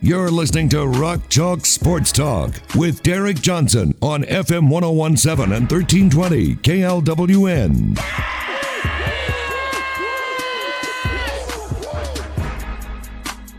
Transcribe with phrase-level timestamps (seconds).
[0.00, 6.54] You're listening to Rock Chalk Sports Talk with Derek Johnson on FM 1017 and 1320
[6.56, 7.98] KLWN.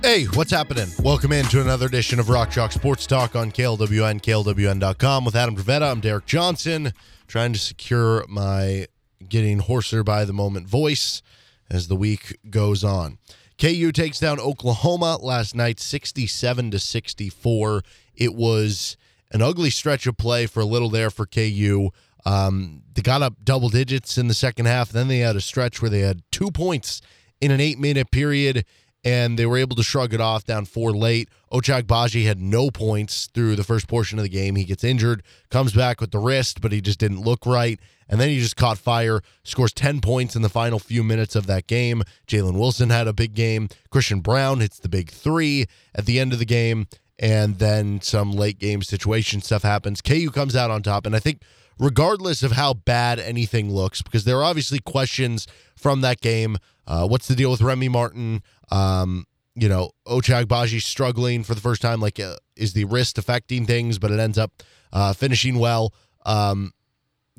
[0.02, 0.88] Hey, what's happening?
[1.03, 5.58] Welcome in to another edition of Rock Chalk Sports Talk on KLWN, KLWN.com with Adam
[5.58, 5.91] Dravetta.
[5.91, 6.94] I'm Derek Johnson,
[7.27, 8.88] trying to secure my
[9.27, 11.21] getting hoarser by the moment voice
[11.69, 13.17] as the week goes on.
[13.59, 17.84] KU takes down Oklahoma last night 67 to 64.
[18.16, 18.95] It was
[19.31, 21.89] an ugly stretch of play for a little there for KU.
[22.25, 24.92] Um, they got up double digits in the second half.
[24.92, 27.02] Then they had a stretch where they had two points
[27.42, 28.66] in an eight minute period
[29.03, 31.30] and they were able to shrug it off down four late.
[31.52, 34.55] Ochai Agbaji had no points through the first portion of the game.
[34.55, 37.80] He gets injured, comes back with the wrist, but he just didn't look right.
[38.09, 41.45] And then he just caught fire, scores 10 points in the final few minutes of
[41.47, 42.03] that game.
[42.27, 43.70] Jalen Wilson had a big game.
[43.92, 46.88] Christian Braun hits the big three at the end of the game.
[47.20, 50.02] And then some late game situation stuff happens.
[50.02, 51.05] KU comes out on top.
[51.05, 51.42] And I think,
[51.77, 56.58] regardless of how bad anything looks, because there are obviously questions from that game.
[56.88, 58.42] Uh, what's the deal with Remy Martin?
[58.72, 59.25] Um,
[59.56, 62.00] you know, Ochai Agbaji struggling for the first time.
[62.00, 64.00] Like, uh, is the wrist affecting things?
[64.00, 65.94] But it ends up uh, finishing well.
[66.26, 66.73] Um,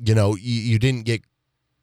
[0.03, 1.23] you know, you didn't get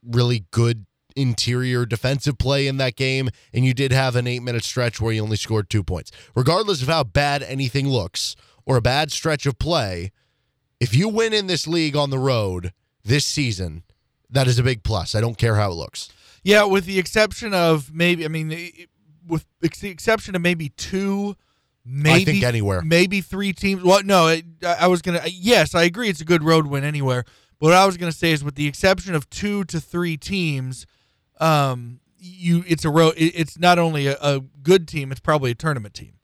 [0.03, 4.65] really good interior defensive play in that game, and you did have an eight minute
[4.65, 6.11] stretch where you only scored two points.
[6.35, 10.13] Regardless of how bad anything looks or a bad stretch of play,
[10.81, 12.73] if you win in this league on the road
[13.05, 13.83] this season,
[14.31, 15.15] that is a big plus.
[15.15, 16.11] I don't care how it looks.
[16.45, 18.51] Yeah, with the exception of maybe, I mean,
[19.29, 21.37] with the exception of maybe two,
[21.85, 23.83] maybe I think anywhere, maybe three teams.
[23.83, 25.23] Well, no, I, I was gonna.
[25.27, 26.09] Yes, I agree.
[26.09, 27.25] It's a good road win anywhere.
[27.61, 30.87] But what I was gonna say is, with the exception of two to three teams,
[31.41, 33.15] um, you it's a road.
[33.17, 36.15] It's not only a, a good team; it's probably a tournament team.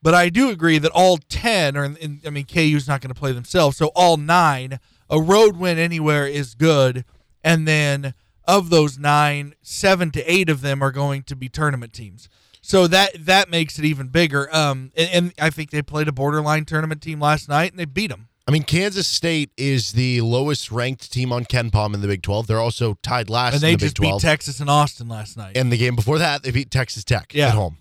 [0.00, 1.84] But I do agree that all ten are.
[1.84, 5.78] In, I mean, KU's not going to play themselves, so all nine, a road win
[5.78, 7.04] anywhere is good,
[7.44, 11.92] and then of those nine, seven to eight of them are going to be tournament
[11.92, 12.28] teams.
[12.62, 14.48] So that that makes it even bigger.
[14.54, 17.84] Um, and, and, I think they played a borderline tournament team last night and they
[17.84, 18.28] beat them.
[18.46, 22.48] I mean, Kansas State is the lowest ranked team on KenPom in the Big 12.
[22.48, 23.54] They're also tied last.
[23.54, 24.20] And they the just Big 12.
[24.20, 25.56] beat Texas and Austin last night.
[25.56, 27.48] And the game before that, they beat Texas Tech yeah.
[27.48, 27.78] at home.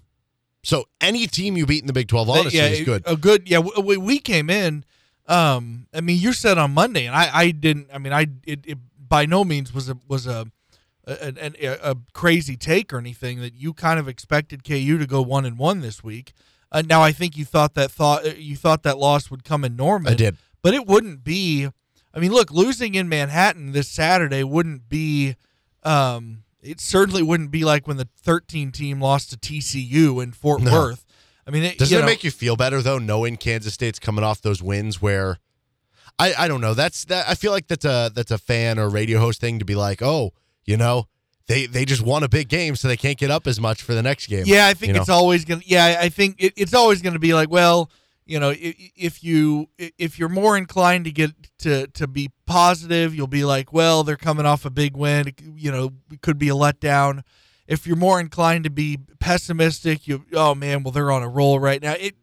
[0.63, 3.03] So any team you beat in the Big 12, honestly, yeah, is good.
[3.05, 3.59] A good, yeah.
[3.59, 4.85] We, we came in.
[5.27, 7.87] Um, I mean, you said on Monday, and I, I didn't.
[7.93, 8.77] I mean, I it, it
[9.07, 10.47] by no means was a was a
[11.05, 15.21] a, a, a, crazy take or anything that you kind of expected KU to go
[15.21, 16.33] one and one this week.
[16.71, 19.65] Uh, now I think you thought that thought uh, you thought that loss would come
[19.65, 20.13] in Norman.
[20.13, 21.67] I did, but it wouldn't be.
[22.13, 25.35] I mean, look, losing in Manhattan this Saturday wouldn't be.
[25.83, 30.61] Um, it certainly wouldn't be like when the 13 team lost to TCU in Fort
[30.61, 30.71] No.
[30.71, 31.05] Worth.
[31.47, 33.97] I mean, it, Doesn't you it know, make you feel better though, knowing Kansas State's
[33.97, 35.39] coming off those wins where
[36.19, 36.73] I, I don't know.
[36.73, 39.65] That's that I feel like that's a that's a fan or radio host thing to
[39.65, 40.33] be like, oh,
[40.65, 41.07] you know,
[41.47, 43.93] they they just won a big game, so they can't get up as much for
[43.93, 44.43] the next game.
[44.45, 45.01] Yeah, I think you know?
[45.01, 45.61] it's always gonna.
[45.65, 47.91] Yeah, I think it, it's always gonna be like, well,
[48.25, 53.13] you know, if, if you if you're more inclined to get to to be positive,
[53.13, 55.33] you'll be like, well, they're coming off a big win.
[55.55, 57.23] You know, it could be a letdown.
[57.67, 61.59] If you're more inclined to be pessimistic, you oh man, well they're on a roll
[61.59, 61.93] right now.
[61.93, 62.15] It,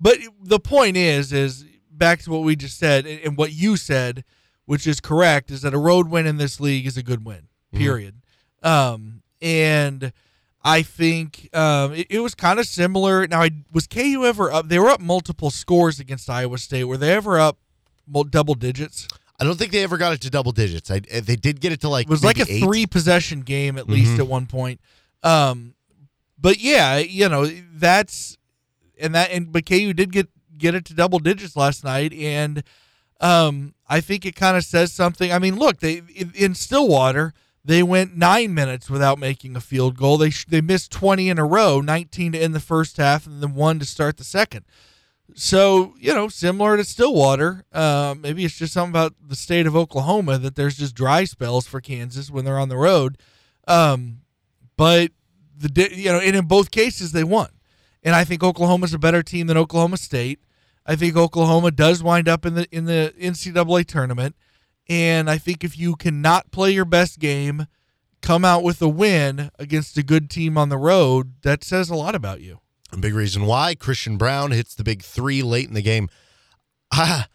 [0.00, 4.24] but the point is, is back to what we just said and what you said,
[4.64, 7.46] which is correct, is that a road win in this league is a good win.
[7.72, 8.14] Period.
[8.62, 10.12] Um, and
[10.62, 13.26] I think um, it, it was kind of similar.
[13.26, 14.68] Now, I, was KU ever up?
[14.68, 16.84] They were up multiple scores against Iowa State.
[16.84, 17.58] Were they ever up
[18.30, 19.08] double digits?
[19.40, 20.88] I don't think they ever got it to double digits.
[20.90, 22.60] I they did get it to like It was like a eight.
[22.62, 24.18] three possession game at least Mhm.
[24.20, 24.80] at one point.
[25.24, 25.74] Um,
[26.38, 28.36] but yeah, you know that's
[29.00, 32.62] and that and but KU did get get it to double digits last night, and
[33.20, 35.32] um, I think it kind of says something.
[35.32, 37.32] I mean, look, they in, in Stillwater
[37.64, 40.18] they went nine minutes without making a field goal.
[40.18, 43.54] They they missed twenty in a row, nineteen to end the first half, and then
[43.54, 44.64] one to start the second.
[45.34, 49.76] So you know, similar to Stillwater, uh, maybe it's just something about the state of
[49.76, 53.18] Oklahoma that there's just dry spells for Kansas when they're on the road.
[53.68, 54.22] Um,
[54.76, 55.12] but
[55.56, 57.48] the you know, and in both cases they won,
[58.02, 60.40] and I think Oklahoma's a better team than Oklahoma State.
[60.84, 64.34] I think Oklahoma does wind up in the in the NCAA tournament,
[64.88, 67.66] and I think if you cannot play your best game,
[68.20, 71.94] come out with a win against a good team on the road, that says a
[71.94, 72.60] lot about you.
[72.92, 76.08] A big reason why Christian Braun hits the big three late in the game.
[76.94, 77.26] Ah,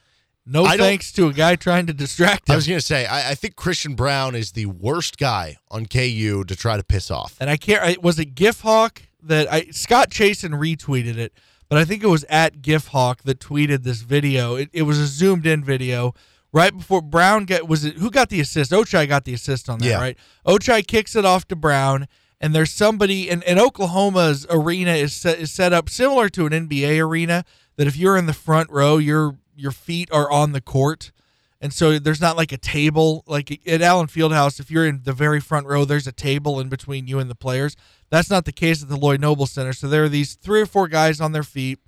[0.46, 3.32] No I thanks to a guy trying to distract I was going to say, I,
[3.32, 7.36] I think Christian Braun is the worst guy on KU to try to piss off.
[7.40, 7.82] and I can't.
[7.82, 11.34] I, was it GifHawk that I Scott Chasen retweeted it,
[11.70, 14.56] but I think it was at GifHawk that tweeted this video.
[14.56, 16.14] It, it was a zoomed in video
[16.54, 18.72] right before Braun got was it who got the assist?
[18.72, 19.98] Ochai got the assist on that, Yeah.
[20.00, 20.18] right?
[20.46, 22.08] Ochai kicks it off to Braun,
[22.40, 26.54] and there's somebody and, and Oklahoma's arena is set is set up similar to an
[26.54, 27.44] NBA arena
[27.78, 31.12] that if you're in the front row, your your feet are on the court.
[31.60, 34.60] And so there's not like a table like at Allen Fieldhouse.
[34.60, 37.36] If you're in the very front row, there's a table in between you and the
[37.36, 37.76] players.
[38.12, 39.74] That's not the case at the Lloyd Noble Center.
[39.74, 41.80] So there are these three or four guys on their feet.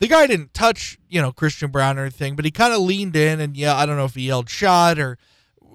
[0.00, 3.14] The guy didn't touch, you know, Christian Braun or anything, but he kind of leaned
[3.14, 5.18] in and yeah, I don't know if he yelled shot or,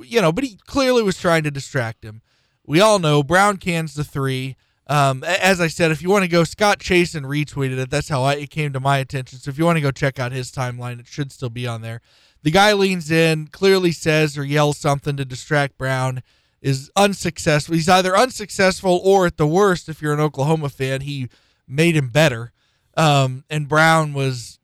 [0.02, 2.22] you know, but he clearly was trying to distract him.
[2.66, 4.56] We all know Braun cans the three.
[4.88, 7.90] Um, as I said, if you want to go, Scott Chasen retweeted it.
[7.90, 9.40] That's how I, it came to my attention.
[9.40, 11.82] So if you want to go check out his timeline, it should still be on
[11.82, 12.02] there.
[12.42, 16.22] The guy leans in, clearly says or yells something to distract Braun,
[16.62, 17.76] is unsuccessful.
[17.76, 21.30] He's either unsuccessful or, at the worst, if you're an Oklahoma fan, he
[21.68, 22.52] made him better.
[22.98, 24.60] Um, and Braun was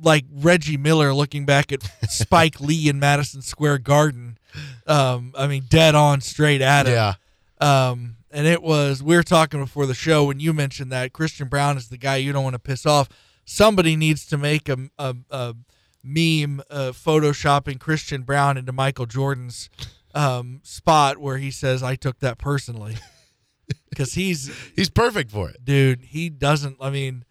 [0.00, 4.38] like Reggie Miller looking back at Spike Lee in Madison Square Garden.
[4.86, 6.92] Um, I mean, dead on, straight at him.
[6.92, 7.14] Yeah.
[7.60, 11.48] Um, and it was we were talking before the show when you mentioned that Christian
[11.48, 13.08] Braun is the guy you don't want to piss off.
[13.44, 15.54] Somebody needs to make a a, a
[16.02, 19.70] meme uh, photoshopping Christian Braun into Michael Jordan's
[20.14, 22.96] um, spot where he says, "I took that personally,"
[23.90, 25.64] because he's He's perfect for it.
[25.64, 26.02] dude.
[26.02, 26.76] He doesn't.
[26.80, 27.24] I mean,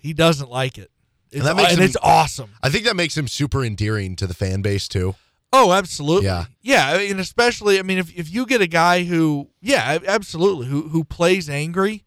[0.00, 0.90] he doesn't like it.
[1.30, 2.50] It's, that makes and him- it's awesome.
[2.62, 5.14] I think that makes him super endearing to the fan base, too.
[5.52, 6.26] Oh, absolutely.
[6.26, 6.46] Yeah.
[6.62, 10.88] Yeah, and especially I mean if, if you get a guy who yeah, absolutely, who
[10.88, 12.04] who plays angry,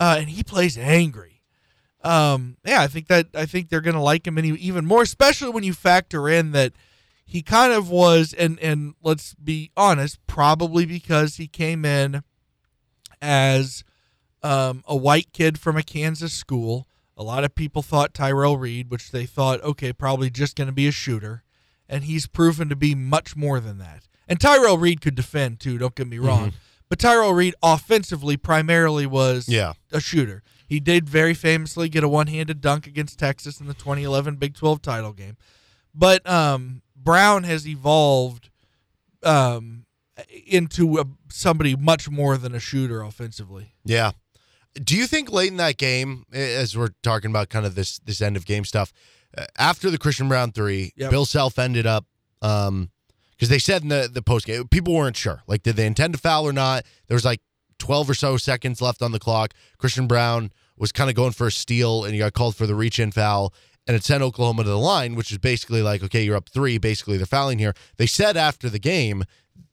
[0.00, 1.42] uh, and he plays angry.
[2.02, 5.02] Um, yeah, I think that I think they're going to like him any, even more
[5.02, 6.72] especially when you factor in that
[7.26, 12.22] he kind of was and and let's be honest, probably because he came in
[13.20, 13.84] as
[14.42, 16.86] um, a white kid from a Kansas school.
[17.16, 20.72] A lot of people thought Tyrel Reed, which they thought, okay, probably just going to
[20.72, 21.42] be a shooter
[21.88, 24.08] and he's proven to be much more than that.
[24.28, 25.78] And Tyrel Reed could defend too.
[25.78, 26.52] Don't get me wrong,
[26.88, 29.74] but Tyrel Reed offensively primarily was Yeah.
[29.92, 30.42] a shooter.
[30.66, 34.82] He did very famously get a one-handed dunk against Texas in the 2011 Big 12
[34.82, 35.36] title game.
[35.94, 38.50] But um, Braun has evolved
[39.22, 39.86] um,
[40.46, 43.74] into a, somebody much more than a shooter offensively.
[43.84, 44.10] Yeah.
[44.82, 48.20] Do you think late in that game, as we're talking about kind of this this
[48.20, 48.92] end of game stuff,
[49.36, 51.10] uh, after the Christian Braun three, Yep.
[51.10, 52.06] Bill Self ended up
[52.42, 52.90] um
[53.32, 56.12] because they said in the the post game people weren't sure like did they intend
[56.14, 56.84] to foul or not.
[57.08, 57.40] There was like
[57.78, 59.54] twelve or so seconds left on the clock.
[59.78, 62.74] Christian Braun was kind of going for a steal and he got called for the
[62.74, 63.54] reach in foul.
[63.86, 66.76] And it sent Oklahoma to the line, which is basically like, okay, you're up three.
[66.76, 67.72] Basically, they're fouling here.
[67.98, 69.22] They said after the game,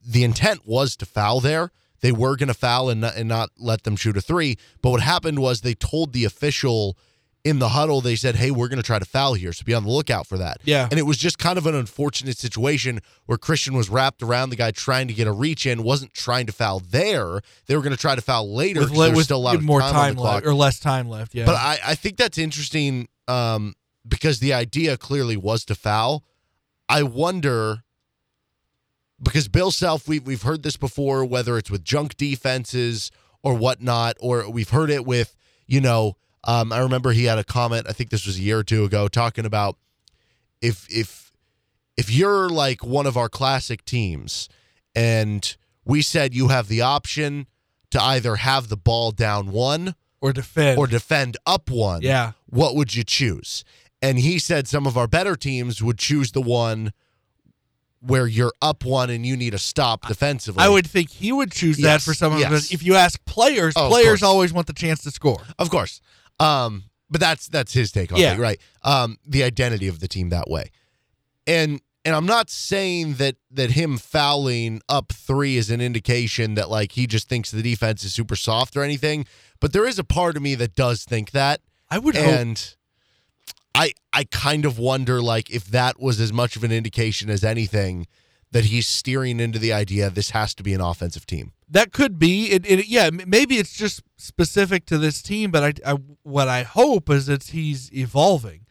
[0.05, 1.71] the intent was to foul there.
[2.03, 4.57] They were going to foul and not, and not let them shoot a three.
[4.81, 6.97] But what happened was they told the official
[7.45, 9.53] in the huddle, they said, hey, we're going to try to foul here.
[9.53, 10.57] So be on the lookout for that.
[10.65, 10.87] Yeah.
[10.91, 14.57] And it was just kind of an unfortunate situation where Christian was wrapped around the
[14.57, 17.39] guy trying to get a reach in, wasn't trying to foul there.
[17.67, 19.39] They were going to try to foul later With, le- there was with still a
[19.39, 21.33] lot of more time, time, left or less time left.
[21.33, 26.25] Yeah, But I, I think that's interesting um, because the idea clearly was to foul.
[26.89, 27.82] I wonder
[29.23, 33.11] because Bill Self, we, we've heard this before, whether it's with junk defenses
[33.41, 35.35] or whatnot, or we've heard it with,
[35.67, 38.59] you know, um, I remember he had a comment, I think this was a year
[38.59, 39.77] or two ago, talking about
[40.61, 41.31] if if
[41.97, 44.49] if you're like one of our classic teams
[44.95, 47.47] and we said you have the option
[47.91, 50.77] to either have the ball down one or defend.
[50.79, 52.31] or defend up one, Yeah.
[52.47, 53.63] what would you choose?
[54.01, 56.91] And he said some of our better teams would choose the one
[58.05, 60.61] where you're up one and you need to stop defensively.
[60.61, 62.51] I would think he would choose that Yes, for some of yes.
[62.51, 62.71] us.
[62.73, 64.23] If you ask players, Oh, of players course.
[64.23, 65.41] always want the chance to score.
[65.57, 66.01] of course.
[66.39, 68.33] Um, but that's that's his take on Yeah.
[68.33, 68.59] it, right?
[68.83, 70.71] Um, the identity of the team that way.
[71.47, 76.69] And and I'm not saying that that him fouling up three is an indication that
[76.69, 79.25] like he just thinks the defense is super soft or anything.
[79.61, 81.61] But there is a part of me that does think that.
[81.89, 82.25] I would hope.
[82.25, 82.75] and
[83.75, 87.43] I I kind of wonder like if that was as much of an indication as
[87.43, 88.07] anything
[88.51, 91.53] that he's steering into the idea this has to be an offensive team.
[91.69, 92.51] that could be.
[92.51, 96.63] It, it, yeah maybe it's just specific to this team but I, I what i
[96.63, 98.65] hope is that he's evolving.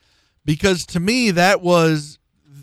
[0.45, 2.19] Because to me that was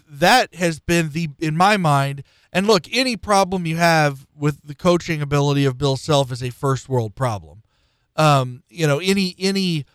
[0.10, 4.76] that has been the in my mind and look any problem you have with the
[4.76, 7.64] coaching ability of bill self is a first world problem.
[8.16, 9.86] Um, you know any any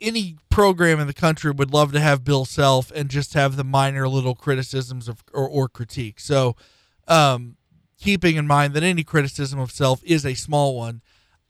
[0.00, 3.64] any program in the country would love to have bill self and just have the
[3.64, 6.54] minor little criticisms of or, or critique so
[7.08, 7.56] um,
[7.98, 11.02] keeping in mind that any criticism of self is a small one.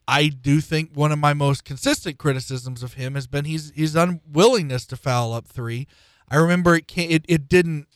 [0.07, 3.95] I do think one of my most consistent criticisms of him has been his his
[3.95, 5.87] unwillingness to foul up three.
[6.31, 7.89] I remember it it, it didn't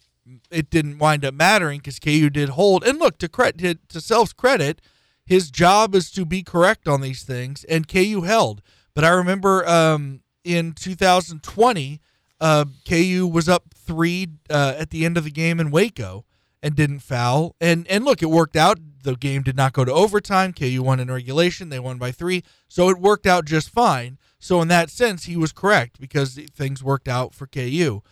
[0.50, 2.84] it didn't wind up mattering because KU did hold.
[2.84, 4.82] And look to credit to self's credit,
[5.24, 8.60] his job is to be correct on these things, and KU held.
[8.94, 12.00] But I remember um, in 2020,
[12.40, 16.24] uh, KU was up three uh, at the end of the game in Waco
[16.62, 17.56] and didn't foul.
[17.60, 18.78] And and look, it worked out.
[19.02, 20.52] The game did not go to overtime.
[20.52, 21.68] KU won in regulation.
[21.68, 24.18] They won by three, so it worked out just fine.
[24.38, 28.02] So in that sense, he was correct because things worked out for KU.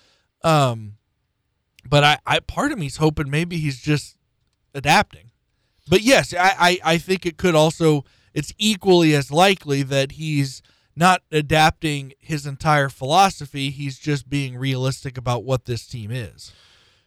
[0.42, 0.96] Um,
[1.88, 4.16] but I, I part of me's hoping maybe he's just
[4.74, 5.30] adapting.
[5.88, 10.62] But yes, I, I, I think it could also it's equally as likely that he's
[11.00, 13.70] not adapting his entire philosophy.
[13.70, 16.52] He's just being realistic about what this team is.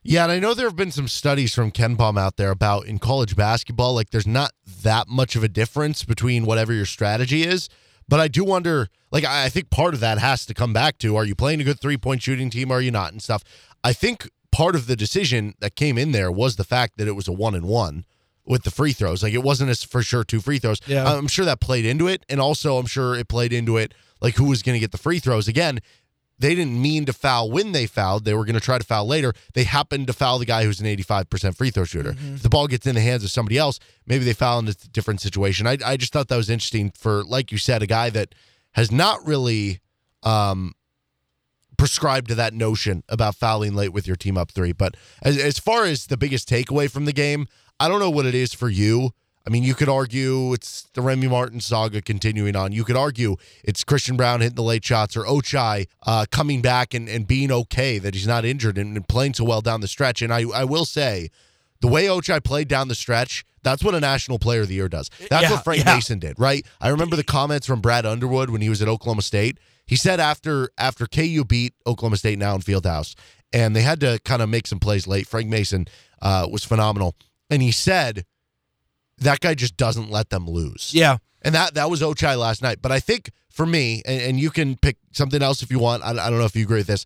[0.02, 2.98] Yeah, and I know there have been some studies from KenPom out there about in
[2.98, 7.70] college basketball, like there's not that much of a difference between whatever your strategy is.
[8.10, 11.16] But I do wonder, like, I think part of that has to come back to
[11.16, 13.44] are you playing a good three point shooting team are you not and stuff.
[13.82, 17.14] I think part of the decision that came in there was the fact that it
[17.14, 18.06] was a one and one
[18.46, 19.24] with the free throws.
[19.24, 20.80] Like, it wasn't as for sure two free throws.
[20.86, 21.06] Yeah.
[21.06, 22.26] I'm sure that played into it.
[22.30, 24.98] And also, I'm sure it played into it, like, who was going to get the
[24.98, 25.48] free throws.
[25.48, 25.80] Again,
[26.40, 28.26] they didn't mean to foul when they fouled.
[28.26, 29.34] They were going to try to foul later.
[29.54, 32.14] They happened to foul the guy who's an 85% free throw shooter.
[32.14, 32.36] Mm-hmm.
[32.36, 34.74] If the ball gets in the hands of somebody else, maybe they foul in a
[34.74, 35.68] different situation.
[35.68, 38.36] I, I just thought that was interesting for, like you said, a guy that
[38.74, 39.80] has not really
[40.24, 40.74] um,
[41.78, 44.74] prescribed to that notion about fouling late with your team up three.
[44.74, 47.48] But as, as far as the biggest takeaway from the game,
[47.80, 49.12] I don't know what it is for you.
[49.46, 52.72] I mean, you could argue it's the Remy Martin saga continuing on.
[52.72, 56.94] You could argue it's Christian Braun hitting the late shots or Ochai uh, coming back
[56.94, 59.88] and, and being okay, that he's not injured and, and playing so well down the
[59.90, 60.22] stretch.
[60.22, 61.30] And I, I will say,
[61.82, 64.88] the way Ochai played down the stretch, that's what a National Player of the Year
[64.88, 65.10] does.
[65.30, 65.96] That's Yeah, what Frank yeah.
[65.96, 66.66] Mason did, right?
[66.80, 69.58] I remember the comments from Brad Underwood when he was at Oklahoma State.
[69.86, 73.16] He said after after KU beat Oklahoma State now in Fieldhouse,
[73.52, 75.28] and they had to kind of make some plays late.
[75.28, 75.88] Frank Mason
[76.22, 77.16] uh, was phenomenal,
[77.54, 78.26] and he said
[79.20, 80.92] that guy just doesn't let them lose.
[80.94, 81.18] Yeah.
[81.42, 82.82] And that that was Ochai last night.
[82.82, 86.04] But I think for me, and, and you can pick something else if you want.
[86.04, 87.06] I, I don't know if you agree with this.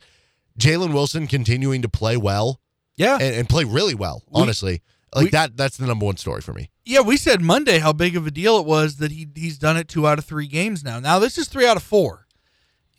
[0.59, 2.59] Jalen Wilson continuing to play well
[2.95, 3.15] Yeah.
[3.21, 4.23] and, and play really well.
[4.29, 4.81] We- honestly,
[5.13, 5.57] like we- that.
[5.57, 6.69] That's the number one story for me.
[6.85, 9.75] Yeah, we said Monday how big of a deal it was that he he's done
[9.75, 10.99] it two out of three games now.
[11.01, 12.27] Now this is three out of four,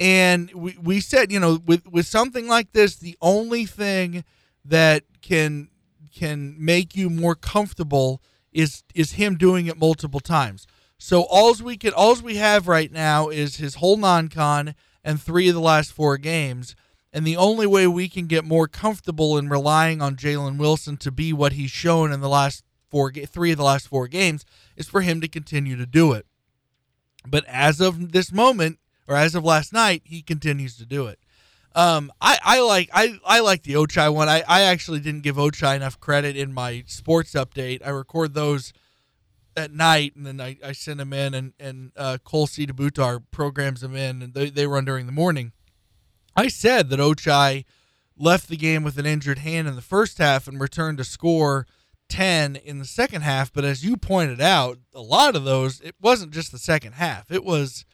[0.01, 4.25] and we we said you know with with something like this, the only thing
[4.65, 5.69] that can
[6.09, 8.23] can make you more comfortable
[8.53, 10.67] is is him doing it multiple times.
[10.99, 14.75] So alls we can alls we have right now is his whole non-con
[15.05, 16.75] and three of the last four games.
[17.13, 21.11] And the only way we can get more comfortable in relying on Jalen Wilson to
[21.11, 24.45] be what he's shown in the last four, three of the last four games,
[24.77, 26.27] is for him to continue to do it.
[27.27, 31.19] But as of this moment, or as of last night, he continues to do it.
[31.75, 34.29] Um, I, I like I, I like the Ochai one.
[34.29, 37.87] I, I actually didn't give Ochai enough credit in my sports update.
[37.87, 38.73] I record those
[39.57, 42.67] at night, and then I, I send them in, and and uh, Cole C.
[42.67, 45.53] DeButar programs them in, and they, they run during the morning.
[46.35, 47.65] I said that Ochai
[48.17, 51.67] left the game with an injured hand in the first half and returned to score
[52.09, 53.53] 10 in the second half.
[53.53, 57.31] But as you pointed out, a lot of those, it wasn't just the second half,
[57.31, 57.85] it was,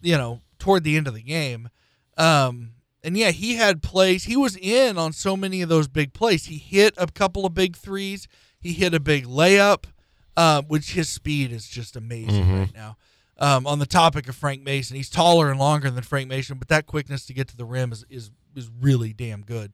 [0.00, 1.68] you know, toward the end of the game.
[2.16, 4.24] Um, and yeah, he had plays.
[4.24, 6.46] He was in on so many of those big plays.
[6.46, 8.28] He hit a couple of big threes.
[8.60, 9.84] He hit a big layup,
[10.36, 12.96] uh, which his speed is just amazing right now.
[13.38, 16.68] Um, on the topic of Frank Mason, he's taller and longer than Frank Mason, but
[16.68, 19.72] that quickness to get to the rim is is, is really damn good.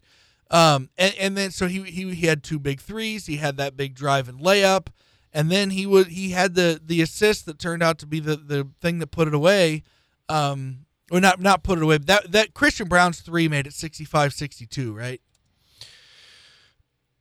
[0.50, 3.26] Um, and, and then so he, he he had two big threes.
[3.26, 4.86] He had that big drive and layup,
[5.32, 8.36] and then he would he had the the assist that turned out to be the
[8.36, 9.82] the thing that put it away.
[10.28, 11.98] Um, or not not put it away.
[11.98, 15.20] But that that Christian Braun's three made it 65-62, right?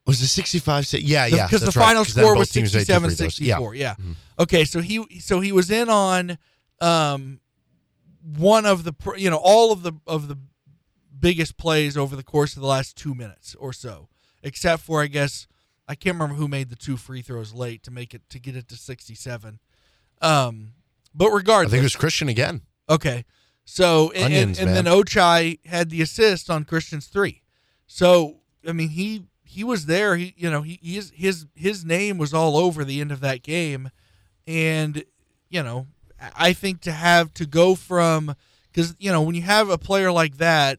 [0.06, 0.86] Was it 65?
[0.86, 1.46] si- Yeah, yeah.
[1.46, 3.34] because the final right, final 'cause then score was teams 67 free throws.
[3.34, 4.14] 64 yeah, Mhm.
[4.38, 6.38] okay so he so he was in on
[6.80, 7.40] um
[8.22, 10.38] one of the you know all of the of the
[11.18, 14.08] biggest plays over the course of the last two minutes or so
[14.42, 15.46] except for i guess
[15.88, 18.56] I can't remember who made the two free throws late to make it to get
[18.56, 19.60] it to 67.
[20.20, 20.72] Um,
[21.14, 22.62] but regardless I think it was Christian again.
[22.90, 23.24] Okay.
[23.68, 24.92] So and, Onions, and, and then.
[24.92, 27.42] Ochai had the assist on Christian's three.
[27.86, 30.16] So I mean he he was there.
[30.16, 33.42] He you know he his his his name was all over the end of that
[33.42, 33.90] game,
[34.46, 35.04] and
[35.50, 35.88] you know
[36.36, 38.34] I think to have to go from
[38.72, 40.78] because you know when you have a player like that,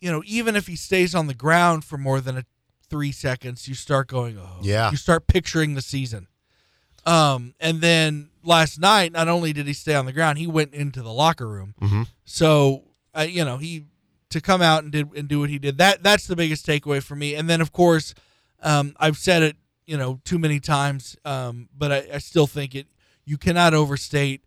[0.00, 2.44] you know even if he stays on the ground for more than a
[2.88, 4.90] three seconds, you start going oh Yeah.
[4.90, 6.28] you start picturing the season.
[7.04, 10.74] Um, and then last night, not only did he stay on the ground, he went
[10.74, 11.74] into the locker room.
[11.80, 12.08] Mhm.
[12.24, 12.84] So,
[13.14, 13.84] uh, you know, he
[14.30, 15.78] to come out and did and do what he did.
[15.78, 17.34] That that's the biggest takeaway for me.
[17.34, 18.14] And then, of course,
[18.62, 19.56] um, I've said it,
[19.86, 22.86] you know, too many times, um, but I, I still think it.
[23.24, 24.42] You cannot overstate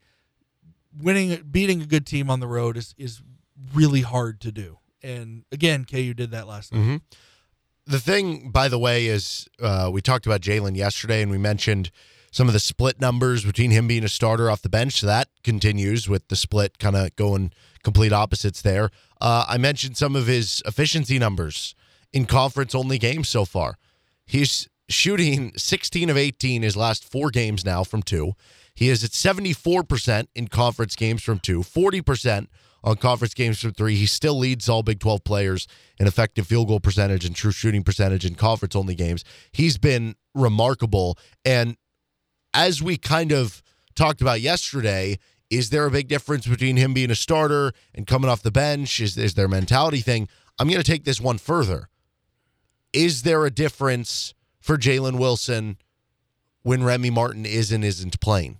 [0.99, 3.21] winning, beating a good team on the road is is
[3.73, 4.79] really hard to do.
[5.03, 6.79] And again, KU did that last night.
[6.79, 6.95] Mm-hmm.
[7.87, 11.91] The thing, by the way, is uh, we talked about Jalen yesterday, and we mentioned
[12.35, 14.99] some of the split numbers between him being a starter off the bench.
[14.99, 18.89] So that continues with the split kind of going complete opposites there.
[19.21, 21.75] Uh, I mentioned some of his efficiency numbers
[22.11, 23.77] in conference only games so far.
[24.25, 28.33] He's shooting 16 of 18 his last four games now from two.
[28.73, 32.47] He is at 74% in conference games from two, 40%
[32.83, 33.95] on conference games from three.
[33.95, 37.81] He still leads all Big 12 players in effective field goal percentage and true shooting
[37.81, 39.23] percentage in conference only games.
[39.53, 41.17] He's been remarkable.
[41.45, 41.77] And
[42.55, 43.61] as we kind of
[43.93, 45.19] talked about yesterday,
[45.49, 48.99] is there a big difference between him being a starter and coming off the bench?
[48.99, 50.27] Is, is there a mentality thing?
[50.57, 51.89] I'm going to take this one further.
[52.93, 55.77] Is there a difference for Jalen Wilson
[56.63, 58.57] when Remy Martin is and isn't playing?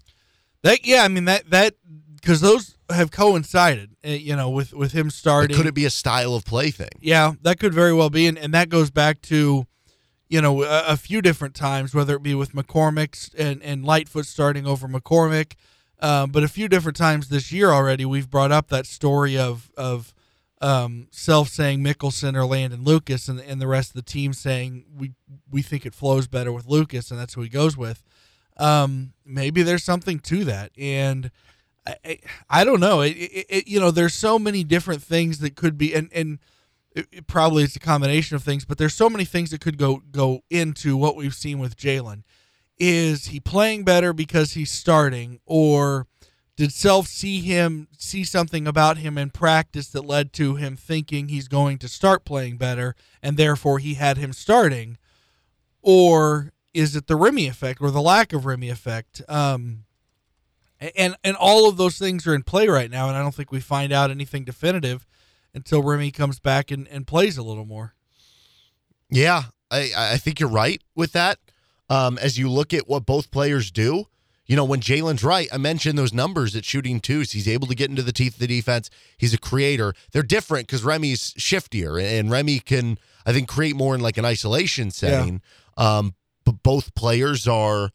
[0.62, 1.76] That yeah, I mean that that
[2.16, 5.56] because those have coincided, uh, you know, with with him starting.
[5.56, 6.90] could it be a style of play thing?
[7.00, 9.68] Yeah, that could very well be, and, and that goes back to,
[10.28, 14.26] you know, a, a few different times, whether it be with McCormack and and Lightfoot
[14.26, 15.54] starting over McCormack,
[16.00, 19.72] um, but a few different times this year already, we've brought up that story of
[19.78, 20.14] of
[20.62, 24.86] um, self saying Mickelson or Landen Lucas, and and the rest of the team saying
[24.98, 25.12] we
[25.50, 28.04] we think it flows better with Lucas, and that's who he goes with.
[28.58, 31.32] Um, maybe there's something to that, and.
[31.88, 33.02] I, I, I don't know.
[33.02, 36.40] It, it, it, you know, there's so many different things that could be, and and
[36.96, 39.78] it, it probably it's a combination of things, but there's so many things that could
[39.78, 42.24] go go into what we've seen with Jalen.
[42.80, 46.08] Is he playing better because he's starting, or
[46.56, 51.28] did Self see him see something about him in practice that led to him thinking
[51.28, 54.98] he's going to start playing better, and therefore he had him starting,
[55.82, 59.22] or is it the Remy effect or the lack of Remy effect?
[59.28, 59.84] Um,
[60.80, 63.52] and and all of those things are in play right now, and I don't think
[63.52, 65.06] we find out anything definitive
[65.56, 67.96] until Remy comes back and, and plays a little more.
[69.10, 71.40] Yeah, I, I think you're right with that.
[71.90, 74.06] Um, as you look at what both players do,
[74.48, 77.32] you know, when Jalen's right, I mentioned those numbers at shooting twos.
[77.32, 78.90] He's able to get into the teeth of the defense.
[79.18, 79.94] He's a creator.
[80.12, 84.26] They're different because Remy's shiftier, and Remy can, I think, create more in like an
[84.26, 85.42] isolation setting.
[85.78, 86.14] Um,
[86.44, 87.90] but both players are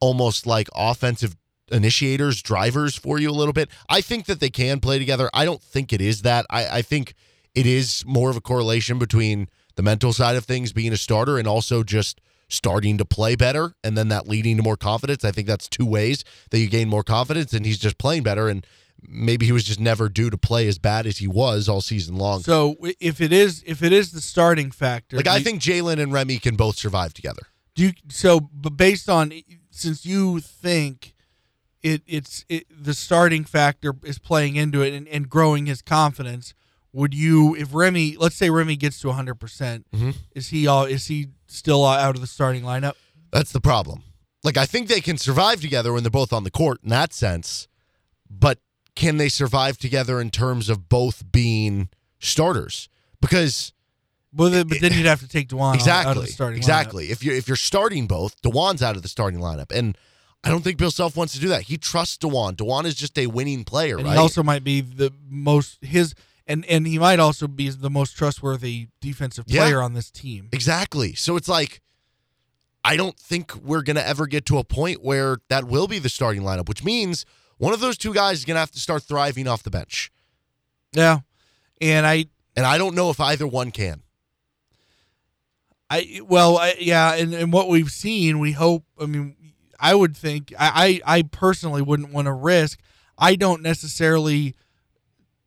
[0.00, 1.36] almost like offensive
[1.70, 3.68] initiators, drivers for you a little bit.
[3.88, 5.30] I think that they can play together.
[5.32, 6.46] I don't think it is that.
[6.50, 7.14] I, I think
[7.54, 11.38] it is more of a correlation between the mental side of things being a starter
[11.38, 15.24] and also just starting to play better and then that leading to more confidence.
[15.24, 18.48] I think that's two ways that you gain more confidence and he's just playing better
[18.48, 18.66] and
[19.08, 22.16] maybe he was just never due to play as bad as he was all season
[22.16, 22.40] long.
[22.40, 26.12] So if it is if it is the starting factor, like I think Jalen and
[26.12, 27.42] Remy can both survive together.
[27.74, 28.40] do you, so.
[28.40, 29.32] But based on
[29.70, 31.13] since you think
[31.84, 36.54] it it's it, the starting factor is playing into it and, and growing his confidence.
[36.92, 40.14] Would you, if Remy, let's say Remy gets to 100, percent Mhm.
[40.34, 42.94] is he all is he still out of the starting lineup?
[43.30, 44.02] That's the problem.
[44.42, 47.12] Like I think they can survive together when they're both on the court in that
[47.12, 47.68] sense,
[48.30, 48.58] but
[48.94, 51.88] can they survive together in terms of both being
[52.20, 52.88] starters?
[53.20, 53.72] Because
[54.32, 56.62] Well, then, but then you'd have to take Dajuan exactly, out of the starting lineup.
[56.62, 57.10] exactly.
[57.10, 59.98] If you're if you're starting both, Dajuan's out of the starting lineup, and
[60.44, 61.62] I don't think Bill Self wants to do that.
[61.62, 62.56] He trusts Dajuan.
[62.56, 64.12] Dajuan is just a winning player, And right?
[64.12, 66.14] he also might be the most his
[66.46, 69.62] and and he might also be the most trustworthy defensive Yeah.
[69.62, 70.50] player on this team.
[70.52, 71.14] Exactly.
[71.14, 71.80] So it's like
[72.84, 75.98] I don't think we're going to ever get to a point where that will be
[75.98, 77.24] the starting lineup, which means
[77.56, 80.12] one of those two guys is going to have to start thriving off the bench.
[80.92, 81.20] Yeah,
[81.80, 84.02] and I And I don't know if either one can.
[85.90, 88.84] I well I, yeah, and, and what we've seen, we hope.
[89.00, 89.36] I mean,
[89.84, 92.80] I would think I I, I personally wouldn't want to risk.
[93.18, 94.54] I don't necessarily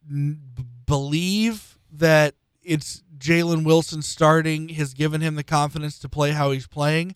[0.10, 0.40] n-
[0.86, 6.68] believe that it's Jalen Wilson starting has given him the confidence to play how he's
[6.68, 7.16] playing.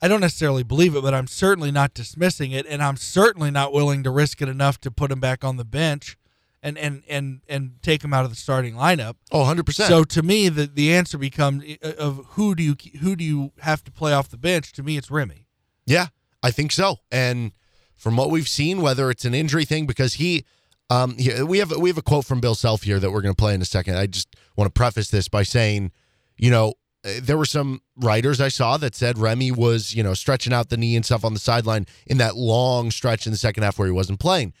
[0.00, 3.72] I don't necessarily believe it, but I'm certainly not dismissing it, and I'm certainly not
[3.72, 6.16] willing to risk it enough to put him back on the bench
[6.62, 9.16] and and and and take him out of the starting lineup.
[9.30, 9.88] Oh, 100%.
[9.88, 13.52] So to me, the the answer becomes uh, of who do you who do you
[13.60, 14.72] have to play off the bench?
[14.72, 15.46] To me, it's Remy.
[15.84, 16.06] Yeah,
[16.42, 16.98] I think so.
[17.10, 17.52] And
[17.94, 20.44] from what we've seen, whether it's an injury thing, because he,
[20.90, 23.34] um, he, we have we have a quote from Bill Self here that we're going
[23.34, 23.96] to play in a second.
[23.96, 25.92] I just want to preface this by saying,
[26.36, 26.74] you know,
[27.04, 30.68] uh, there were some writers I saw that said Remy was, you know, stretching out
[30.68, 33.78] the knee and stuff on the sideline in that long stretch in the second half
[33.78, 34.52] where he wasn't playing.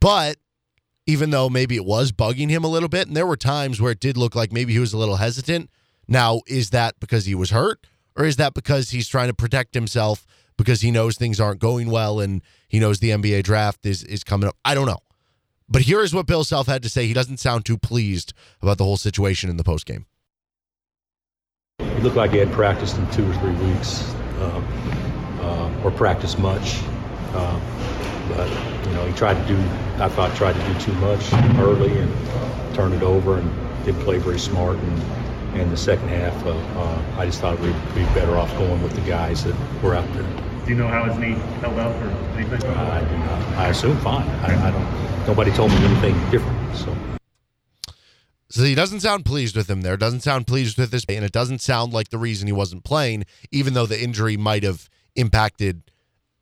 [0.00, 0.36] But
[1.06, 3.06] even though maybe it was bugging him a little bit.
[3.06, 5.70] And there were times where it did look like maybe he was a little hesitant.
[6.06, 9.74] Now, is that because he was hurt or is that because he's trying to protect
[9.74, 14.02] himself because he knows things aren't going well and he knows the NBA draft is,
[14.04, 14.56] is coming up?
[14.64, 15.00] I don't know.
[15.68, 17.06] But here is what Bill Self had to say.
[17.06, 20.04] He doesn't sound too pleased about the whole situation in the postgame.
[21.78, 24.02] He looked like he had practiced in two or three weeks,
[24.38, 24.62] uh,
[25.40, 26.80] uh, or practiced much.
[27.32, 27.58] Uh,
[28.28, 28.48] but
[28.86, 29.58] you know, he tried to do.
[30.02, 34.18] I thought tried to do too much early and turned it over, and didn't play
[34.18, 34.76] very smart.
[34.76, 35.02] And
[35.54, 38.94] in the second half, uh, uh, I just thought we'd be better off going with
[38.94, 40.22] the guys that were out there.
[40.64, 42.62] Do you know how his knee held up or anything?
[42.70, 43.58] I do not.
[43.58, 44.28] I assume fine.
[44.28, 45.26] I, I don't.
[45.26, 46.76] Nobody told me anything different.
[46.76, 46.96] So.
[48.48, 49.96] So he doesn't sound pleased with him there.
[49.96, 53.24] Doesn't sound pleased with this, and it doesn't sound like the reason he wasn't playing,
[53.50, 55.90] even though the injury might have impacted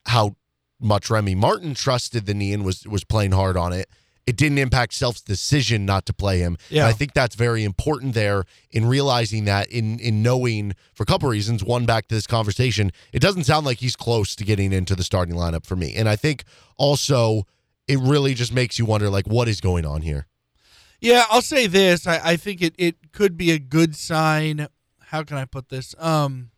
[0.06, 0.36] how
[0.80, 3.88] much Remy Martin trusted the knee and was was playing hard on it.
[4.26, 6.56] It didn't impact Self's decision not to play him.
[6.68, 6.82] Yeah.
[6.82, 11.06] And I think that's very important there in realizing that in in knowing for a
[11.06, 11.64] couple reasons.
[11.64, 15.02] One, back to this conversation, it doesn't sound like he's close to getting into the
[15.02, 15.94] starting lineup for me.
[15.94, 16.44] And I think
[16.76, 17.46] also
[17.88, 20.26] it really just makes you wonder like what is going on here.
[21.00, 22.06] Yeah, I'll say this.
[22.06, 24.68] I, I think it, it could be a good sign.
[25.06, 25.94] How can I put this?
[25.98, 26.50] Um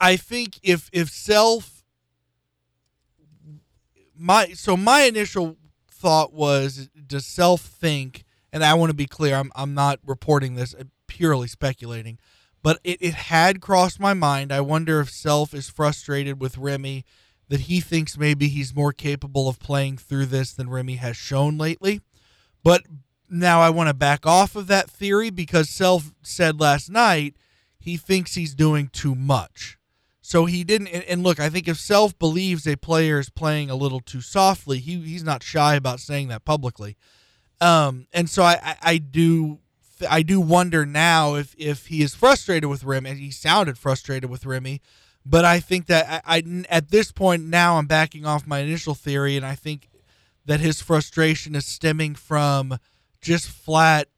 [0.00, 1.82] I think if if self
[4.16, 5.56] my so my initial
[5.98, 10.54] thought was does self think and I want to be clear I'm I'm not reporting
[10.54, 12.18] this uh, purely speculating
[12.62, 14.52] but it, it had crossed my mind.
[14.52, 17.04] I wonder if self is frustrated with Remy
[17.48, 21.56] that he thinks maybe he's more capable of playing through this than Remy has shown
[21.56, 22.00] lately.
[22.62, 22.82] But
[23.30, 27.36] now I want to back off of that theory because self said last night
[27.78, 29.77] he thinks he's doing too much
[30.28, 30.88] so he didn't.
[30.88, 34.20] And, and, look, I think if Self believes a player is playing a little too
[34.20, 36.98] softly, he he's not shy about saying that publicly.
[37.62, 39.60] Um, and so I, I, I do
[40.06, 43.08] I do wonder now if if he is frustrated with Remy.
[43.08, 44.82] And he sounded frustrated with Remy,
[45.24, 48.94] but I think that I, I at this point now I'm backing off my initial
[48.94, 49.88] theory, and I think
[50.44, 52.78] that his frustration is stemming from
[53.22, 54.08] just flat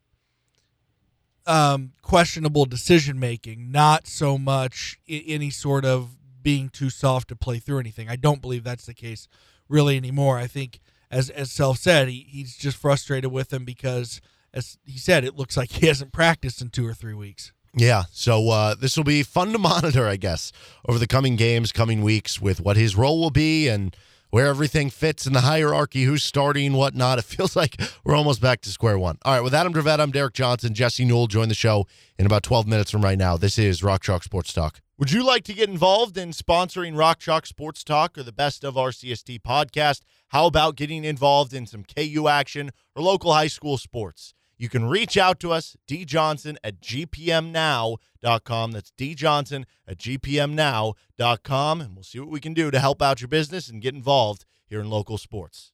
[1.51, 7.59] um, questionable decision making, not so much any sort of being too soft to play
[7.59, 8.09] through anything.
[8.09, 9.27] I don't believe that's the case
[9.69, 10.39] really anymore.
[10.39, 10.79] I think,
[11.11, 14.21] as as Self said, he, he's just frustrated with him because,
[14.55, 17.53] as he said, it looks like he hasn't practiced in two or three weeks.
[17.75, 20.53] Yeah, so uh, this will be fun to monitor, I guess,
[20.89, 23.97] over the coming games, coming weeks, with what his role will be and
[24.31, 27.19] where everything fits in the hierarchy, who's starting, whatnot.
[27.19, 29.19] It feels like we're almost back to square one.
[29.25, 30.75] All right, with Adam Dravette, I'm Derek Johnson.
[30.75, 31.87] Jesse Newell join the show
[32.19, 33.37] in about 12 minutes from right now.
[33.37, 34.81] This is Rock Chalk Sports Talk.
[34.99, 38.64] Would you like to get involved in sponsoring Rock Chalk Sports Talk or the Best
[38.64, 40.03] of RCST podcast?
[40.29, 44.35] How about getting involved in some KU action or local high school sports?
[44.61, 48.73] You can reach out to us, djohnson at gpmnow.com.
[48.73, 51.81] That's djohnson at gpmnow.com.
[51.81, 54.44] And we'll see what we can do to help out your business and get involved
[54.66, 55.73] here in local sports.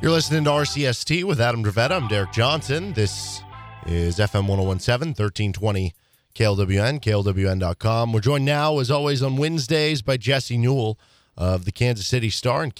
[0.00, 2.00] You're listening to RCST with Adam Dravetta.
[2.00, 2.94] I'm Derek Johnson.
[2.94, 3.42] This
[3.84, 5.92] is FM 1017, 1320
[6.34, 8.14] KLWN, KLWN.com.
[8.14, 10.98] We're joined now, as always, on Wednesdays by Jesse Newell
[11.36, 12.74] of the Kansas City Star and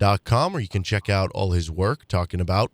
[0.00, 2.70] kansascity.com, where you can check out all his work talking about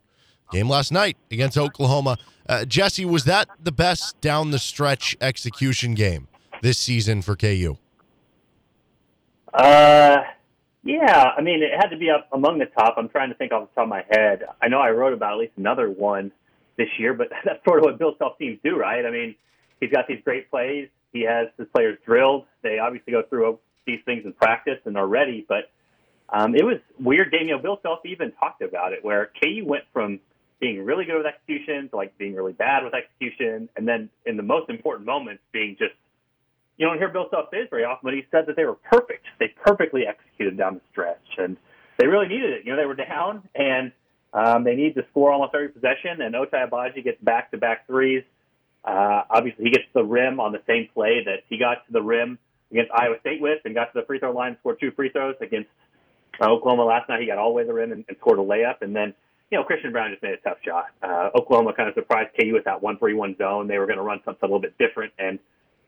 [0.53, 2.19] game last night against Oklahoma.
[2.49, 6.29] Uh, Jesse, was that the best down the stretch execution game
[6.62, 7.77] this season for KU?
[9.53, 10.19] Uh,
[10.85, 11.31] yeah.
[11.37, 12.95] I mean, it had to be up among the top.
[12.97, 14.45] I'm trying to think off the top of my head.
[14.62, 16.31] I know I wrote about at least another one
[16.77, 19.05] this year, but that's sort of what Bill Self teams do, right?
[19.05, 19.35] I mean,
[19.81, 20.89] he's got these great plays.
[21.12, 22.45] He has his players drilled.
[22.62, 25.45] They obviously go through these things in practice and are ready.
[25.49, 25.71] But
[26.29, 27.31] um, it was weird.
[27.33, 30.21] Daniel Bill Self even talked about it, where KU went from
[30.61, 34.37] being really good with execution to like being really bad with execution, and then in
[34.37, 35.95] the most important moments being just
[36.77, 39.25] you don't hear Bill Self say very often, but he said that they were perfect.
[39.39, 41.57] They perfectly executed down the stretch, and
[41.99, 42.65] they really needed it.
[42.65, 43.93] You know, they were down, and
[44.33, 48.23] Um, they need to score almost every possession, and Ochai Agbaji gets back-to-back threes.
[48.85, 52.03] Uh, obviously, he gets the rim on the same play that he got to the
[52.03, 52.39] rim
[52.71, 55.09] against Iowa State with, and got to the free throw line, and scored two free
[55.09, 55.71] throws against
[56.40, 57.20] uh, Oklahoma last night.
[57.20, 59.14] He got all the way to the rim and, and scored a layup, and then
[59.51, 60.87] you know Christian Braun just made a tough shot.
[61.03, 63.68] Uh, Oklahoma kind of surprised KU with that one-three-one zone.
[63.68, 65.38] They were going to run something a little bit different, and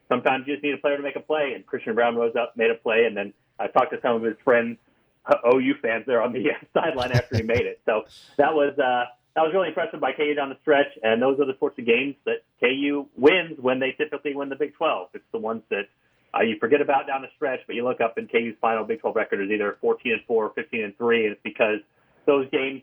[0.08, 1.52] sometimes you just need a player to make a play.
[1.54, 4.22] And Christian Braun rose up, made a play, and then I talked to some of
[4.22, 4.78] his friends,
[5.26, 7.80] uh, OU fans, there on the sideline after he made it.
[7.86, 8.04] So
[8.36, 9.04] that was uh,
[9.38, 10.98] that was really impressive by KU down the stretch.
[11.02, 14.56] And those are the sorts of games that KU wins when they typically win the
[14.56, 15.10] Big 12.
[15.14, 15.88] It's the ones that
[16.34, 19.00] uh, you forget about down the stretch, but you look up and KU's final Big
[19.00, 21.80] 12 record is either 14 and 4 or 15 and 3, and it's because
[22.26, 22.82] those games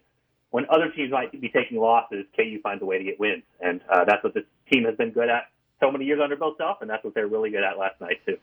[0.51, 3.81] when other teams might be taking losses, KU finds a way to get wins, and
[3.91, 5.49] uh, that's what this team has been good at
[5.81, 8.21] so many years under Bill Self, and that's what they're really good at last night
[8.25, 8.37] too.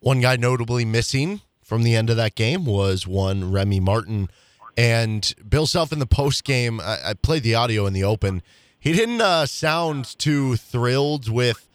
[0.00, 4.28] One guy notably missing from the end of that game was one Remy Martin.
[4.76, 8.42] And Bill Self in the post game, I, I played the audio in the open.
[8.78, 11.65] He didn't uh, sound too thrilled with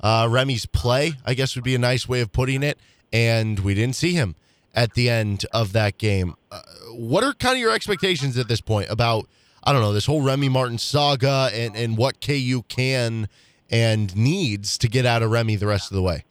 [0.00, 2.78] uh, Remy's play, I guess would be a nice way of putting it.
[3.12, 4.36] And we didn't see him
[4.74, 6.34] at the end of that game.
[6.50, 9.28] Uh, what are kind of your expectations at this point about,
[9.64, 13.28] I don't know, this whole Remy Martin saga and, and what KU can
[13.70, 16.24] and needs to get out of Remy the rest of the way?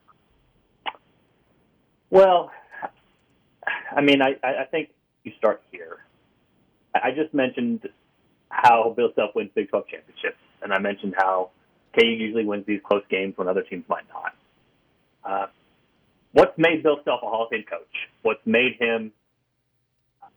[2.09, 2.51] Well,
[3.95, 4.89] I mean, I, I think
[5.23, 5.97] you start here.
[6.95, 7.87] I just mentioned
[8.49, 11.51] how Bill Self wins Big 12 championships, and I mentioned how
[11.97, 14.35] KU usually wins these close games when other teams might not.
[15.23, 15.47] Uh,
[16.33, 17.87] what's made Bill Self a Hall of Fame coach?
[18.21, 19.11] What's made him,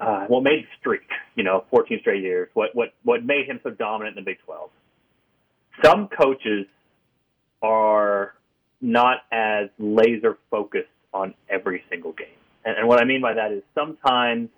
[0.00, 2.48] uh, what made streak, you know, 14 straight years?
[2.54, 4.70] What, what, what made him so dominant in the Big 12?
[5.84, 6.66] Some coaches
[7.62, 8.34] are
[8.80, 12.26] not as laser focused on every single game.
[12.64, 14.48] And, and what I mean by that is sometimes,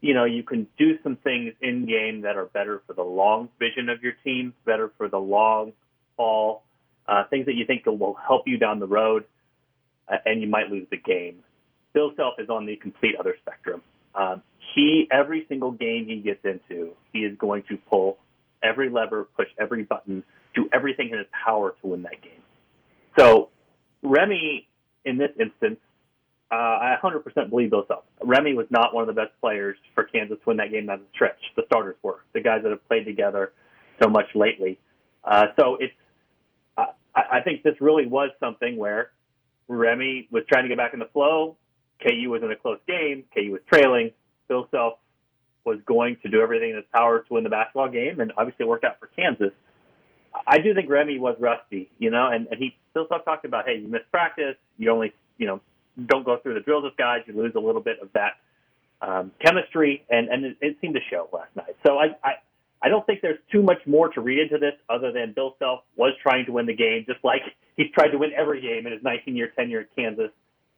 [0.00, 3.48] you know, you can do some things in game that are better for the long
[3.58, 5.72] vision of your team, better for the long
[6.16, 6.62] haul,
[7.08, 9.24] uh, things that you think will help you down the road,
[10.08, 11.42] uh, and you might lose the game.
[11.92, 13.82] Bill Self is on the complete other spectrum.
[14.14, 14.42] Um,
[14.74, 18.18] he, every single game he gets into, he is going to pull
[18.62, 20.24] every lever, push every button,
[20.54, 22.42] do everything in his power to win that game.
[23.18, 23.50] So
[24.02, 24.68] Remy,
[25.04, 25.78] in this instance,
[26.50, 28.04] uh, I 100% believe Bill Self.
[28.22, 31.00] Remy was not one of the best players for Kansas to win that game down
[31.00, 31.40] the stretch.
[31.56, 33.52] The starters were the guys that have played together
[34.02, 34.78] so much lately.
[35.24, 35.94] Uh, so it's,
[37.16, 39.10] I think this really was something where
[39.68, 41.56] Remy was trying to get back in the flow.
[42.02, 43.24] KU was in a close game.
[43.34, 44.10] KU was trailing.
[44.48, 44.98] Bill Self
[45.64, 48.64] was going to do everything in his power to win the basketball game, and obviously
[48.64, 49.52] it worked out for Kansas.
[50.46, 53.78] I do think Remy was rusty, you know, and, and he still talked about, hey,
[53.78, 55.60] you missed practice, you only, you know,
[56.04, 58.32] don't go through the drills with guys, you lose a little bit of that
[59.00, 61.76] um, chemistry, and and it, it seemed to show last night.
[61.86, 62.32] So I, I
[62.82, 65.80] I don't think there's too much more to read into this other than Bill Self
[65.96, 67.42] was trying to win the game, just like
[67.76, 70.30] he's tried to win every game in his 19-year tenure at Kansas.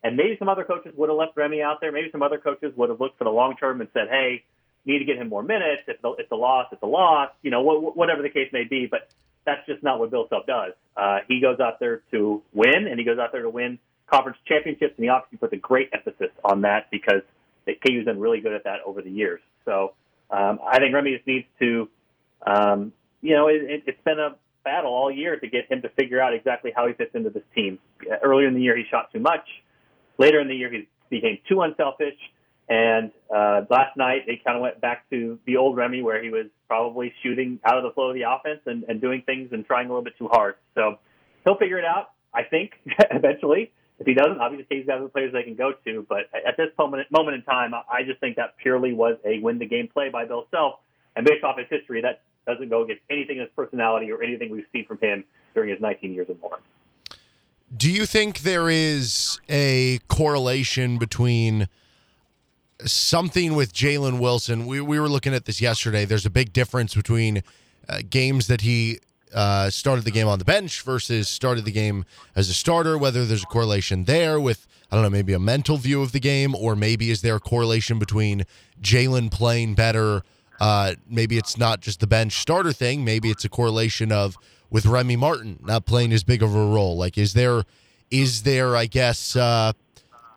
[0.05, 1.91] And maybe some other coaches would have left Remy out there.
[1.91, 4.45] Maybe some other coaches would have looked for the long term and said, "Hey,
[4.85, 5.83] need to get him more minutes.
[5.89, 7.31] If it's a loss, it's a loss.
[7.43, 9.09] You know, whatever the case may be." But
[9.45, 10.75] that's just not what Bill Self does.
[10.97, 14.39] Uh, he goes out there to win, and he goes out there to win conference
[14.47, 17.23] championships, and he obviously puts a great emphasis on that because
[17.67, 19.41] KU's been really good at that over the years.
[19.65, 19.95] So
[20.31, 21.89] um, I think Remy just needs to,
[22.47, 25.89] um, you know, it, it, it's been a battle all year to get him to
[25.91, 27.79] figure out exactly how he fits into this team.
[28.23, 29.47] Earlier in the year, he shot too much.
[30.19, 32.17] Later in the year, he became too unselfish.
[32.69, 36.29] And uh, last night, it kind of went back to the old Remy where he
[36.29, 39.65] was probably shooting out of the flow of the offense and, and doing things and
[39.65, 40.57] trying a little bit too hard.
[40.75, 40.99] So
[41.45, 42.73] he'll figure it out, I think,
[43.11, 43.73] eventually.
[43.99, 46.07] If he doesn't, obviously he's got other players they can go to.
[46.09, 49.59] But at this moment, moment in time, I just think that purely was a win
[49.59, 50.81] the game play by Bill Self.
[51.17, 54.51] And based off his history, that doesn't go against anything in his personality or anything
[54.51, 56.61] we've seen from him during his 19 years and more.
[57.77, 61.69] Do you think there is a correlation between
[62.85, 64.67] something with Jalen Wilson.
[64.67, 66.05] We, we were looking at this yesterday.
[66.05, 67.43] There's a big difference between
[67.89, 69.01] uh, games that he
[69.35, 73.25] uh, started the game on the bench versus started the game as a starter, whether
[73.25, 76.55] there's a correlation there with, I don't know, maybe a mental view of the game,
[76.55, 78.45] or maybe is there a correlation between
[78.81, 80.23] Jalen playing better?
[80.61, 83.05] Uh, maybe it's not just the bench starter thing.
[83.05, 84.37] Maybe it's a correlation of
[84.71, 86.97] with Remy Martin not playing as big of a role.
[86.97, 87.65] Like, is there,
[88.11, 89.73] is there, I guess, uh,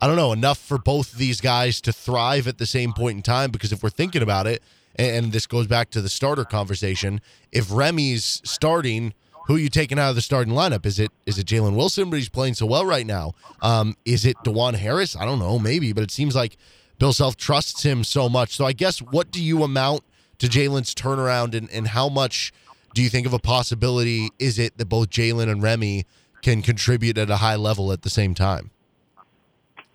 [0.01, 3.17] I don't know, enough for both of these guys to thrive at the same point
[3.17, 3.51] in time.
[3.51, 4.61] Because if we're thinking about it,
[4.95, 9.13] and this goes back to the starter conversation, if Remy's starting,
[9.47, 10.85] who are you taking out of the starting lineup?
[10.85, 13.33] Is it is it Jalen Wilson, but he's playing so well right now?
[13.61, 15.15] Um, is it Dajuan Harris?
[15.15, 16.57] I don't know, maybe, but it seems like
[16.99, 18.55] Bill Self trusts him so much.
[18.55, 20.03] So I guess what do you amount
[20.39, 22.51] to Jalen's turnaround, and, and how much
[22.93, 26.05] do you think of a possibility is it that both Jalen and Remy
[26.41, 28.71] can contribute at a high level at the same time?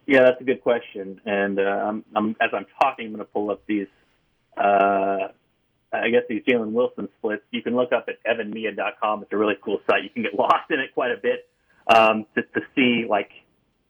[0.06, 1.20] Yeah, that's a good question.
[1.26, 3.88] And uh, I'm, I'm, as I'm talking, I'm going to pull up these,
[4.56, 5.28] uh,
[5.92, 7.42] I guess these Jalen Wilson splits.
[7.50, 9.22] You can look up at evanmiya.com.
[9.22, 10.04] It's a really cool site.
[10.04, 11.48] You can get lost in it quite a bit
[11.94, 13.30] um, to, to see like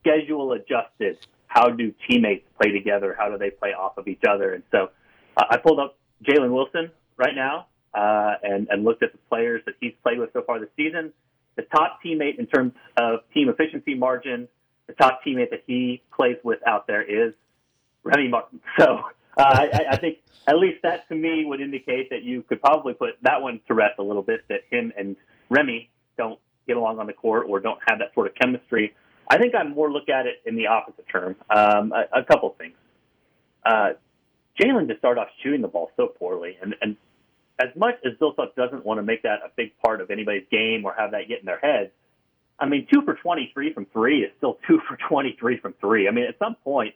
[0.01, 1.17] schedule adjusted.
[1.47, 3.15] How do teammates play together?
[3.17, 4.53] How do they play off of each other?
[4.53, 4.89] And so
[5.35, 9.61] uh, I pulled up Jalen Wilson right now uh, and, and looked at the players
[9.65, 11.13] that he's played with so far this season.
[11.55, 14.47] The top teammate in terms of team efficiency margin,
[14.85, 17.33] the top teammate that he plays with out there is
[18.03, 18.59] Remy Martin.
[18.79, 19.03] So
[19.43, 23.11] I, I think at least that to me would indicate that you could probably put
[23.21, 25.15] that one to rest a little bit, that him and
[25.49, 28.95] Remy don't get along on the court or don't have that sort of chemistry.
[29.29, 31.35] I think I'd more look at it in the opposite term.
[31.49, 32.75] Um, a, a couple things.
[33.65, 33.93] Uh,
[34.59, 36.95] Jalen just started off shooting the ball so poorly, and, and
[37.59, 40.85] as much as Bill doesn't want to make that a big part of anybody's game
[40.85, 41.91] or have that get in their heads,
[42.59, 46.07] I mean, two for 23 from three is still two for 23 from three.
[46.07, 46.95] I mean, at some point,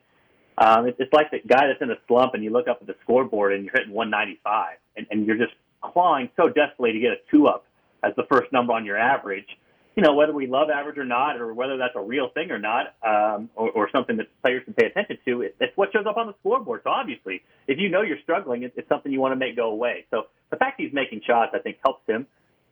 [0.57, 2.95] um, it's, like the guy that's in a slump and you look up at the
[3.03, 7.17] scoreboard and you're hitting 195 and, and you're just clawing so desperately to get a
[7.31, 7.65] two up
[8.03, 9.47] as the first number on your average
[9.95, 12.59] you know, whether we love average or not, or whether that's a real thing or
[12.59, 16.05] not, um, or, or something that players can pay attention to, it, it's what shows
[16.07, 16.81] up on the scoreboard.
[16.83, 19.69] So obviously, if you know you're struggling, it's, it's something you want to make go
[19.69, 20.05] away.
[20.09, 22.25] So the fact he's making shots, I think, helps him.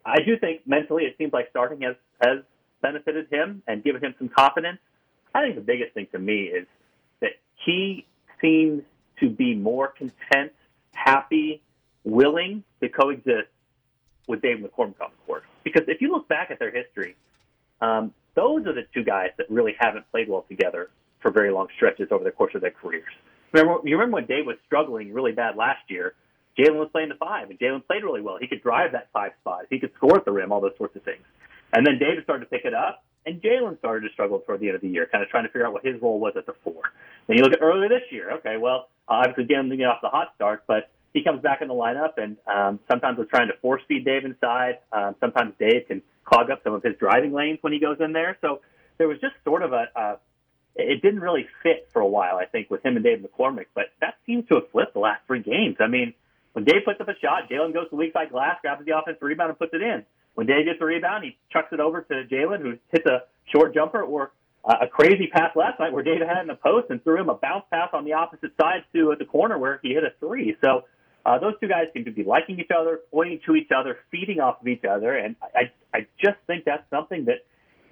[0.05, 2.39] I do think mentally, it seems like starting has has
[2.81, 4.79] benefited him and given him some confidence.
[5.35, 6.65] I think the biggest thing to me is
[7.21, 7.31] that
[7.65, 8.05] he
[8.41, 8.83] seems
[9.19, 10.51] to be more content,
[10.93, 11.61] happy,
[12.03, 13.49] willing to coexist
[14.27, 15.43] with Dave McCormack court.
[15.63, 17.15] Because if you look back at their history,
[17.81, 20.89] um, those are the two guys that really haven't played well together
[21.21, 23.11] for very long stretches over the course of their careers.
[23.51, 26.13] Remember, you remember when Dave was struggling really bad last year?
[26.57, 28.37] Jalen was playing the five, and Jalen played really well.
[28.39, 29.65] He could drive that five spot.
[29.69, 31.23] He could score at the rim, all those sorts of things.
[31.73, 34.67] And then David started to pick it up, and Jalen started to struggle toward the
[34.67, 36.45] end of the year, kind of trying to figure out what his role was at
[36.45, 36.81] the four.
[37.27, 38.31] Then you look at earlier this year.
[38.37, 41.73] Okay, well, obviously getting get off the hot start, but he comes back in the
[41.73, 44.79] lineup, and um, sometimes we're trying to force feed Dave inside.
[44.91, 48.13] Um, sometimes Dave can clog up some of his driving lanes when he goes in
[48.13, 48.37] there.
[48.41, 48.61] So
[48.97, 50.17] there was just sort of a, a
[50.75, 53.65] it didn't really fit for a while, I think, with him and Dave McCormack.
[53.73, 55.77] But that seems to have flipped the last three games.
[55.79, 56.13] I mean,
[56.53, 58.97] when Dave puts up a shot, Jalen goes to the weak side glass, grabs the
[58.97, 60.05] offensive rebound, and puts it in.
[60.39, 63.73] When Dave gets a rebound, he chucks it over to Jalen, who hits a short
[63.73, 64.31] jumper or
[64.63, 67.27] uh, a crazy pass last night where David had in the post and threw him
[67.27, 70.11] a bounce pass on the opposite side to at the corner where he hit a
[70.21, 70.55] three.
[70.63, 70.85] So
[71.25, 74.39] uh, those two guys seem to be liking each other, pointing to each other, feeding
[74.39, 77.43] off of each other, and I, I just think that's something that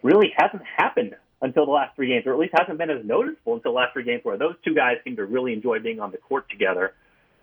[0.01, 3.55] really hasn't happened until the last three games, or at least hasn't been as noticeable
[3.55, 6.11] until the last three games, where those two guys seem to really enjoy being on
[6.11, 6.93] the court together.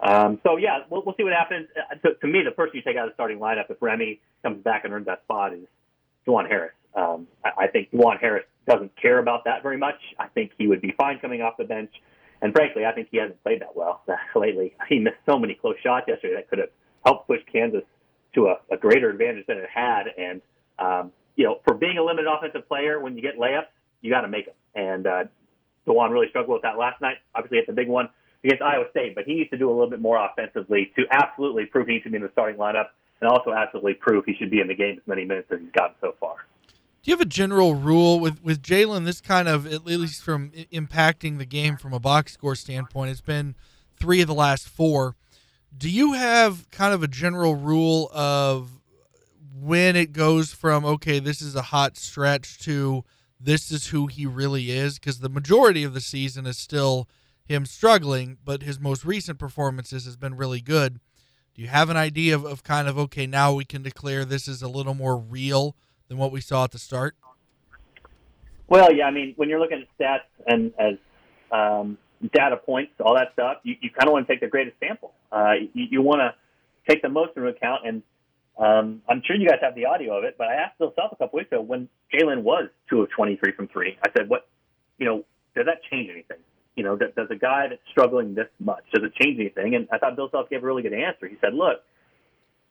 [0.04, 1.66] Um, so yeah, we'll, we'll see what happens.
[1.74, 4.20] Uh, to, to me, the person you take out of the starting lineup if Remy
[4.42, 5.66] comes back and earns that spot is
[6.26, 6.74] Dajuan Harris.
[6.94, 9.96] Um, I, I think Dajuan Harris doesn't care about that very much.
[10.18, 11.90] I think he would be fine coming off the bench.
[12.42, 14.02] And frankly, I think he hasn't played that well
[14.36, 14.74] lately.
[14.88, 16.70] He missed so many close shots yesterday that could have
[17.04, 17.82] helped push Kansas
[18.34, 20.04] to a, a greater advantage than it had.
[20.18, 20.42] And
[20.78, 24.22] um, you know, for being a limited offensive player, when you get layups, you got
[24.22, 24.54] to make them.
[24.74, 25.24] And uh,
[25.86, 27.16] Dajuan really struggled with that last night.
[27.34, 28.08] Obviously, it's a big one
[28.44, 31.66] against Iowa State, but he needs to do a little bit more offensively to absolutely
[31.66, 32.88] prove he should be in the starting lineup,
[33.20, 35.70] and also absolutely prove he should be in the game as many minutes as he's
[35.72, 36.36] gotten so far.
[37.02, 39.04] Do you have a general rule with with Jalen?
[39.04, 43.20] This kind of at least from impacting the game from a box score standpoint, it's
[43.20, 43.56] been
[43.98, 45.16] three of the last four.
[45.76, 48.80] Do you have kind of a general rule of
[49.54, 53.04] when it goes from okay, this is a hot stretch to
[53.38, 54.98] this is who he really is?
[54.98, 57.08] Because the majority of the season is still
[57.44, 61.00] him struggling, but his most recent performances has been really good.
[61.54, 64.48] Do you have an idea of, of kind of okay, now we can declare this
[64.48, 65.76] is a little more real?
[66.08, 67.16] than what we saw at the start?
[68.68, 70.94] Well, yeah, I mean, when you're looking at stats and as
[71.50, 71.98] um,
[72.32, 75.12] data points, all that stuff, you, you kind of want to take the greatest sample.
[75.30, 76.34] Uh, you, you want to
[76.88, 77.86] take the most into account.
[77.86, 78.02] And
[78.58, 81.12] um, I'm sure you guys have the audio of it, but I asked Bill Self
[81.12, 83.98] a couple weeks ago when Jalen was two of 23 from three.
[84.02, 84.48] I said, what,
[84.98, 85.24] you know,
[85.54, 86.38] does that change anything?
[86.76, 89.74] You know, does, a guy that's struggling this much, does it change anything?
[89.76, 91.28] And I thought Bill Self gave a really good answer.
[91.28, 91.82] He said, look,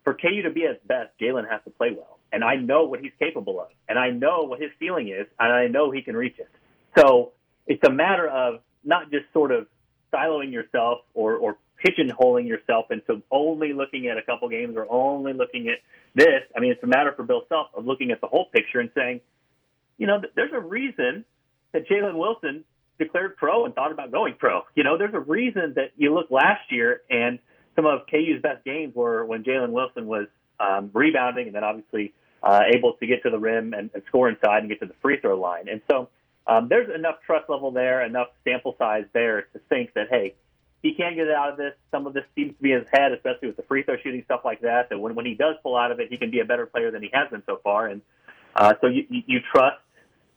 [0.04, 3.00] for KU to be at best, Jalen has to play well and I know what
[3.00, 6.18] he's capable of, and I know what his ceiling is, and I know he can
[6.18, 6.50] reach it.
[6.98, 7.32] So
[7.68, 9.68] it's a matter of not just sort of
[10.12, 15.34] siloing yourself or, or pigeonholing yourself into only looking at a couple games or only
[15.34, 15.78] looking at
[16.16, 16.42] this.
[16.58, 18.90] I mean, it's a matter for Bill Self of looking at the whole picture and
[18.96, 19.22] saying,
[20.00, 21.24] you know, there's a reason
[21.72, 22.64] that Jalen Wilson
[23.00, 24.62] declared pro and thought about going pro.
[24.76, 27.40] You know, there's a reason that you look last year and
[27.76, 30.28] some of KU's best games were when Jalen Wilson was
[30.60, 32.14] um, rebounding and then obviously
[32.44, 34.94] uh, able to get to the rim and, and score inside and get to the
[35.02, 35.68] free throw line.
[35.70, 36.10] And so
[36.46, 40.36] um, there's enough trust level there, enough sample size there to think that hey,
[40.82, 41.74] he can get out of this.
[41.92, 44.22] Some of this seems to be in his head, especially with the free throw shooting
[44.26, 44.90] stuff like that.
[44.90, 46.92] That when when he does pull out of it, he can be a better player
[46.92, 47.88] than he has been so far.
[47.88, 48.02] And
[48.56, 49.78] uh, so you, you you trust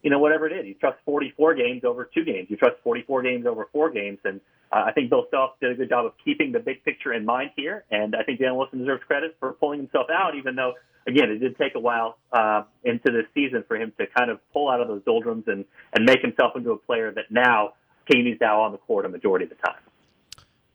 [0.07, 0.65] you know, whatever it is.
[0.65, 2.47] You trust 44 games over two games.
[2.49, 4.19] You trust 44 games over four games.
[4.23, 4.41] And
[4.71, 7.25] uh, I think Bill Self did a good job of keeping the big picture in
[7.25, 7.83] mind here.
[7.91, 10.75] And I think Dan Wilson deserves credit for pulling himself out, even though,
[11.09, 14.39] again, it did take a while uh, into this season for him to kind of
[14.53, 17.73] pull out of those doldrums and, and make himself into a player that now
[18.09, 19.83] KU needs out on the court a majority of the time.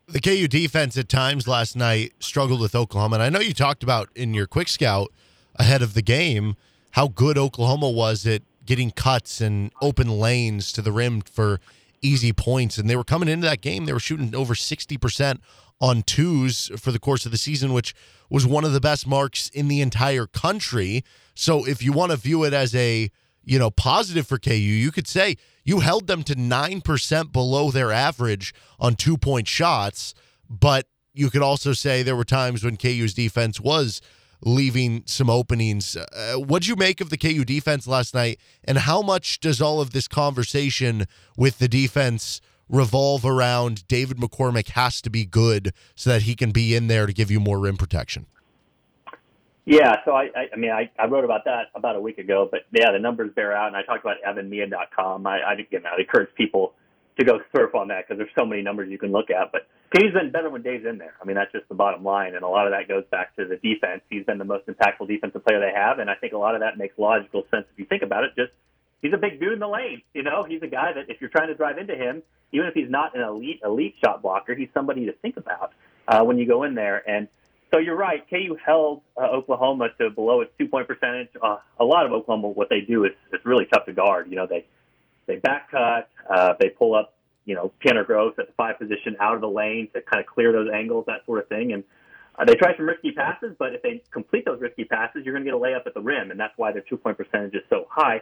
[0.08, 3.16] The KU defense at times last night struggled with Oklahoma.
[3.16, 5.10] And I know you talked about in your quick scout
[5.56, 6.58] ahead of the game
[6.96, 11.60] how good Oklahoma was at getting cuts and open lanes to the rim for
[12.02, 12.78] easy points.
[12.78, 15.40] And they were coming into that game, they were shooting over 60%
[15.80, 17.96] on twos for the course of the season, which
[18.30, 21.04] was one of the best marks in the entire country.
[21.34, 23.10] So if you want to view it as a
[23.44, 27.92] you know positive for KU, you could say you held them to 9% below their
[27.92, 30.14] average on two point shots,
[30.50, 34.02] but you could also say there were times when KU's defense was
[34.44, 35.96] leaving some openings.
[35.96, 39.82] Uh, what'd you make of the KU defense last night, and how much does all
[39.82, 41.06] of this conversation
[41.38, 46.52] with the defense revolve around David McCormack has to be good so that he can
[46.52, 48.26] be in there to give you more rim protection?
[49.66, 52.48] Yeah, so I, I, I mean, I, I wrote about that about a week ago,
[52.50, 55.28] but yeah, the numbers bear out, and I talked about evanmiya.com.
[55.28, 56.74] I, I, again, I encourage people
[57.24, 59.52] to go surf on that because there's so many numbers you can look at.
[59.52, 61.16] But He's been better when Dave's in there.
[61.22, 62.34] I mean, that's just the bottom line.
[62.34, 64.02] And a lot of that goes back to the defense.
[64.10, 66.00] He's been the most impactful defensive player they have.
[66.00, 68.32] And I think a lot of that makes logical sense if you think about it.
[68.38, 68.54] Just
[69.02, 70.02] he's a big dude in the lane.
[70.14, 72.74] You know, he's a guy that if you're trying to drive into him, even if
[72.74, 75.74] he's not an elite elite shot blocker, he's somebody to think about
[76.08, 77.04] uh, when you go in there.
[77.10, 77.28] And
[77.74, 78.24] so you're right.
[78.30, 81.28] KU held uh, Oklahoma to below its two point percentage.
[81.42, 84.30] Uh, a lot of Oklahoma, what they do is, is really tough to guard.
[84.30, 84.68] You know, they
[85.26, 87.14] they back cut, uh, they pull up
[87.46, 90.28] you know, Tanner Groves at the five position out of the lane to kind of
[90.28, 91.74] clear those angles, that sort of thing.
[91.74, 91.84] And
[92.38, 95.44] uh, they try some risky passes, but if they complete those risky passes, you're going
[95.44, 97.64] to get a layup at the rim, and that's why their two point percentage is
[97.70, 98.22] so high.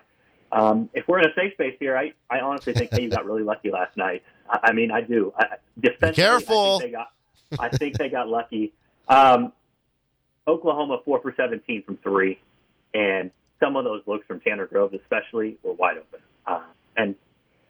[0.51, 3.43] Um, if we're in a safe space here, I, I honestly think KU got really
[3.43, 4.23] lucky last night.
[4.49, 5.31] I, I mean, I do.
[5.37, 6.77] I, defensively, careful.
[6.77, 7.11] I think they got,
[7.59, 8.73] I think they got lucky.
[9.07, 9.53] Um,
[10.47, 12.39] Oklahoma four for 17 from three,
[12.95, 13.29] and
[13.59, 16.21] some of those looks from Tanner Groves, especially, were wide open.
[16.47, 16.61] Uh,
[16.99, 17.15] and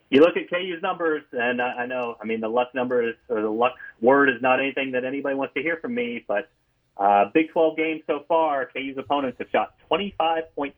[0.10, 3.16] you look at KU's numbers, and I, I know, I mean, the luck number is,
[3.30, 6.50] or the luck word is not anything that anybody wants to hear from me, but
[6.98, 10.74] uh, Big 12 games so far, KU's opponents have shot 25.6%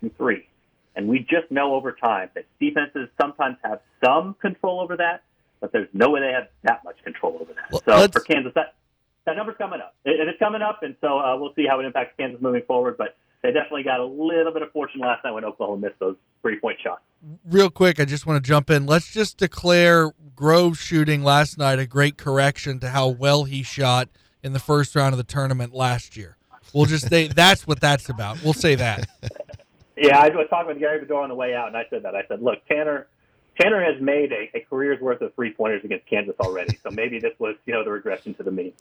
[0.00, 0.48] from three.
[0.96, 5.22] And we just know over time that defenses sometimes have some control over that,
[5.60, 7.70] but there's no way they have that much control over that.
[7.70, 8.74] Well, so for Kansas, that,
[9.26, 9.94] that number's coming up.
[10.04, 12.96] It, it's coming up, and so uh, we'll see how it impacts Kansas moving forward.
[12.96, 13.16] But
[13.46, 16.58] they definitely got a little bit of fortune last night when Oklahoma missed those three
[16.58, 17.02] point shots.
[17.48, 18.86] Real quick, I just want to jump in.
[18.86, 24.08] Let's just declare Grove shooting last night a great correction to how well he shot
[24.42, 26.36] in the first round of the tournament last year.
[26.74, 28.42] We'll just say that's what that's about.
[28.42, 29.08] We'll say that.
[29.96, 32.14] Yeah, I was talking with Gary Bedore on the way out, and I said that.
[32.14, 33.06] I said, look, Tanner.
[33.58, 37.18] Tanner has made a, a career's worth of three pointers against Kansas already, so maybe
[37.18, 38.74] this was, you know, the regression to the mean.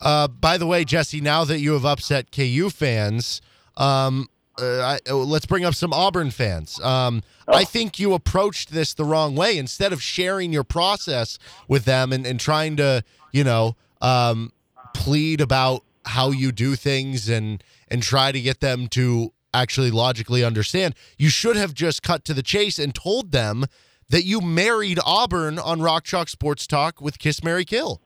[0.00, 3.42] Uh, by the way, Jesse, now that you have upset KU fans,
[3.76, 4.28] um,
[4.60, 6.80] uh, I, oh, let's bring up some Auburn fans.
[6.80, 7.54] Um, oh.
[7.54, 9.58] I think you approached this the wrong way.
[9.58, 13.02] Instead of sharing your process with them and, and trying to,
[13.32, 14.52] you know, um,
[14.94, 20.44] plead about how you do things and and try to get them to actually logically
[20.44, 23.64] understand, you should have just cut to the chase and told them
[24.10, 28.00] that you married Auburn on Rock Chalk Sports Talk with Kiss Mary Kill.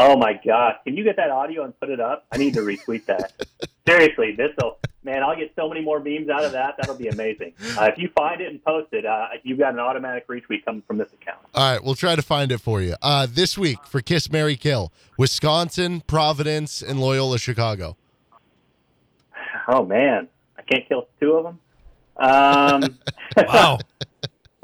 [0.00, 0.76] Oh my gosh!
[0.84, 2.24] Can you get that audio and put it up?
[2.30, 3.32] I need to retweet that.
[3.88, 5.24] Seriously, this will man.
[5.24, 6.76] I'll get so many more memes out of that.
[6.78, 7.54] That'll be amazing.
[7.76, 10.82] Uh, if you find it and post it, uh, you've got an automatic retweet coming
[10.86, 11.38] from this account.
[11.52, 12.94] All right, we'll try to find it for you.
[13.02, 17.96] Uh, this week for Kiss Mary Kill, Wisconsin, Providence, and Loyola Chicago.
[19.66, 21.58] Oh man, I can't kill two of them.
[22.18, 22.98] Um,
[23.48, 23.78] wow.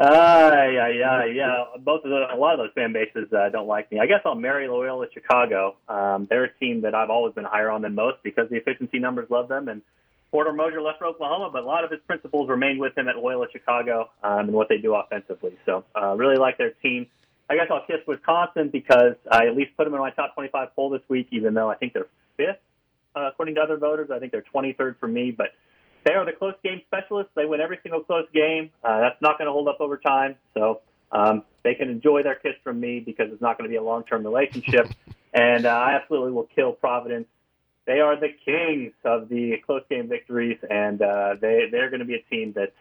[0.05, 1.65] Uh, yeah, yeah, yeah.
[1.81, 4.01] Both of the, a lot of those fan bases uh, don't like me.
[4.01, 5.77] I guess I'll marry Loyola Chicago.
[5.89, 8.99] Um, they're a team that I've always been higher on than most because the efficiency
[8.99, 9.69] numbers love them.
[9.69, 9.81] And
[10.31, 13.17] Porter Moser left for Oklahoma, but a lot of his principles remain with him at
[13.17, 15.57] Loyola Chicago um, and what they do offensively.
[15.65, 17.07] So uh, really like their team.
[17.49, 20.75] I guess I'll kiss Wisconsin because I at least put them in my top 25
[20.77, 22.61] poll this week, even though I think they're fifth
[23.17, 24.11] uh, according to other voters.
[24.11, 25.49] I think they're 23rd for me, but
[26.05, 27.33] they are the close game specialists.
[27.35, 28.71] They win every single close game.
[28.83, 30.37] Uh, that's not going to hold up over time.
[30.53, 30.81] So
[31.13, 33.83] um, they can enjoy their kiss from me because it's not going to be a
[33.83, 34.89] long term relationship.
[35.35, 37.27] and uh, I absolutely will kill Providence.
[37.87, 42.07] They are the kings of the close game victories, and uh, they they're going to
[42.07, 42.73] be a team that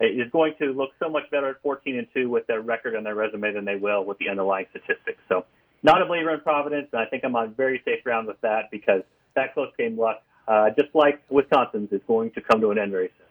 [0.00, 3.04] is going to look so much better at 14 and two with their record and
[3.04, 5.20] their resume than they will with the underlying statistics.
[5.28, 5.44] So,
[5.82, 8.70] not a believer in Providence, and I think I'm on very safe ground with that
[8.70, 9.02] because
[9.34, 12.92] that close game luck, uh, just like Wisconsin's, is going to come to an end
[12.92, 13.26] very soon.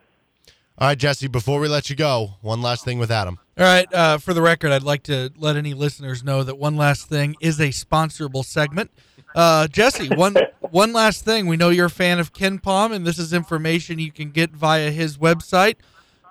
[0.78, 3.38] All right, Jesse, before we let you go, one last thing with Adam.
[3.58, 3.94] All right.
[3.94, 7.36] Uh, for the record, I'd like to let any listeners know that one last thing
[7.42, 8.90] is a sponsorable segment.
[9.36, 11.48] Uh, Jesse, one one last thing.
[11.48, 14.90] We know you're a fan of KenPom, and this is information you can get via
[14.90, 15.76] his website.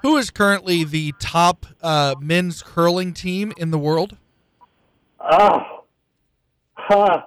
[0.01, 4.17] Who is currently the top uh, men's curling team in the world?
[5.21, 5.85] Oh,
[6.73, 7.25] huh.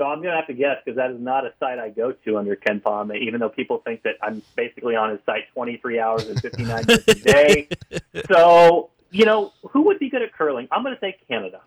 [0.00, 2.12] So I'm going to have to guess because that is not a site I go
[2.12, 6.26] to under KenPom, even though people think that I'm basically on his site 23 hours
[6.26, 7.68] and 59 minutes a day.
[8.32, 10.68] So, you know, who would be good at curling?
[10.72, 11.60] I'm going to say Canada.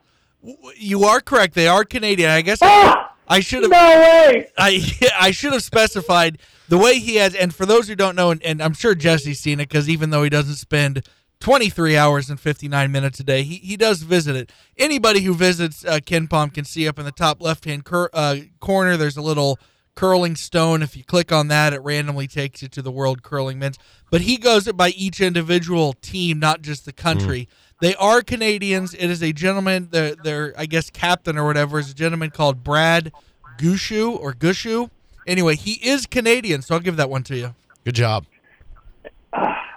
[0.76, 1.54] You are correct.
[1.54, 2.32] They are Canadian.
[2.32, 3.14] I guess Ah!
[3.28, 3.72] I should have.
[3.72, 4.50] No way!
[4.58, 4.82] I
[5.20, 7.36] I should have specified the way he has.
[7.36, 10.10] And for those who don't know, and, and I'm sure Jesse's seen it because even
[10.10, 11.08] though he doesn't spend
[11.44, 14.50] 23 hours and 59 minutes a day, he, he does visit it.
[14.78, 18.38] Anybody who visits uh, KenPom can see up in the top left hand cur- uh,
[18.62, 18.96] corner.
[18.96, 19.60] There's a little
[19.94, 20.82] curling stone.
[20.82, 23.78] If you click on that, it randomly takes you to the World Curling Men's.
[24.10, 27.50] But he goes it by each individual team, not just the country.
[27.82, 28.94] They are Canadians.
[28.94, 29.90] It is a gentleman.
[29.92, 33.12] Their, their I guess captain or whatever is a gentleman called Brad
[33.60, 34.90] Gushue or Gushue.
[35.28, 37.54] Anyway, he is Canadian, so I'll give that one to you.
[37.84, 38.26] Good job.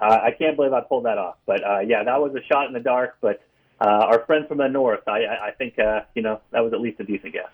[0.01, 1.37] Uh, I can't believe I pulled that off.
[1.47, 3.17] But uh, yeah, that was a shot in the dark.
[3.21, 3.41] But
[3.81, 6.73] uh, our friend from the north, I, I I think uh, you know that was
[6.73, 7.49] at least a decent guess.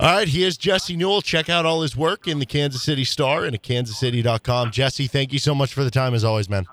[0.00, 1.22] All right, here's Jesse Newell.
[1.22, 4.72] Check out all his work in the Kansas City Star and at kansascity.com.
[4.72, 6.66] Jesse, thank you so much for the time as always, man.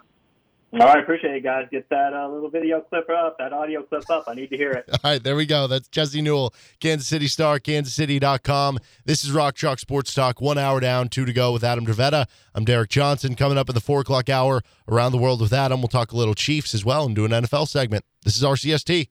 [0.73, 1.67] All right, appreciate it, guys.
[1.69, 4.23] Get that uh, little video clip up, that audio clip up.
[4.27, 4.85] I need to hear it.
[5.03, 5.67] All right, there we go.
[5.67, 8.79] That's Jesse Newell, Kansas City Star, kansascity.com.
[9.03, 10.39] This is Rock Chalk Sports Talk.
[10.39, 12.25] One hour down, two to go with Adam Dravetta.
[12.55, 13.35] I'm Derek Johnson.
[13.35, 15.81] Coming up in the four o'clock hour, Around the World with Adam.
[15.81, 18.05] We'll talk a little Chiefs as well and do an NFL segment.
[18.23, 19.09] This is RCST.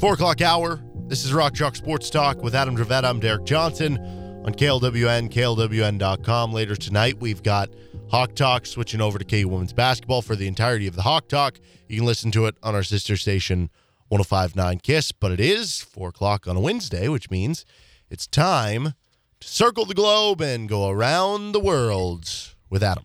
[0.00, 0.80] Four o'clock hour.
[1.08, 3.04] This is Rock Chalk Sports Talk with Adam Dravetta.
[3.04, 3.98] I'm Derek Johnson
[4.46, 6.52] on KLWN, KLWN.com.
[6.54, 7.68] Later tonight, we've got
[8.10, 11.58] Hawk Talk switching over to KU Women's Basketball for the entirety of the Hawk Talk.
[11.86, 13.68] You can listen to it on our sister station,
[14.08, 17.66] 1059 KISS, but it is 4 o'clock on a Wednesday, which means
[18.08, 18.94] it's time
[19.40, 22.26] to circle the globe and go around the world
[22.70, 23.04] with Adam.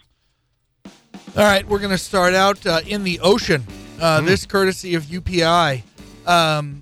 [0.86, 3.66] All right, we're going to start out uh, in the ocean.
[4.00, 5.84] Uh, This courtesy of UPI.
[6.28, 6.82] Um,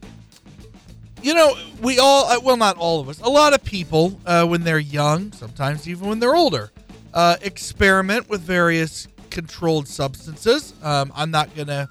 [1.22, 4.46] you know, we all, uh, well, not all of us, a lot of people, uh,
[4.46, 6.72] when they're young, sometimes even when they're older,
[7.14, 10.74] uh, experiment with various controlled substances.
[10.84, 11.90] Um, I'm not going to.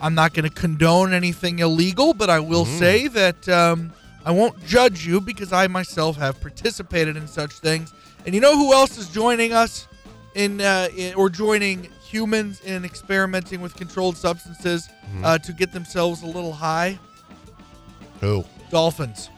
[0.00, 3.92] I'm not going to condone anything illegal, but I will say that um,
[4.24, 7.92] I won't judge you because I myself have participated in such things.
[8.24, 9.88] And you know who else is joining us
[10.36, 14.88] in, uh, in or joining humans in experimenting with controlled substances
[15.22, 16.98] uh, to get themselves a little high?
[18.20, 18.44] Who?
[18.70, 19.30] Dolphins.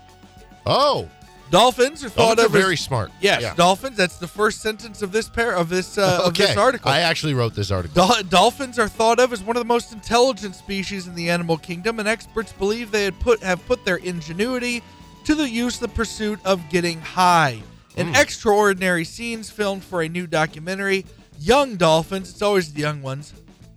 [0.66, 1.08] Oh,
[1.50, 3.10] Dolphins are thought Dolphins are of as- very smart.
[3.20, 3.54] Yes, Yeah.
[3.54, 3.96] dolphins.
[3.96, 6.90] That's the first sentence of this pair of this uh, of this article.
[6.90, 8.06] I actually wrote this article.
[8.06, 11.56] Dol- dolphins are thought of as one of the most intelligent species in the animal
[11.56, 14.80] kingdom, and experts believe they had put have put their ingenuity
[15.24, 17.62] to the use of the pursuit of getting high.
[17.96, 21.04] In extraordinary scenes filmed for a new documentary,
[21.40, 23.32] young dolphins, it's always the young ones,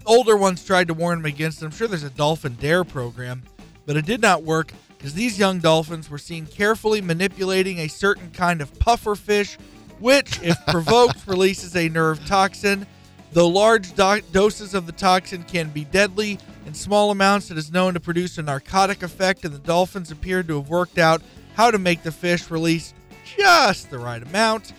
[0.06, 1.66] older ones tried to warn them against it.
[1.66, 3.42] I'm sure there's a dolphin dare program,
[3.86, 8.32] but it did not work because these young dolphins were seen carefully manipulating a certain
[8.32, 9.58] kind of puffer fish,
[10.00, 12.86] which, if provoked, releases a nerve toxin.
[13.32, 17.72] Though large do- doses of the toxin can be deadly, in small amounts it is
[17.72, 21.22] known to produce a narcotic effect, and the dolphins appeared to have worked out
[21.56, 22.94] how to make the fish release
[23.38, 24.74] just the right amount.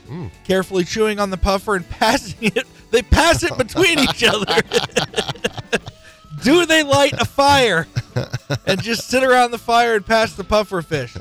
[0.45, 4.61] Carefully chewing on the puffer and passing it, they pass it between each other.
[6.43, 7.87] Do they light a fire
[8.67, 11.17] and just sit around the fire and pass the puffer fish?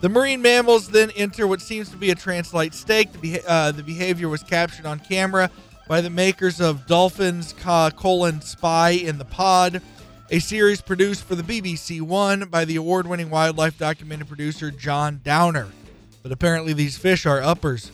[0.00, 3.12] The marine mammals then enter what seems to be a trans-light state.
[3.20, 5.50] The, uh, the behavior was captured on camera
[5.88, 9.82] by the makers of Dolphins ca- colon Spy in the Pod,
[10.30, 15.68] a series produced for the BBC One by the award-winning wildlife documentary producer John Downer.
[16.24, 17.92] But apparently these fish are uppers.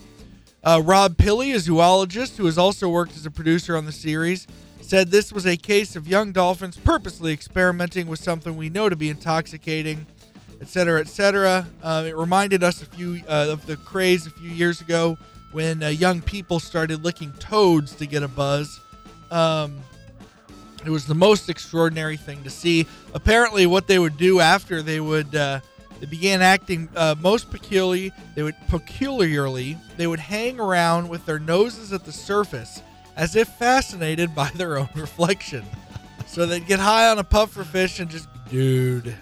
[0.63, 4.47] Uh, Rob Pilley, a zoologist who has also worked as a producer on the series,
[4.81, 8.95] said this was a case of young dolphins purposely experimenting with something we know to
[8.95, 10.07] be intoxicating,
[10.61, 11.67] etc., etc.
[11.83, 15.19] Uh, it reminded us a few uh, of the craze a few years ago
[15.51, 18.81] when uh, young people started licking toads to get a buzz.
[19.33, 19.81] Um,
[20.85, 22.87] it was the most extraordinary thing to see.
[23.13, 25.59] Apparently, what they would do after they would uh,
[26.01, 28.13] they began acting uh, most peculiarly.
[28.35, 32.83] They would peculiarly they would hang around with their noses at the surface,
[33.17, 35.65] as if fascinated by their own reflection.
[36.27, 39.15] So they'd get high on a puffer fish and just, dude,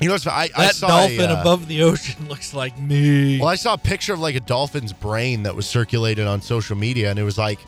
[0.00, 2.78] You know, what's I, I that saw dolphin a, uh, above the ocean looks like
[2.78, 3.38] me.
[3.38, 6.76] Well, I saw a picture of like a dolphin's brain that was circulated on social
[6.76, 7.60] media, and it was like,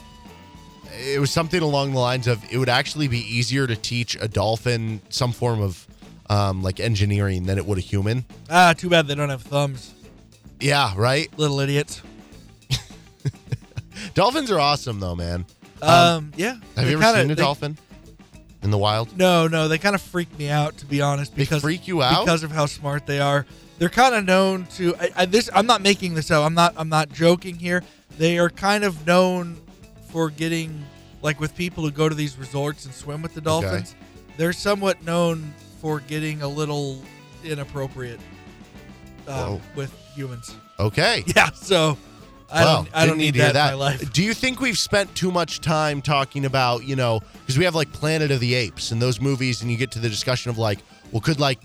[1.01, 4.27] it was something along the lines of it would actually be easier to teach a
[4.27, 5.87] dolphin some form of
[6.29, 8.25] um, like engineering than it would a human.
[8.51, 9.95] Ah, too bad they don't have thumbs,
[10.61, 11.29] Yeah, right.
[11.39, 12.03] little idiots.
[14.15, 15.45] Dolphins are awesome, though, man.
[15.83, 16.55] Um, yeah.
[16.55, 17.79] Have they you ever kinda- seen a they- dolphin
[18.63, 19.17] in the wild?
[19.17, 22.03] No, no, they kind of freak me out to be honest They because freak you
[22.03, 22.25] out?
[22.25, 23.47] because of how smart they are.
[23.79, 25.49] They're kind of known to I, I, this.
[25.55, 26.45] I'm not making this up.
[26.45, 26.75] I'm not.
[26.77, 27.85] I'm not joking here.
[28.19, 29.57] They are kind of known
[30.11, 30.85] for getting
[31.23, 33.95] like with people who go to these resorts and swim with the dolphins.
[34.37, 37.03] They're somewhat known for getting a little
[37.45, 38.21] inappropriate
[39.27, 39.61] uh, Whoa.
[39.75, 40.55] with humans.
[40.79, 41.25] Okay.
[41.37, 41.51] Yeah.
[41.53, 41.99] So
[42.51, 42.89] I don't.
[42.95, 44.13] I don't didn't need to hear that, in my life.
[44.13, 47.75] Do you think we've spent too much time talking about, you know, because we have
[47.75, 50.57] like Planet of the Apes and those movies, and you get to the discussion of
[50.57, 50.79] like,
[51.13, 51.59] well, could like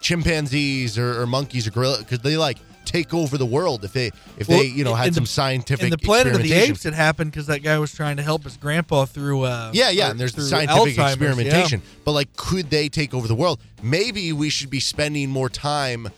[0.00, 4.10] chimpanzees or, or monkeys or gorilla, could they like take over the world if they
[4.38, 6.52] if Well, they you know had the- some scientific In the Planet of the?
[6.52, 9.42] Apes, it happened because that guy was trying to help his grandpa through.
[9.42, 11.82] Uh, Yeah, yeah, and there's the scientific Alzheimer's, experimentation.
[12.04, 13.60] But like, could they take over the world?
[13.82, 16.08] Maybe we should be spending more time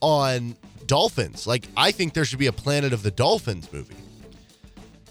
[0.00, 0.56] on
[0.86, 1.46] dolphins.
[1.46, 3.94] Like, I think there should be a Planet of the Dolphins movie.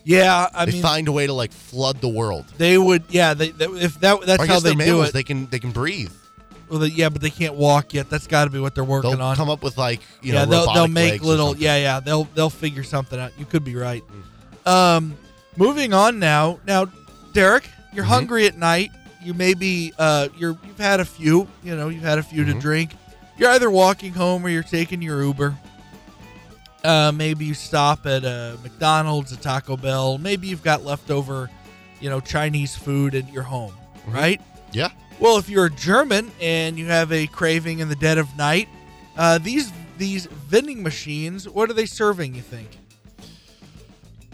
[0.04, 2.46] Yeah, yeah I they mean, find a way to like flood the world.
[2.58, 3.04] they would.
[3.10, 5.14] Yeah, they, they if that that's how they do it.
[5.14, 6.12] They can they can breathe.
[6.70, 8.10] Well, they, yeah, but they can't walk yet.
[8.10, 9.36] That's got to be what they're working They'll on.
[9.36, 11.56] come up with like you yeah, know they'll they'll make little.
[11.56, 13.32] Yeah, yeah, they'll they'll figure something out.
[13.38, 14.04] You could be right.
[14.66, 15.16] Um,
[15.58, 16.60] moving on now.
[16.66, 16.86] Now,
[17.34, 18.14] Derek, you're Mm-hmm.
[18.14, 18.92] hungry at night.
[19.24, 21.48] You maybe uh you're you've had a few.
[21.64, 22.54] You know, you've had a few Mm-hmm.
[22.54, 22.92] to drink.
[23.38, 25.56] You're either walking home or you're taking your Uber.
[26.84, 30.18] Uh, maybe you stop at a McDonald's, a Taco Bell.
[30.20, 31.50] Maybe you've got leftover,
[32.00, 34.12] you know, Chinese food at your home, Mm-hmm.
[34.14, 34.42] right?
[34.72, 34.90] Yeah.
[35.20, 38.68] Well, if you're a German and you have a craving in the dead of night,
[39.18, 42.36] uh, these these vending machines, what are they serving?
[42.36, 42.70] You think?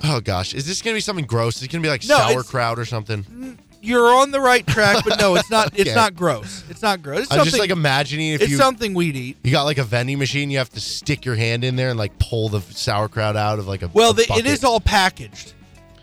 [0.03, 1.57] Oh gosh, is this gonna be something gross?
[1.57, 3.57] Is it gonna be like No, sauerkraut or something?
[3.83, 5.77] You're on the right track, but no, it's not.
[5.79, 6.63] It's not gross.
[6.69, 7.23] It's not gross.
[7.23, 9.37] It's I'm just like imagining if it's you something we'd eat.
[9.43, 11.97] you got like a vending machine, you have to stick your hand in there and
[11.97, 15.53] like pull the sauerkraut out of like a Well, a the, it is all packaged.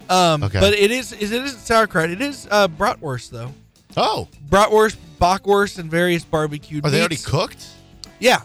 [0.09, 0.59] Um, Okay.
[0.59, 2.11] but it is is it isn't sauerkraut.
[2.11, 3.53] It is uh, bratwurst though.
[3.97, 6.85] Oh, Bratwurst, bockwurst, and various barbecued.
[6.85, 7.27] are they already meats.
[7.27, 7.67] cooked?
[8.21, 8.43] Yeah,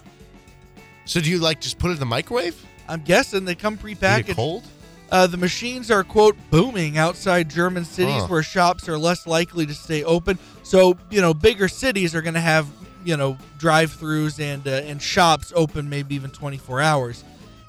[1.05, 2.55] So do you like just put it in the microwave?
[2.87, 4.35] I'm guessing they come Eat it prepackaged.
[4.35, 4.63] cold?
[5.11, 8.27] Uh, the machines are quote booming outside German cities Huh.
[8.27, 10.39] where shops are less likely to stay open.
[10.63, 12.67] So you know, bigger cities are going to have
[13.05, 17.23] you know drive-throughs and uh, and shops open maybe even 24 hours.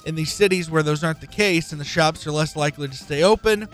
[0.05, 2.95] In these cities where those aren't the case and the shops are less likely to
[2.95, 3.67] stay open,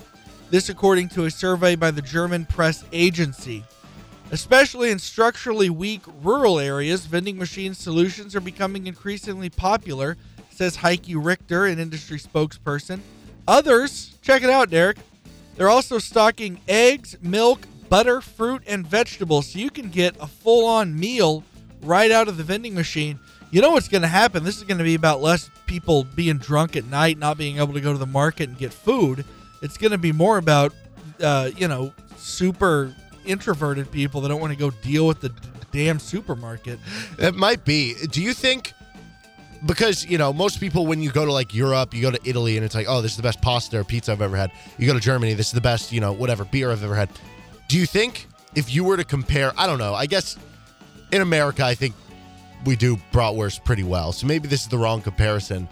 [0.49, 3.63] this according to a survey by the German press agency.
[4.31, 10.15] Especially in structurally weak rural areas, vending machine solutions are becoming increasingly popular,
[10.49, 13.01] says Heike Richter, an industry spokesperson.
[13.45, 14.97] Others, check it out, Derek,
[15.55, 20.65] they're also stocking eggs, milk, butter, fruit, and vegetables so you can get a full
[20.65, 21.43] on meal
[21.81, 23.19] right out of the vending machine.
[23.51, 24.45] You know what's going to happen?
[24.45, 27.73] This is going to be about less people being drunk at night, not being able
[27.73, 29.25] to go to the market and get food.
[29.61, 30.73] It's going to be more about,
[31.21, 32.95] uh, you know, super
[33.25, 35.35] introverted people that don't want to go deal with the d-
[35.71, 36.79] damn supermarket.
[37.19, 37.95] It might be.
[38.11, 38.73] Do you think
[39.65, 42.57] because you know most people when you go to like Europe, you go to Italy,
[42.57, 44.51] and it's like, oh, this is the best pasta or pizza I've ever had.
[44.77, 47.09] You go to Germany, this is the best, you know, whatever beer I've ever had.
[47.67, 50.37] Do you think if you were to compare, I don't know, I guess
[51.11, 51.95] in America, I think
[52.65, 55.67] we do bratwurst pretty well, so maybe this is the wrong comparison.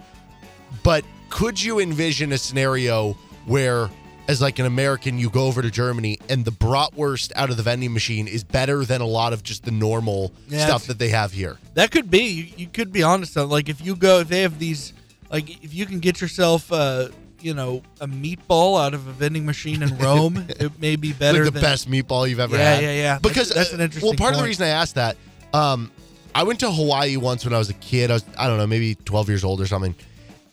[0.82, 3.12] But could you envision a scenario
[3.46, 3.90] where,
[4.30, 7.62] as like an American, you go over to Germany and the bratwurst out of the
[7.62, 11.08] vending machine is better than a lot of just the normal Yeah, stuff that they
[11.08, 11.58] have here?
[11.74, 12.22] That could be.
[12.24, 13.36] You, you could be honest.
[13.36, 14.92] on Like if you go, if they have these,
[15.30, 17.08] like if you can get yourself, uh,
[17.40, 21.38] you know, a meatball out of a vending machine in Rome, it may be better
[21.44, 22.82] like the than best meatball you've ever Yeah, had.
[22.84, 22.96] yeah, yeah.
[23.02, 23.18] Yeah.
[23.18, 25.16] Because That's- that's uh, an interesting Well, part of the reason I asked that,
[25.54, 25.90] um,
[26.34, 28.10] I went to Hawaii once when I was a kid.
[28.10, 29.94] I was I don't know, maybe 12 years old or something,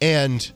[0.01, 0.49] and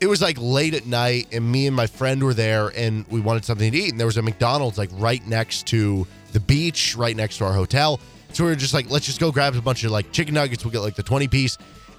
[0.00, 3.20] it was like late at night, and me and my friend were there, and we
[3.20, 6.96] wanted something to eat, and there was a McDonald's like right next to the beach,
[6.96, 8.00] right next to our hotel.
[8.32, 10.64] So we were just like, let's just go grab a bunch of like chicken nuggets.
[10.64, 11.58] We'll get like the 20 piece,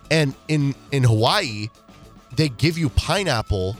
[0.10, 1.70] and in in Hawaii,
[2.36, 3.78] they give you pineapple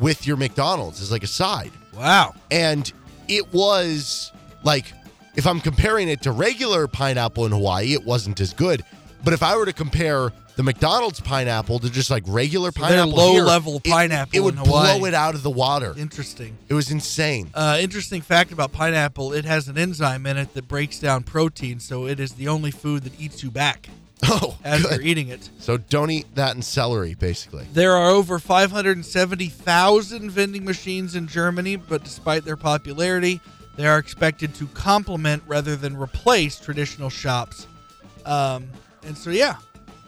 [0.00, 1.72] with your McDonald's as like a side.
[1.94, 2.34] Wow.
[2.50, 2.92] And
[3.28, 4.32] it was
[4.64, 4.92] like
[5.36, 8.82] if I'm comparing it to regular pineapple in Hawaii, it wasn't as good.
[9.24, 13.12] But if I were to compare the McDonald's pineapple to just like regular So pineapple,
[13.14, 14.98] low here, level pineapple it, would in Hawaii.
[14.98, 15.94] blow it out of the water.
[15.96, 16.58] Interesting.
[16.68, 17.50] It was insane.
[17.54, 21.80] Uh, interesting fact about pineapple: it has an enzyme in it that breaks down protein,
[21.80, 23.88] so it is the only food that eats you back
[24.24, 24.92] Oh, as good.
[24.92, 25.48] you're eating it.
[25.58, 27.66] So don't eat that and celery, basically.
[27.72, 33.40] There are over 570,000 vending machines in Germany, but despite their popularity,
[33.76, 37.66] they are expected to complement rather than replace traditional shops.
[38.26, 38.68] Um,
[39.04, 39.54] and so, yeah,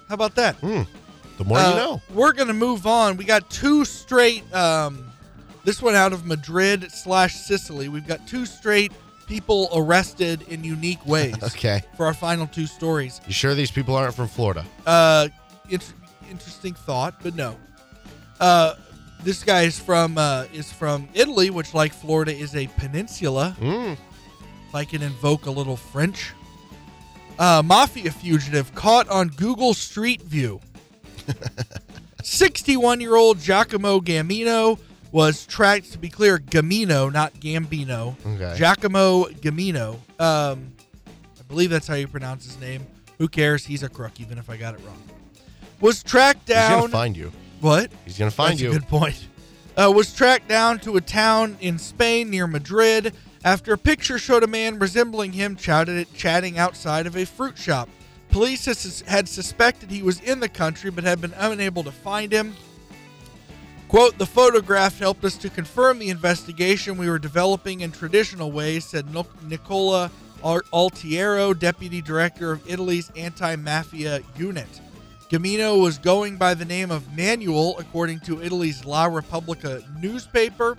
[0.09, 0.61] how about that?
[0.61, 2.03] The more Uh, you know.
[2.13, 3.17] We're going to move on.
[3.17, 5.05] We got two straight, um,
[5.65, 7.89] this one out of Madrid slash Sicily.
[7.89, 8.93] We've got two straight
[9.27, 11.83] people arrested in unique ways Okay.
[11.97, 13.21] for our final two stories.
[13.27, 14.65] You sure these people aren't from Florida?
[14.87, 15.29] Uh,
[15.71, 15.95] int-
[16.31, 17.57] interesting thought, but no.
[18.41, 18.75] Uh,
[19.23, 23.57] this guy is from uh, is from Italy, which, like Florida, is a peninsula.
[23.59, 23.93] Mm.
[24.69, 26.33] If I can invoke a little French.
[27.39, 30.61] Uh, mafia fugitive caught on Google Street View.
[32.23, 34.79] 61 year old Giacomo Gammino
[35.13, 38.17] was tracked, to be clear, Gammino, not Gambino.
[38.27, 38.55] Okay.
[38.59, 39.95] Giacomo Gammino.
[40.21, 40.73] Um,
[41.09, 42.87] I believe that's how you pronounce his name.
[43.19, 43.65] Who cares?
[43.65, 45.01] He's a crook, even if I got it wrong.
[45.81, 46.63] Was tracked down.
[46.63, 46.81] He's down.
[46.81, 47.33] gonna find you.
[47.61, 47.93] what?
[48.05, 48.71] He's gonna find That's you.
[48.71, 49.29] a good point.
[49.77, 53.13] Uh, was tracked down to a town in Spain near Madrid
[53.45, 57.89] after a picture showed a man resembling him chatting outside of a fruit shop.
[58.31, 58.65] Police
[59.05, 62.57] had suspected he was in the country but had been unable to find him.
[63.87, 68.85] Quote, the photograph helped us to confirm the investigation we were developing in traditional ways,
[68.85, 69.07] said
[69.45, 70.11] Nicola
[70.43, 74.81] Altiero, deputy director of Italy's anti mafia unit.
[75.31, 80.77] Gammino was going by the name of Manuel, according to Italy's La Repubblica newspaper,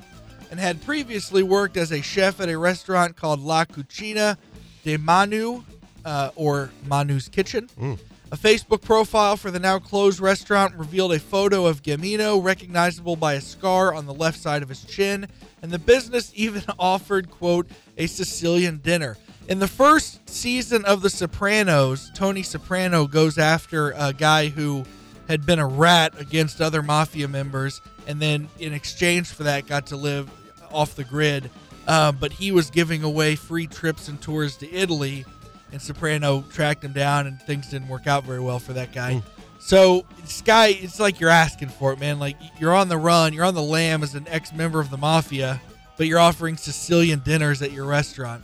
[0.52, 4.38] and had previously worked as a chef at a restaurant called La Cucina
[4.84, 5.64] de Manu,
[6.06, 7.70] uh, or Manu's Kitchen.
[8.32, 13.34] A Facebook profile for the now closed restaurant revealed a photo of Gammino, recognizable by
[13.34, 15.28] a scar on the left side of his chin,
[15.62, 17.68] and the business even offered, quote,
[17.98, 19.18] a Sicilian dinner.
[19.48, 24.86] In the first season of The Sopranos, Tony Soprano goes after a guy who
[25.28, 29.88] had been a rat against other mafia members, and then in exchange for that, got
[29.88, 30.30] to live
[30.72, 31.50] off the grid.
[31.88, 35.26] Uh, but he was giving away free trips and tours to Italy,
[35.72, 39.22] and Soprano tracked him down, and things didn't work out very well for that guy.
[39.60, 42.20] So this guy, it's like you're asking for it, man.
[42.20, 45.62] Like you're on the run, you're on the lam as an ex-member of the mafia,
[45.98, 48.44] but you're offering Sicilian dinners at your restaurant.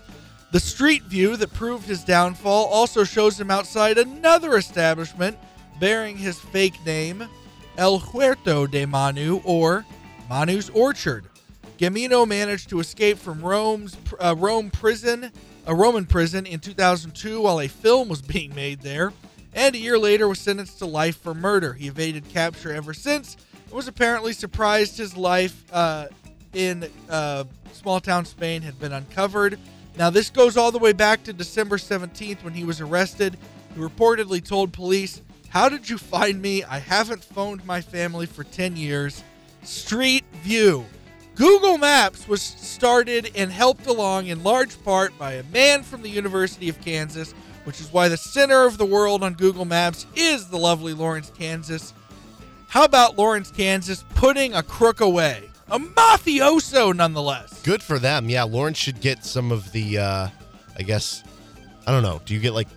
[0.52, 5.38] The street view that proved his downfall also shows him outside another establishment
[5.80, 7.28] bearing his fake name,
[7.82, 9.88] El Huerto de Manu, or
[10.30, 11.26] Manu's Orchard.
[11.80, 15.32] Gammino managed to escape from Rome's uh, Rome prison,
[15.66, 19.14] a Roman prison, in 2002 while a film was being made there,
[19.56, 21.74] and a year later was sentenced to life for murder.
[21.74, 26.06] He evaded capture ever since and was apparently surprised his life uh,
[26.54, 29.58] in uh, small town Spain had been uncovered.
[29.98, 33.40] Now, this goes all the way back to December 17th when he was arrested.
[33.74, 36.64] He reportedly told police, How did you find me?
[36.64, 39.22] I haven't phoned my family for 10 years.
[39.64, 40.86] Street View.
[41.36, 46.10] Google Maps was started and helped along in large part by a man from the
[46.10, 47.34] University of Kansas,
[47.66, 51.32] which is why the center of the world on Google Maps is the lovely Lawrence,
[51.38, 51.94] Kansas.
[52.70, 55.50] How about Lawrence, Kansas putting a crook away?
[55.70, 57.62] A mafioso, nonetheless.
[57.64, 58.30] Good for them.
[58.30, 59.98] Yeah, Lawrence should get some of the.
[59.98, 60.28] uh
[60.80, 61.24] I guess.
[61.86, 62.22] I don't know.
[62.26, 62.70] Do you get like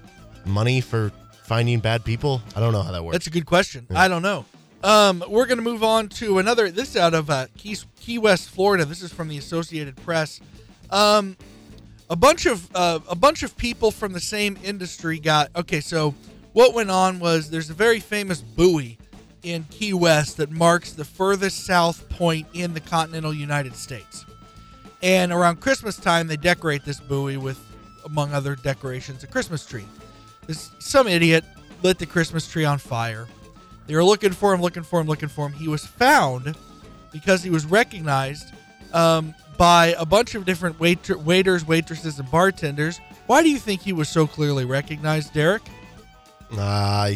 [0.45, 1.13] money for
[1.45, 2.43] finding bad people?
[2.57, 3.15] I don't know how that works.
[3.15, 3.87] That's a good question.
[3.95, 4.45] I don't know.
[4.83, 6.71] Um, we're going to move on to another.
[6.71, 8.85] This is out of uh, Key, Key West, Florida.
[8.85, 10.41] This is from the Associated Press.
[10.91, 11.37] Um,
[12.11, 15.81] a bunch of uh, a bunch of people from the same industry got okay.
[15.81, 16.15] So
[16.53, 18.99] what went on was there's a very famous buoy
[19.43, 24.25] in Key West that marks the furthest south point in the continental United States.
[25.03, 27.59] And around Christmas time, they decorate this buoy with,
[28.05, 29.85] among other decorations, a Christmas tree.
[30.47, 31.45] This some idiot
[31.83, 33.27] lit the Christmas tree on fire.
[33.87, 35.53] They were looking for him, looking for him, looking for him.
[35.53, 36.57] He was found
[37.13, 38.53] because he was recognized
[38.93, 43.01] um, by a bunch of different waiter, waiters, waitresses, and bartenders.
[43.27, 45.63] Why do you think he was so clearly recognized, Derek?
[46.57, 47.13] Uh,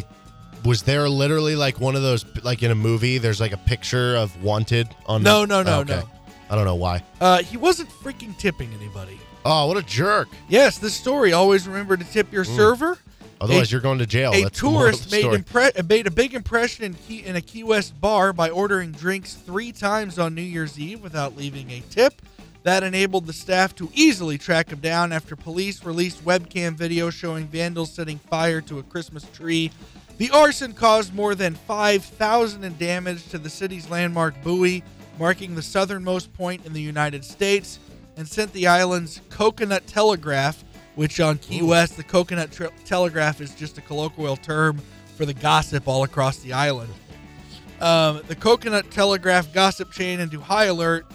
[0.65, 3.17] was there literally like one of those like in a movie?
[3.17, 5.23] There's like a picture of wanted on.
[5.23, 5.95] No, the- no, no, Oh, okay.
[5.95, 6.09] no.
[6.51, 7.03] I don't know why.
[7.21, 9.19] Uh, he wasn't freaking tipping anybody.
[9.45, 10.27] Oh, what a jerk!
[10.49, 11.31] Yes, this story.
[11.31, 12.97] Always remember to tip your server.
[13.41, 14.31] Otherwise, A- you're going to jail.
[14.33, 17.35] a That's the moral of tourist made, impre- made a big impression in, Key- in
[17.35, 21.69] a Key West bar by ordering drinks three times on New Year's Eve without leaving
[21.71, 22.21] a tip.
[22.63, 27.47] That enabled the staff to easily track him down after police released webcam video showing
[27.47, 29.71] vandals setting fire to a Christmas tree.
[30.17, 34.83] The arson caused more than 5,000 in damage to the city's landmark buoy,
[35.17, 37.79] marking the southernmost point in the United States,
[38.17, 40.61] and sent the island's Coconut Telegraph,
[40.99, 44.81] which on Key West, the Coconut Tre- Telegraph is just a colloquial term
[45.15, 46.93] for the gossip all across the island.
[47.79, 51.05] Um, the Coconut Telegraph gossip chain into high alert.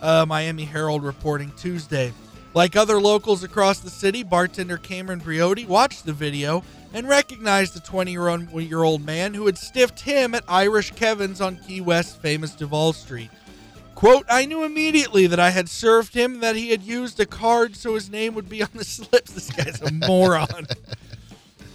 [0.00, 2.14] Uh, Miami Herald reporting Tuesday.
[2.54, 6.64] Like other locals across the city, bartender Cameron Briotti watched the video
[6.94, 11.58] and recognized the 20 year old man who had stiffed him at Irish Kevin's on
[11.58, 13.28] Key West's famous Duval Street.
[13.96, 17.74] Quote, I knew immediately that I had served him, that he had used a card
[17.74, 19.32] so his name would be on the slips.
[19.32, 20.66] This guy's a moron.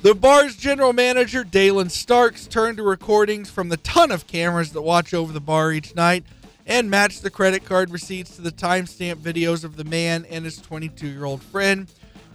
[0.03, 4.81] The bar's general manager, Dalen Starks, turned to recordings from the ton of cameras that
[4.81, 6.23] watch over the bar each night
[6.65, 10.57] and matched the credit card receipts to the timestamp videos of the man and his
[10.57, 11.87] 22 year old friend.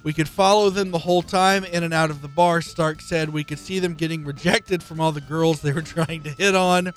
[0.04, 3.30] We could follow them the whole time in and out of the bar, Stark said.
[3.30, 6.54] We could see them getting rejected from all the girls they were trying to hit
[6.54, 6.92] on.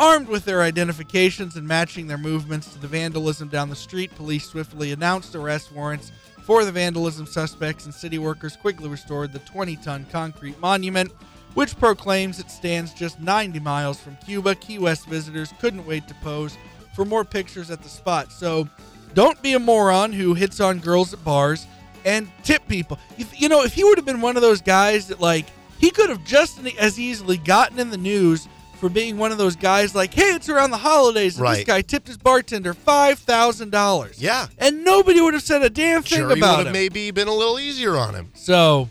[0.00, 4.48] Armed with their identifications and matching their movements to the vandalism down the street, police
[4.48, 6.10] swiftly announced arrest warrants
[6.42, 11.12] for the vandalism suspects, and city workers quickly restored the 20 ton concrete monument,
[11.52, 14.54] which proclaims it stands just 90 miles from Cuba.
[14.54, 16.56] Key West visitors couldn't wait to pose
[16.94, 18.32] for more pictures at the spot.
[18.32, 18.70] So
[19.12, 21.66] don't be a moron who hits on girls at bars
[22.06, 22.98] and tip people.
[23.36, 25.44] You know, if he would have been one of those guys that, like,
[25.78, 28.48] he could have just as easily gotten in the news
[28.80, 31.82] for being one of those guys like, hey, it's around the holidays, and this guy
[31.82, 34.20] tipped his bartender five thousand dollars.
[34.20, 34.48] Yeah.
[34.58, 36.72] and nobody would have said a damn thing Jury would about have him.
[36.72, 38.30] maybe been a little easier on him.
[38.34, 38.88] So,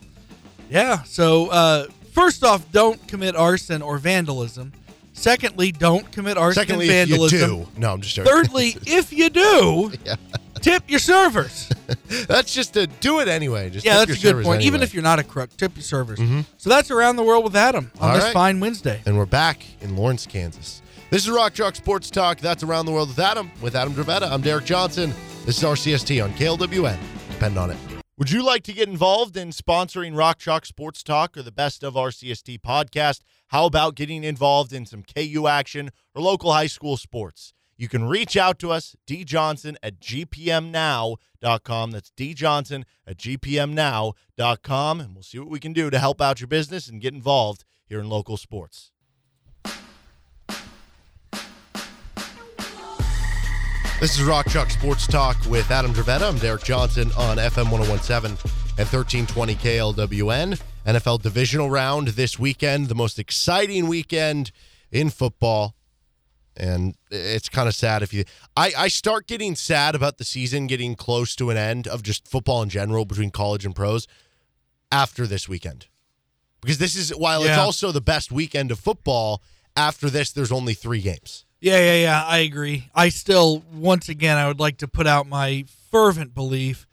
[0.69, 1.03] yeah.
[1.03, 4.71] So, uh, first off, don't commit arson or vandalism.
[5.13, 8.31] Secondly, don't commit arson Secondly, and if you do, no, I'm just joking.
[8.31, 9.91] Thirdly, if you do,
[10.59, 11.69] tip your servers.
[12.27, 13.69] that's just to do it anyway.
[13.69, 14.61] Just yeah, tip that's a good servers point.
[14.61, 16.19] Even if you're not a crook, tip your servers.
[16.19, 16.41] Mm-hmm.
[16.57, 18.33] So that's around the world with Adam on All this right.
[18.33, 19.01] fine Wednesday.
[19.05, 20.81] And we're back in Lawrence, Kansas.
[21.09, 22.39] This is Rock Chalk Sports Talk.
[22.39, 24.29] That's Around the World with Adam, with Adam Dravetta.
[24.29, 25.13] I'm Derek Johnson.
[25.45, 26.99] This is RCST on KLWN.
[27.31, 27.77] Depend on it.
[28.19, 31.83] Would you like to get involved in sponsoring Rock Chalk Sports Talk or the Best
[31.83, 33.21] of RCST podcast?
[33.47, 37.53] How about getting involved in some KU action or local high school sports?
[37.79, 41.91] You can reach out to us, djohnson at gpmnow.com.
[41.91, 44.99] That's djohnson at gpmnow.com.
[44.99, 47.63] And we'll see what we can do to help out your business and get involved
[47.85, 48.91] here in local sports.
[54.01, 56.27] This is Rock Chalk Sports Talk with Adam Dravetta.
[56.27, 58.31] I'm Derek Johnson on FM 1017
[58.77, 60.61] and 1320 KLWN.
[60.85, 64.51] NFL divisional round this weekend, the most exciting weekend
[64.91, 65.75] in football.
[66.59, 68.25] And it's kind of sad if you.
[68.57, 72.27] I, I start getting sad about the season getting close to an end of just
[72.27, 74.07] football in general between college and pros
[74.91, 75.87] after this weekend.
[76.61, 79.41] Because this is, while it's also the best weekend of football,
[79.77, 81.45] after this, there's only three games.
[81.61, 82.25] Yeah, yeah, yeah.
[82.25, 82.89] I agree.
[82.93, 86.85] I still, once again, I would like to put out my fervent belief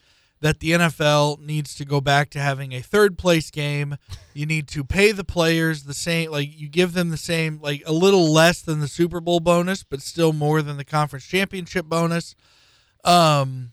[0.46, 3.96] that the NFL needs to go back to having a third place game.
[4.32, 7.82] You need to pay the players the same, like you give them the same, like
[7.84, 11.86] a little less than the Super Bowl bonus, but still more than the conference championship
[11.86, 12.36] bonus.
[13.04, 13.72] Um,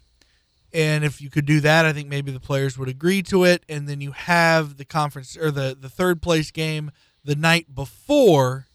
[0.74, 3.64] and if you could do that, I think maybe the players would agree to it.
[3.70, 6.90] And then you have the conference or the the third place game
[7.24, 8.66] the night before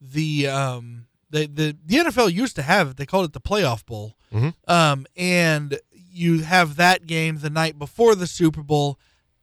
[0.00, 2.96] the um the the, the NFL used to have it.
[2.96, 4.14] They called it the playoff bowl.
[4.32, 4.54] Mhm.
[4.68, 5.80] Um, and
[6.20, 8.98] you have that game the night before the Super Bowl.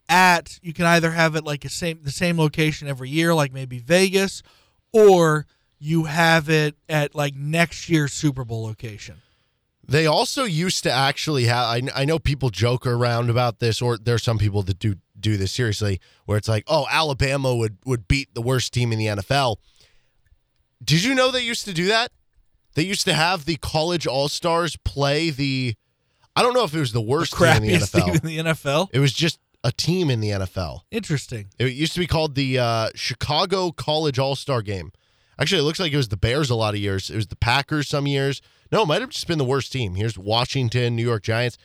[0.09, 3.51] At you can either have it like a same the same location every year, like
[3.51, 4.41] maybe Vegas,
[4.93, 5.45] or
[5.79, 9.17] you have it at like next year's Super Bowl location.
[9.85, 11.65] They also used to actually have.
[11.65, 15.35] I, I know people joke around about this, or there's some people that do do
[15.35, 19.07] this seriously, where it's like, oh, Alabama would would beat the worst team in the
[19.07, 19.57] NFL.
[20.81, 22.11] Did you know they used to do that?
[22.75, 25.75] They used to have the college all stars play the.
[26.37, 28.05] I don't know if it was the worst team in the NFL.
[28.05, 28.89] team in the NFL.
[28.93, 30.81] It was just a team in the NFL.
[30.91, 31.47] Interesting.
[31.57, 34.91] It used to be called the uh, Chicago College All Star Game.
[35.39, 37.09] Actually, it looks like it was the Bears a lot of years.
[37.09, 38.39] It was the Packers some years.
[38.71, 39.95] No, it might have just been the worst team.
[39.95, 41.57] Here's Washington, New York Giants.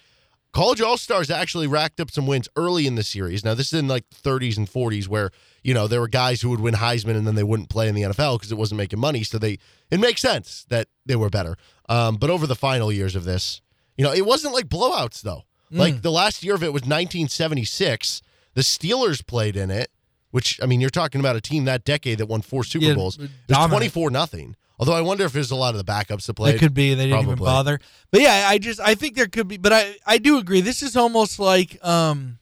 [0.55, 3.45] College All Stars actually racked up some wins early in the series.
[3.45, 5.31] Now, this is in like the 30s and 40s where,
[5.63, 7.95] you know, there were guys who would win Heisman and then they wouldn't play in
[7.95, 9.23] the NFL because it wasn't making money.
[9.23, 9.59] So they,
[9.91, 11.57] it makes sense that they were better.
[11.89, 13.62] Um, but over the final years of this,
[13.97, 15.43] you know, it wasn't like blowouts though.
[15.71, 18.21] Like the last year of it was 1976.
[18.55, 19.91] The Steelers played in it.
[20.31, 22.95] which I mean, you're talking about a team that decade that won four Super Yeah,
[22.95, 23.19] Bowls.
[23.19, 24.55] It was 24 nothing.
[24.79, 26.57] Although I wonder if there's a lot of the backups that played.
[26.57, 26.93] That could be.
[26.95, 27.79] They didn't even bother.
[28.11, 29.57] But yeah, I just I think there could be.
[29.57, 30.61] But I I do agree.
[30.61, 32.39] This is almost like um.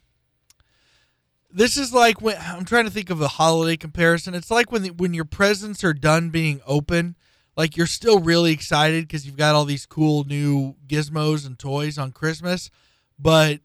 [1.53, 4.35] This is like when I'm trying to think of a holiday comparison.
[4.35, 7.17] It's like when the, when your presents are done being open,
[7.61, 11.99] like you're still really excited because you've got all these cool new gizmos and toys
[11.99, 12.71] on Christmas,
[13.19, 13.61] but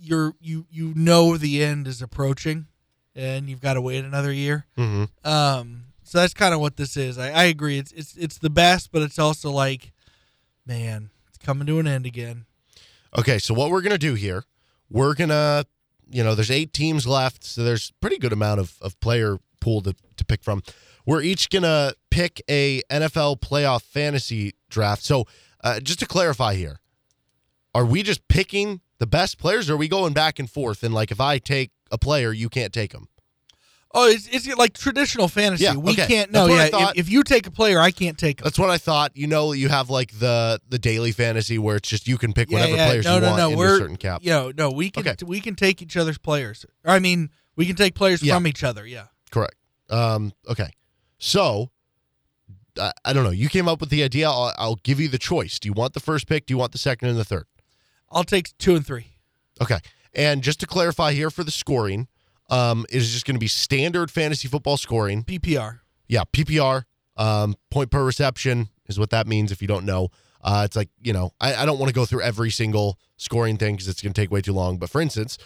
[0.00, 2.66] you're you you know the end is approaching,
[3.14, 4.64] and you've got to wait another year.
[4.76, 7.18] hmm Um, so that's kind of what this is.
[7.18, 7.78] I, I agree.
[7.78, 9.92] It's it's it's the best, but it's also like,
[10.64, 12.46] man, it's coming to an end again.
[13.18, 14.44] Okay, so what we're gonna do here,
[14.88, 15.66] we're gonna,
[16.10, 19.82] you know, there's eight teams left, so there's pretty good amount of, of player pool
[19.82, 20.62] to, to pick from.
[21.08, 25.02] We're each gonna pick a NFL playoff fantasy draft.
[25.02, 25.24] So
[25.64, 26.80] uh, just to clarify here,
[27.74, 30.82] are we just picking the best players, or are we going back and forth?
[30.82, 33.08] And like, if I take a player, you can't take them.
[33.94, 35.64] Oh, it's, it's like traditional fantasy.
[35.64, 36.06] Yeah, we okay.
[36.06, 36.30] can't.
[36.30, 36.90] No, That's what I yeah.
[36.90, 38.44] If, if you take a player, I can't take him.
[38.44, 39.12] That's what I thought.
[39.16, 42.50] You know, you have like the the daily fantasy where it's just you can pick
[42.50, 42.86] Yeah, whatever yeah.
[42.86, 43.50] players no, you no, want no.
[43.52, 44.20] in We're a certain cap.
[44.22, 44.70] You know, no.
[44.70, 45.24] We can Okay.
[45.24, 46.66] we can take each other's players.
[46.84, 48.34] Or, I mean, we can take players Yeah.
[48.34, 48.86] from each other.
[48.86, 49.06] Yeah.
[49.30, 49.54] Correct.
[49.88, 50.68] Um, okay.
[51.18, 51.70] So,
[52.78, 53.30] I, I don't know.
[53.30, 54.28] You came up with the idea.
[54.28, 55.58] I'll, I'll give you the choice.
[55.58, 56.46] Do you want the first pick?
[56.46, 57.46] Do you want the second and the third?
[58.10, 59.08] I'll take two and three.
[59.60, 59.78] Okay.
[60.14, 62.08] And just to clarify here for the scoring,
[62.50, 65.24] um, it is just going to be standard fantasy football scoring.
[65.24, 65.80] PPR.
[66.06, 66.84] Yeah, PPR,
[67.16, 70.08] um, point per reception is what that means if you don't know.
[70.40, 73.58] Uh, it's like, you know, I, I don't want to go through every single scoring
[73.58, 74.78] thing because it's going to take way too long.
[74.78, 75.36] But for instance,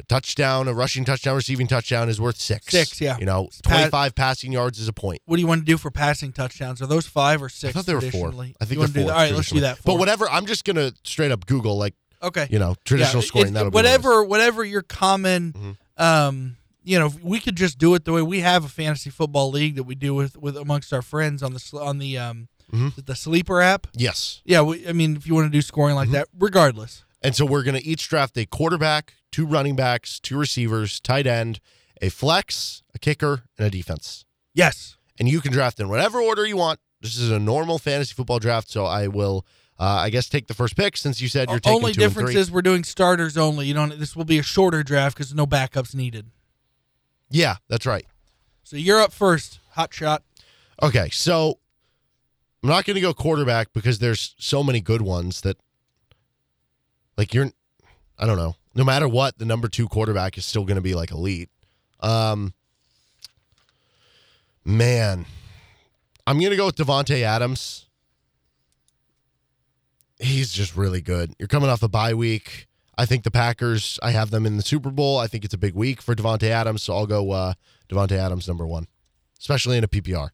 [0.00, 2.66] a touchdown, a rushing touchdown, receiving touchdown is worth six.
[2.72, 3.16] Six, yeah.
[3.18, 5.20] You know, Pat- 25 passing yards is a point.
[5.26, 6.82] What do you want to do for passing touchdowns?
[6.82, 7.70] Are those five or six?
[7.70, 8.28] I thought they were four.
[8.30, 9.08] I think you they're four.
[9.08, 9.10] that?
[9.10, 9.78] All right, let's do that.
[9.78, 9.94] Four.
[9.94, 12.46] But whatever, I'm just going to straight up Google, like, Okay.
[12.50, 13.48] you know, traditional Yeah, scoring.
[13.48, 13.92] it- That'll be what it is.
[13.98, 15.52] whatever whatever your common
[15.98, 16.02] Mhm.
[16.04, 19.50] um you know we could just do it the way we have a fantasy football
[19.50, 23.04] league that we do with with amongst our friends on the on the um Mhm.
[23.06, 24.40] the sleeper app Yes.
[24.44, 26.12] yeah we, i mean if you want to do scoring Mm-hmm.
[26.12, 30.20] like that regardless And so we're going to each draft a quarterback, two running backs,
[30.20, 31.60] two receivers, tight end,
[32.02, 34.24] a flex, a kicker, and a defense.
[34.54, 36.80] yes and you can draft in whatever order you want.
[37.02, 39.44] This is a normal fantasy football draft, so I will,
[39.78, 42.14] uh, I guess, take the first pick since you said you're taking only two and
[42.14, 45.34] difference is we're doing starters only you don't this will be a shorter draft because
[45.34, 46.30] no backups needed
[47.30, 48.06] yeah, that's right.
[48.64, 50.22] so you're up first hot shot
[50.82, 51.58] Okay, so
[52.62, 55.58] I'm not going to go quarterback because there's so many good ones that,
[57.16, 57.52] like, you're,
[58.18, 58.56] I don't know.
[58.74, 61.50] No matter what, the number two quarterback is still going to be like elite.
[62.00, 62.54] Um,
[64.64, 65.26] man,
[66.26, 67.86] I'm going to go with Davante Adams.
[70.18, 71.34] He's just really good.
[71.38, 72.68] You're coming off a bye week.
[72.96, 73.98] I think the Packers.
[74.02, 75.18] I have them in the Super Bowl.
[75.18, 77.54] I think it's a big week for Davante Adams, so I'll go uh,
[77.88, 78.86] Davante Adams number one,
[79.38, 80.28] especially in a PPR.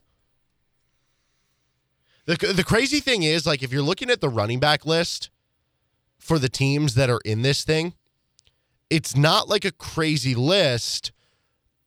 [2.26, 5.30] The the crazy thing is, like, if you're looking at the running back list
[6.18, 7.94] for the teams that are in this thing,
[8.90, 11.12] it's not like a crazy list,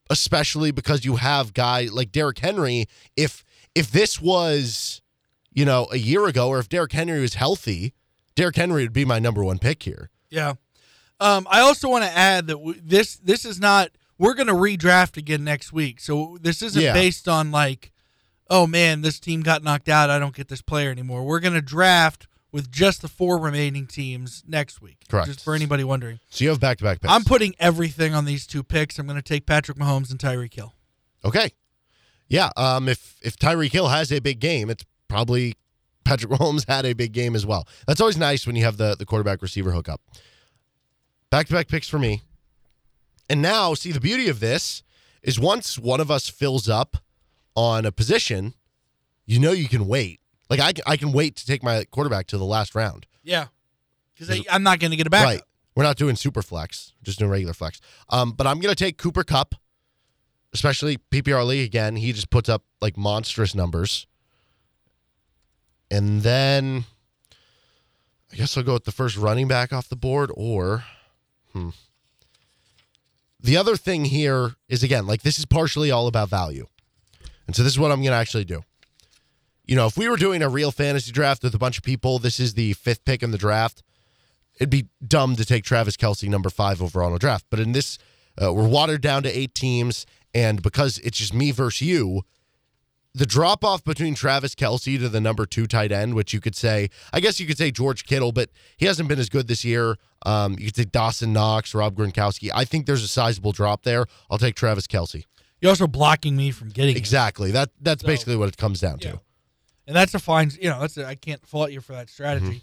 [0.10, 2.86] especially because you have guy like Derrick Henry.
[3.16, 3.44] If
[3.76, 5.02] if this was,
[5.52, 7.94] you know, a year ago, or if Derrick Henry was healthy,
[8.36, 10.10] Derrick Henry would be my number one pick here.
[10.30, 10.54] Yeah.
[11.20, 13.92] Um, I also want to add that w- this this is not.
[14.18, 16.92] We're going to redraft again next week, so this isn't Yeah.
[16.94, 17.92] based on like,
[18.50, 20.10] oh man, this team got knocked out.
[20.10, 21.24] I don't get this player anymore.
[21.24, 24.98] We're going to draft with just the four remaining teams next week.
[25.08, 25.28] Correct.
[25.28, 27.14] Just for anybody wondering, So you have back to back picks.
[27.14, 28.98] I'm putting everything on these two picks.
[28.98, 30.74] I'm going to take Patrick Mahomes and Tyreek Hill.
[31.24, 31.52] Okay.
[32.28, 32.50] Yeah.
[32.58, 32.88] Um.
[32.88, 35.56] If if Tyreek Hill has a big game, it's probably
[36.04, 37.68] Patrick Mahomes had a big game as well.
[37.88, 40.02] That's always nice when you have the the quarterback receiver hookup.
[41.30, 42.22] Back to back picks for me.
[43.30, 44.82] And now, see the beauty of this
[45.22, 46.98] is once one of us fills up
[47.56, 48.56] on a position,
[49.26, 50.20] you know you can wait.
[50.50, 53.06] Like I can, I can wait to take my quarterback to the last round.
[53.24, 53.48] Yeah,
[54.14, 55.28] because I'm not going to get a backup.
[55.28, 55.42] Right.
[55.76, 57.80] We're not doing super flex, just doing regular flex.
[58.10, 59.56] Um, but I'm gonna take Cooper Kupp,
[60.54, 61.96] especially PPR league again.
[61.96, 64.06] He just puts up like monstrous numbers.
[65.90, 66.84] And then
[68.34, 70.84] I guess I'll go with the first running back off the board, or
[71.54, 71.70] hmm.
[73.42, 76.68] The other thing here is again, like this is partially all about value.
[77.48, 78.64] And so this is what I'm gonna actually do.
[79.70, 82.18] You know, if we were doing a real fantasy draft with a bunch of people,
[82.18, 83.84] this is the fifth pick in the draft
[84.60, 87.46] it'd be dumb to take Travis Kelce number five overall in a draft.
[87.50, 87.98] But in this,
[88.42, 92.24] uh, we're watered down to eight teams, and because it's just me versus you,
[93.14, 96.56] the drop off between Travis Kelce to the number two tight end, which you could
[96.56, 99.66] say, I guess you could say George Kittle, but he hasn't been as good this
[99.66, 99.96] year.
[100.26, 102.52] Um, you could say Dawson Knox, Rob Gronkowski.
[102.54, 104.06] I think there's a sizable drop there.
[104.30, 105.24] I'll take Travis Kelce.
[105.62, 107.00] You're also blocking me from getting it.
[107.00, 107.52] Exactly.
[107.52, 109.12] That that's So- basically what it comes down Yeah.
[109.12, 109.22] to.
[109.90, 110.52] And that's a fine.
[110.62, 112.62] You know, that's a, I can't fault you for that strategy.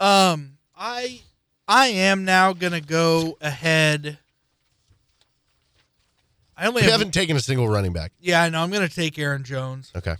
[0.00, 0.04] Mm-hmm.
[0.04, 1.20] Um, I
[1.66, 4.16] I am now gonna go ahead.
[6.56, 8.12] I only have, haven't taken a single running back.
[8.20, 8.62] Yeah, I know.
[8.62, 9.90] I'm gonna take Aaron Jones.
[9.96, 10.14] Okay.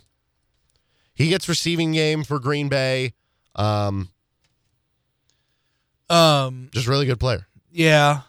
[1.13, 3.13] He gets receiving game for Green Bay.
[3.55, 4.09] Um,
[6.09, 7.47] Um, just really good player.
[7.71, 8.21] yeah.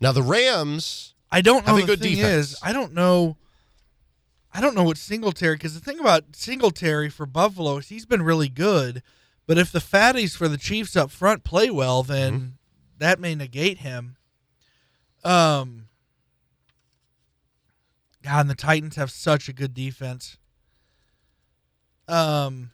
[0.00, 1.74] Now the Rams, I don't know.
[1.74, 2.52] Have a the good defense.
[2.52, 3.36] is, I don't know.
[4.56, 8.22] I don't know what Singletary because the thing about Singletary for Buffalo is he's been
[8.22, 9.02] really good,
[9.46, 12.46] but if the fatties for the Chiefs up front play well, then Mm-hmm.
[12.98, 14.16] that may negate him.
[15.24, 15.88] Um,
[18.22, 20.36] God, and the Titans have such a good defense.
[22.06, 22.70] Um,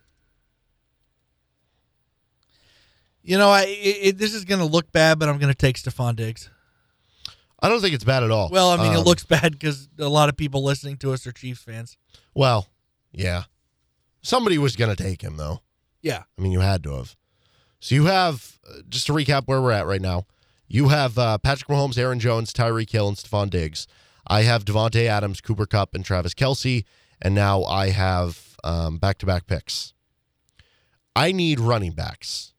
[3.23, 5.59] you know, I it, it, this is going to look bad, but I'm going to
[5.59, 6.51] take Stefon Diggs.
[7.63, 8.49] I don't think it's bad at all.
[8.51, 11.27] Well, I mean, it Um, looks bad because a lot of people listening to us
[11.27, 11.97] are Chiefs fans.
[12.35, 12.69] well.
[13.13, 13.45] Yeah,
[14.23, 15.63] somebody was going to take him though.
[16.01, 16.23] Yeah.
[16.39, 17.17] I mean, you had to have.
[17.81, 20.27] So you have uh, just to recap where we're at right now.
[20.69, 23.89] You have uh, Patrick Mahomes, Aaron Jones, Tyreek Hill, and Stefon Diggs.
[24.29, 26.85] I have Davante Adams, Cooper Kupp, and Travis Kelce,
[27.21, 29.93] and now I have um, back-to-back picks.
[31.17, 32.53] I need running backs.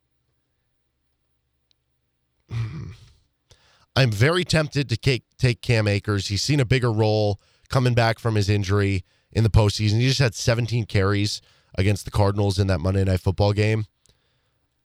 [3.95, 6.27] I'm very tempted to take, take Cam Akers.
[6.27, 7.39] He's seen a bigger role
[7.69, 9.99] coming back from his injury in the postseason.
[9.99, 11.41] He just had 17 carries
[11.75, 13.85] against the Cardinals in that Monday Night Football game.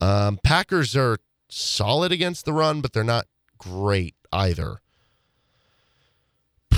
[0.01, 3.27] Um, Packers are solid against the run, but they're not
[3.59, 4.79] great either.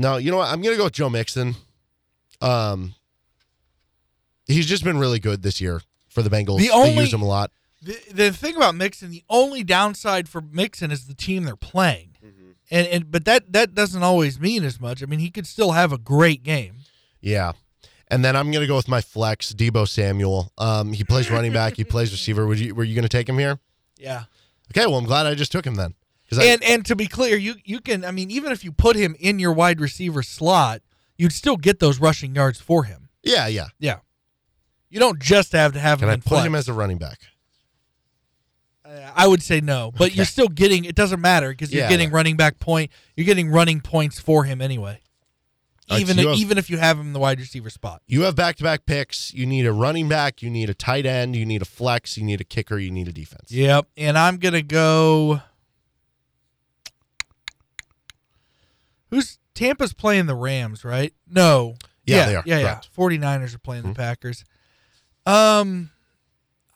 [0.00, 0.46] Now, you know what?
[0.52, 1.56] I'm going to go with Joe Mixon.
[2.40, 2.94] Um,
[4.46, 6.58] he's just been really good this year for the Bengals.
[6.58, 7.50] The they only- use him a lot.
[7.80, 12.16] The, the thing about Mixon, the only downside for Mixon is the team they're playing,
[12.70, 15.02] and and but that that doesn't always mean as much.
[15.02, 16.76] I mean, he could still have a great game.
[17.20, 17.52] Yeah.
[18.10, 20.50] And then I'm going to go with my flex, Deebo Samuel.
[20.56, 21.76] Um, he plays running back.
[21.76, 22.46] He plays receiver.
[22.46, 23.58] Would you, were you going to take him here?
[23.98, 24.24] Yeah.
[24.70, 25.92] Okay, well, I'm glad I just took him then.
[26.30, 28.04] 'Cause I- And and to be clear, you you can.
[28.04, 30.80] I mean, even if you put him in your wide receiver slot,
[31.16, 33.08] you'd still get those rushing yards for him.
[33.22, 33.68] yeah, yeah.
[33.78, 33.98] Yeah.
[34.90, 36.46] You don't just have to have Can him I in put flex.
[36.46, 37.18] him as a running back?
[39.14, 40.84] I would say no, but you're still getting.
[40.84, 42.16] It doesn't matter because you're Yeah, getting yeah.
[42.16, 42.90] running back point.
[43.16, 45.00] You're getting running points for him anyway.
[45.90, 48.02] Right, Even so you have- even if you have him in the wide receiver spot.
[48.06, 49.32] You have back to back picks.
[49.32, 50.42] You need a running back.
[50.42, 51.34] You need a tight end.
[51.34, 52.16] You need a flex.
[52.18, 52.78] You need a kicker.
[52.78, 53.50] You need a defense.
[53.50, 53.86] Yep.
[53.96, 55.40] And I'm gonna go.
[59.10, 61.12] Who's Tampa's playing the Rams, right?
[61.28, 61.76] No.
[62.04, 62.42] Yeah, they are.
[62.46, 62.64] Yeah, yeah.
[62.74, 62.88] Correct.
[62.96, 63.88] 49ers are playing Mhm.
[63.88, 64.44] the Packers.
[65.26, 65.90] Um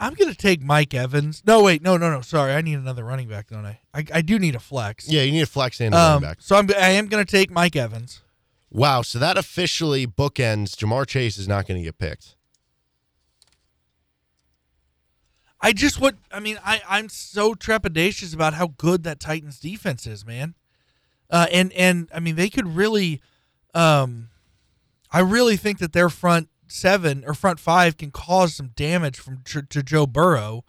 [0.03, 1.43] I'm gonna take Mike Evans.
[1.47, 2.21] No, wait, no, no, no.
[2.21, 3.81] Sorry, I need another running back, don't I?
[3.95, 5.09] I, I do need a flex.
[5.09, 6.39] Yeah, you need a flex and a Um, running back.
[6.41, 8.21] so I'm I am gonna take Mike Evans.
[8.71, 9.03] Wow.
[9.03, 10.75] So that officially bookends.
[10.77, 12.37] Ja'Marr Chase is not going to get picked.
[15.61, 16.17] I just would.
[16.33, 20.55] I mean, I I'm so trepidatious about how good that Titans defense is, man.
[21.31, 23.21] Uh, and and I mean, they could really.
[23.75, 24.29] Um,
[25.11, 29.43] I really think that their front seven or front five can cause some damage from
[29.45, 30.65] to, to Joe Burrow,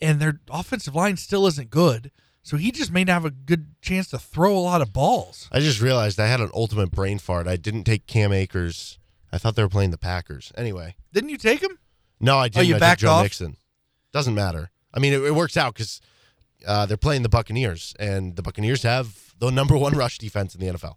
[0.00, 2.10] and their offensive line still isn't good.
[2.42, 5.48] So he just may not have a good chance to throw a lot of balls.
[5.52, 7.46] I just realized I had an ultimate brain fart.
[7.46, 8.98] I didn't take Cam Akers.
[9.32, 10.52] I thought they were playing the Packers.
[10.56, 11.78] Anyway, Didn't you take him?
[12.20, 12.66] no, I didn't.
[12.66, 13.22] you I backed Joe off?
[13.22, 13.56] Mixon.
[14.12, 14.70] Doesn't matter.
[14.92, 16.00] I mean, it, it works out because
[16.66, 20.60] uh, they're playing the Buccaneers, and the Buccaneers have the number one rush defense in
[20.60, 20.96] the NFL.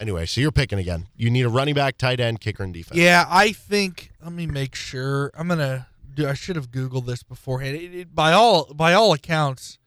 [0.00, 1.06] Anyway, so you're picking again.
[1.16, 2.98] You need a running back, tight end, kicker, and defense.
[2.98, 4.10] Yeah, I think.
[4.22, 5.30] Let me make sure.
[5.34, 5.86] I'm gonna.
[6.14, 7.76] Do, I should have googled this beforehand.
[7.76, 9.78] It, it, by all by all accounts,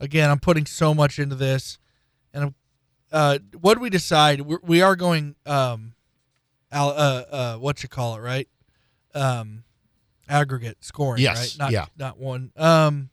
[0.00, 1.78] again, I'm putting so much into this,
[2.32, 2.54] and I'm,
[3.12, 4.42] uh, what do we decide?
[4.42, 5.36] We're, we are going.
[5.44, 5.94] Um,
[6.72, 8.48] al, uh, uh, what you call it, right?
[9.14, 9.64] Um,
[10.28, 11.22] aggregate scoring.
[11.22, 11.58] Yes, Right?
[11.58, 11.86] Not, yeah.
[11.96, 12.52] Not one.
[12.56, 13.10] Um.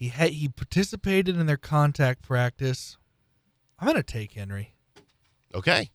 [0.00, 2.96] He had he participated in their contact practice.
[3.78, 4.72] I'm gonna take Henry.
[5.54, 5.90] Okay.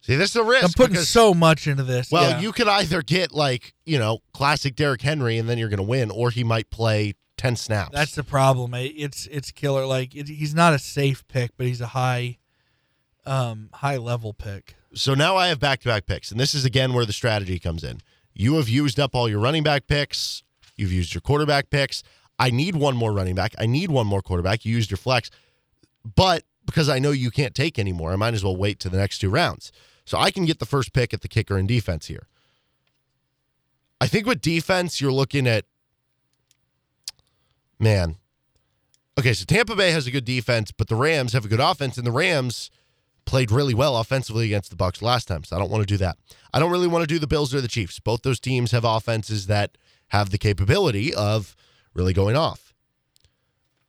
[0.00, 0.64] See, this is a risk.
[0.64, 2.10] I'm putting because- so much into this.
[2.10, 2.40] Well, yeah.
[2.40, 5.84] you could either get like you know classic Derrick Henry, and then you're going to
[5.84, 7.92] win, or he might play ten snaps.
[7.92, 8.74] That's the problem.
[8.74, 9.86] It's it's killer.
[9.86, 12.38] Like it, he's not a safe pick, but he's a high,
[13.24, 14.74] um, high level pick.
[14.94, 17.60] so now I have back to back picks, and this is again where the strategy
[17.60, 18.00] comes in.
[18.34, 20.42] You have used up all your running back picks.
[20.74, 22.02] You've used your quarterback picks.
[22.38, 23.54] I need one more running back.
[23.58, 24.64] I need one more quarterback.
[24.64, 25.30] You used your flex,
[26.16, 28.98] but because I know you can't take anymore, I might as well wait to the
[28.98, 29.72] next two rounds.
[30.04, 32.28] So I can get the first pick at the kicker and defense here.
[34.00, 35.64] I think with defense, you're looking at
[37.78, 38.16] man.
[39.18, 41.98] Okay, so Tampa Bay has a good defense, but the Rams have a good offense,
[41.98, 42.70] and the Rams
[43.24, 45.44] played really well offensively against the Bucks last time.
[45.44, 46.16] So I don't want to do that.
[46.54, 47.98] I don't really want to do the Bills or the Chiefs.
[47.98, 49.76] Both those teams have offenses that
[50.08, 51.56] have the capability of
[51.98, 52.72] really going off.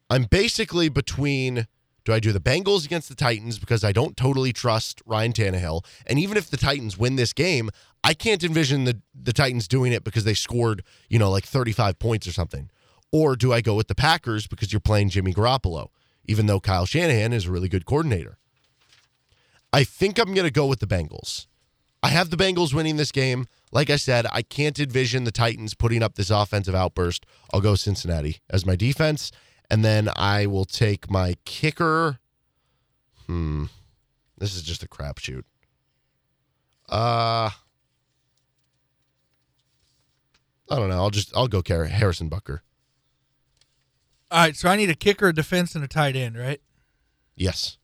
[0.10, 1.68] I'm basically between
[2.04, 5.86] do I do the Bengals against the Titans because I don't totally trust Ryan Tannehill,
[6.08, 7.70] and even if the Titans win this game,
[8.04, 12.00] I can't envision the the Titans doing it because they scored, you know, like 35
[12.00, 12.72] points or something.
[13.12, 15.90] Or do I go with the Packers because you're playing Jimmy Garoppolo,
[16.26, 18.38] even though Kyle Shanahan is a really good coordinator?
[19.72, 21.46] I think I'm going to go with the Bengals.
[22.02, 23.48] I have the Bengals winning this game.
[23.72, 27.26] Like I said, I can't envision the Titans putting up this offensive outburst.
[27.54, 29.32] I'll go Cincinnati as my defense.
[29.70, 32.20] And then I will take my kicker.
[33.28, 33.66] Hmm.
[34.38, 35.44] This is just a crapshoot.
[36.88, 37.52] Uh
[40.72, 40.98] I don't know.
[40.98, 42.60] I'll just I'll go Harrison Butker.
[44.32, 46.62] All right, so I need a kicker, a defense, and a tight end, right?
[47.36, 47.78] Yes.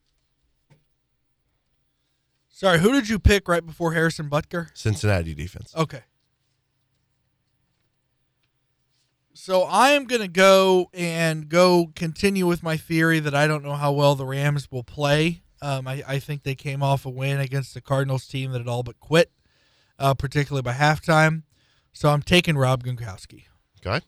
[2.56, 4.70] Sorry, who did you pick right before Harrison Butker?
[4.74, 5.76] Cincinnati defense.
[5.76, 6.04] Okay.
[9.34, 13.62] So I am going to go and go continue with my theory that I don't
[13.62, 15.42] know how well the Rams will play.
[15.62, 18.70] Um, I, I, think they came off a win against the Cardinals team that had
[18.70, 19.34] all but quit,
[20.00, 21.44] uh, particularly by halftime.
[21.92, 23.44] So I'm taking Rob Gronkowski.
[23.86, 24.00] Okay,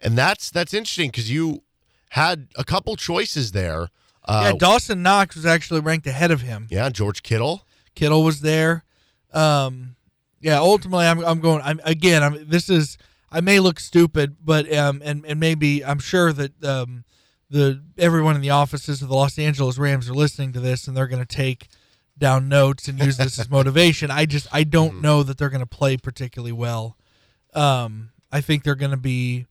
[0.00, 1.64] and that's that's interesting because you
[2.10, 3.88] had a couple choices there.
[4.24, 6.66] Uh, yeah, Dawson Knox was actually ranked ahead of him.
[6.70, 7.66] Yeah, George Kittle.
[7.94, 8.84] Kittle was there.
[9.32, 9.96] Um,
[10.40, 11.62] yeah, ultimately, I'm, I'm going.
[11.62, 12.22] I'm again.
[12.22, 12.48] I'm.
[12.48, 12.98] This is.
[13.30, 17.04] I may look stupid, but um, and and maybe I'm sure that um,
[17.50, 20.96] the everyone in the offices of the Los Angeles Rams are listening to this, and
[20.96, 21.68] they're going to take
[22.16, 24.10] down notes and use this as motivation.
[24.10, 25.02] I just I don't mm-hmm.
[25.02, 26.96] know that they're going to play particularly well.
[27.54, 29.46] Um, I think they're going to be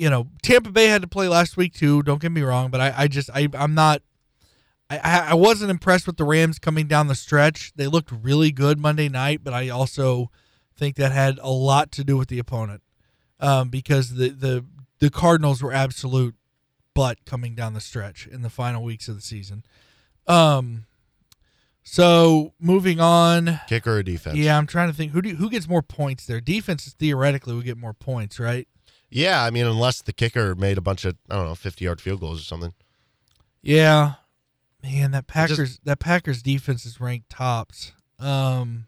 [0.00, 2.02] you know, Tampa Bay had to play last week too.
[2.02, 4.00] Don't get me wrong, but I, I just I I'm not
[4.90, 7.72] I, I wasn't impressed with the Rams coming down the stretch.
[7.76, 10.30] They looked really good Monday night, but I also
[10.76, 12.82] think that had a lot to do with the opponent
[13.38, 14.64] um, because the, the
[14.98, 16.34] the Cardinals were absolute
[16.94, 19.64] butt coming down the stretch in the final weeks of the season.
[20.26, 20.86] Um,
[21.82, 24.36] so moving on, kicker or defense?
[24.36, 26.40] Yeah, I'm trying to think who do who gets more points there.
[26.40, 28.68] Defense is theoretically we get more points, right?
[29.08, 32.00] Yeah, I mean, unless the kicker made a bunch of I don't know fifty yard
[32.00, 32.74] field goals or something.
[33.62, 34.14] Yeah,
[34.82, 37.92] man, that Packers just, that Packers defense is ranked tops.
[38.18, 38.86] Um,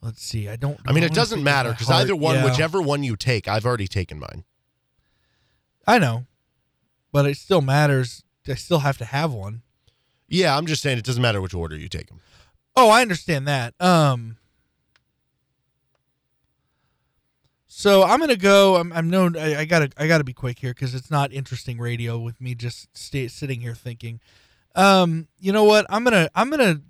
[0.00, 0.48] let's see.
[0.48, 0.78] I don't.
[0.86, 2.44] I mean, it doesn't matter because either one, yeah.
[2.44, 4.44] whichever one you take, I've already taken mine.
[5.86, 6.26] I know,
[7.12, 8.22] but it still matters.
[8.46, 9.62] I still have to have one.
[10.28, 12.20] Yeah, I'm just saying it doesn't matter which order you take them.
[12.76, 13.74] Oh, I understand that.
[13.80, 14.36] Um
[17.80, 18.76] So I'm gonna go.
[18.76, 19.38] I'm, I'm known.
[19.38, 19.88] I, I, gotta.
[19.96, 23.62] I gotta be quick here because it's not interesting radio with me just stay, sitting
[23.62, 24.20] here thinking.
[24.74, 25.86] Um, you know what?
[25.88, 26.28] I'm gonna.
[26.34, 26.82] I'm gonna.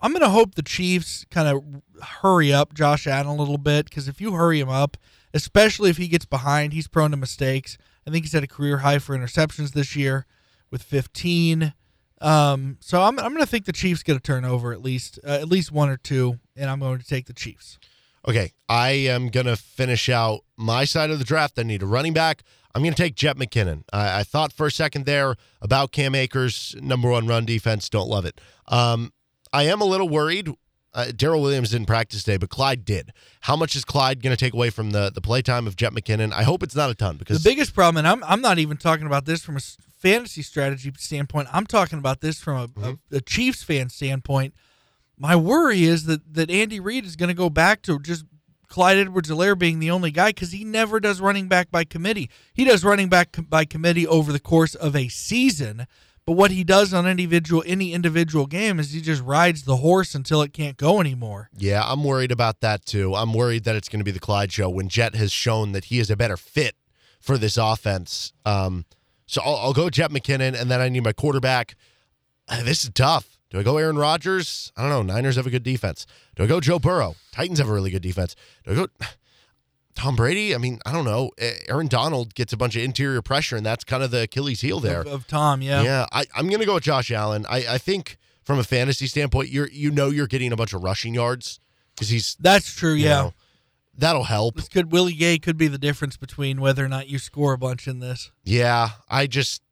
[0.00, 4.08] I'm gonna hope the Chiefs kind of hurry up Josh Allen a little bit because
[4.08, 4.96] if you hurry him up,
[5.32, 7.78] especially if he gets behind, he's prone to mistakes.
[8.04, 10.26] I think he's had a career high for interceptions this year
[10.72, 11.72] with 15.
[12.20, 15.34] Um, so I'm, I'm going to think the Chiefs get a turnover at least, uh,
[15.34, 17.78] at least one or two, and I'm going to take the Chiefs.
[18.26, 21.58] Okay, I am going to finish out my side of the draft.
[21.58, 22.42] I need a running back.
[22.74, 23.84] I'm going to take Jet McKinnon.
[23.92, 27.88] I, I, thought for a second there about Cam Akers, number one run defense.
[27.88, 28.40] Don't love it.
[28.66, 29.12] Um,
[29.52, 30.50] I am a little worried.
[30.94, 33.12] Uh, Darrel Williams didn't practice today, but Clyde did.
[33.42, 35.92] How much is Clyde going to take away from the the play time of Jet
[35.92, 36.32] McKinnon?
[36.32, 38.76] I hope it's not a ton because the biggest problem, and I'm I'm not even
[38.76, 41.48] talking about this from a fantasy strategy standpoint.
[41.52, 43.14] I'm talking about this from a, mm-hmm.
[43.14, 44.54] a, a Chiefs fan standpoint.
[45.18, 48.24] My worry is that that Andy Reid is going to go back to just
[48.68, 52.30] Clyde Edwards-Helaire being the only guy because he never does running back by committee.
[52.52, 55.86] He does running back by committee over the course of a season,
[56.26, 60.14] but what he does on individual any individual game is he just rides the horse
[60.14, 61.48] until it can't go anymore.
[61.56, 63.14] Yeah, I'm worried about that too.
[63.14, 65.86] I'm worried that it's going to be the Clyde show when Jet has shown that
[65.86, 66.76] he is a better fit
[67.20, 68.34] for this offense.
[68.44, 68.84] Um,
[69.26, 71.74] so I'll, I'll go Jet McKinnon, and then I need my quarterback.
[72.46, 73.37] Uh, this is tough.
[73.50, 74.72] Do I go Aaron Rodgers?
[74.76, 75.14] I don't know.
[75.14, 76.06] Niners have a good defense.
[76.36, 77.16] Do I go Joe Burrow?
[77.32, 78.36] Titans have a really good defense.
[78.64, 78.86] Do I go
[79.94, 80.54] Tom Brady?
[80.54, 81.30] I mean, I don't know.
[81.68, 84.80] Aaron Donald gets a bunch of interior pressure, and that's kind of the Achilles heel
[84.80, 85.62] there of, of Tom.
[85.62, 86.06] Yeah, yeah.
[86.12, 87.46] I, I'm going to go with Josh Allen.
[87.48, 90.82] I, I think from a fantasy standpoint, you're you know you're getting a bunch of
[90.82, 91.58] rushing yards
[91.94, 92.94] because he's that's true.
[92.94, 93.08] Yeah.
[93.08, 93.34] Know,
[93.96, 94.56] that'll help.
[94.56, 97.58] This could Willie Gay could be the difference between whether or not you score a
[97.58, 98.30] bunch in this.
[98.44, 99.62] Yeah, I just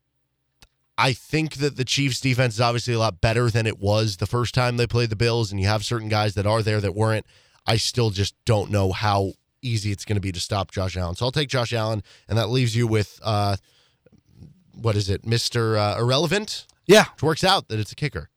[0.98, 4.27] I think that the Chiefs defense is obviously a lot better than it was the
[4.27, 6.94] first time they played the Bills, and you have certain guys that are there that
[6.94, 7.27] weren't.
[7.66, 11.16] I still just don't know how easy it's going to be to stop Josh Allen.
[11.16, 13.56] So I'll take Josh Allen, and that leaves you with uh,
[14.73, 16.66] what is it, Mister uh, Irrelevant?
[16.86, 18.31] Yeah, Which works out that it's a kicker.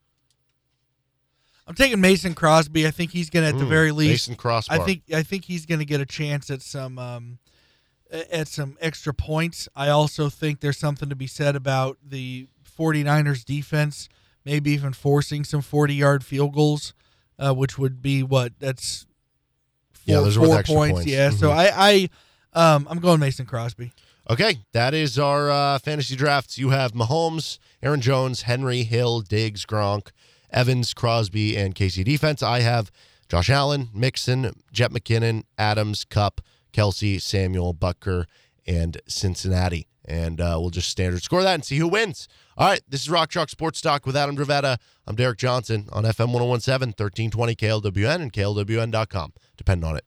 [1.67, 2.87] I'm taking Mason Crosby.
[2.87, 4.81] I think he's going to, at the Mm, very least, Mason Crossbar.
[4.81, 7.37] I think I think he's going to get a chance at some um,
[8.11, 9.67] at some extra points.
[9.75, 14.09] I also think there's something to be said about the 49ers defense,
[14.45, 16.93] maybe even forcing some 40-yard field goals,
[17.37, 19.05] uh, which would be what that's
[19.93, 20.69] four, Yeah, those four points.
[20.69, 21.05] points.
[21.05, 21.55] Yeah, so Mhm.
[21.55, 22.09] I
[22.53, 23.91] I um, I'm going Mason Crosby.
[24.29, 26.57] Okay, that is our uh, fantasy drafts.
[26.57, 30.09] You have Mahomes, Aaron Jones, Henry, Hill, Diggs, Gronk,
[30.51, 32.41] Evans, Crosby, and KC defense.
[32.43, 32.91] I have
[33.27, 36.41] Josh Allen, Mixon, Jet McKinnon, Adams, Kupp,
[36.73, 38.25] Kelce, Samuel, Butker,
[38.65, 39.87] and Cincinnati.
[40.05, 42.27] And uh, we'll just standard score that and see who wins.
[42.57, 44.77] All right, this is Rock Chalk Sports Talk with Adam Dravetta.
[45.05, 49.33] I'm Derek Johnson on FM 1017, 1320 KLWN, and KLWN.com.
[49.55, 50.05] Depend on it.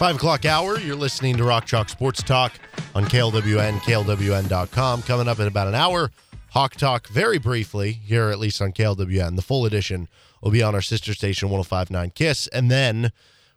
[0.00, 2.54] Five o'clock hour, you're listening to Rock Chalk Sports Talk
[2.94, 5.02] on KLWN, KLWN.com.
[5.02, 6.10] Coming up in about an hour,
[6.52, 9.36] Hawk Talk very briefly here, at least on KLWN.
[9.36, 10.08] The full edition
[10.42, 12.46] will be on our sister station, 1059 KISS.
[12.48, 13.12] And then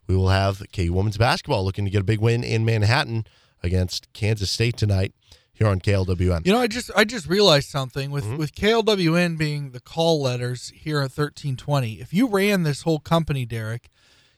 [0.08, 3.26] we will have KU Women's Basketball looking to get a big win in Manhattan
[3.64, 5.14] against Kansas State tonight
[5.54, 6.46] here on KLWN.
[6.46, 8.38] You know, I just I just realized something with Mm-hmm.
[8.38, 11.94] with KLWN being the call letters here at 1320.
[12.02, 13.90] If you ran this whole company, Derek,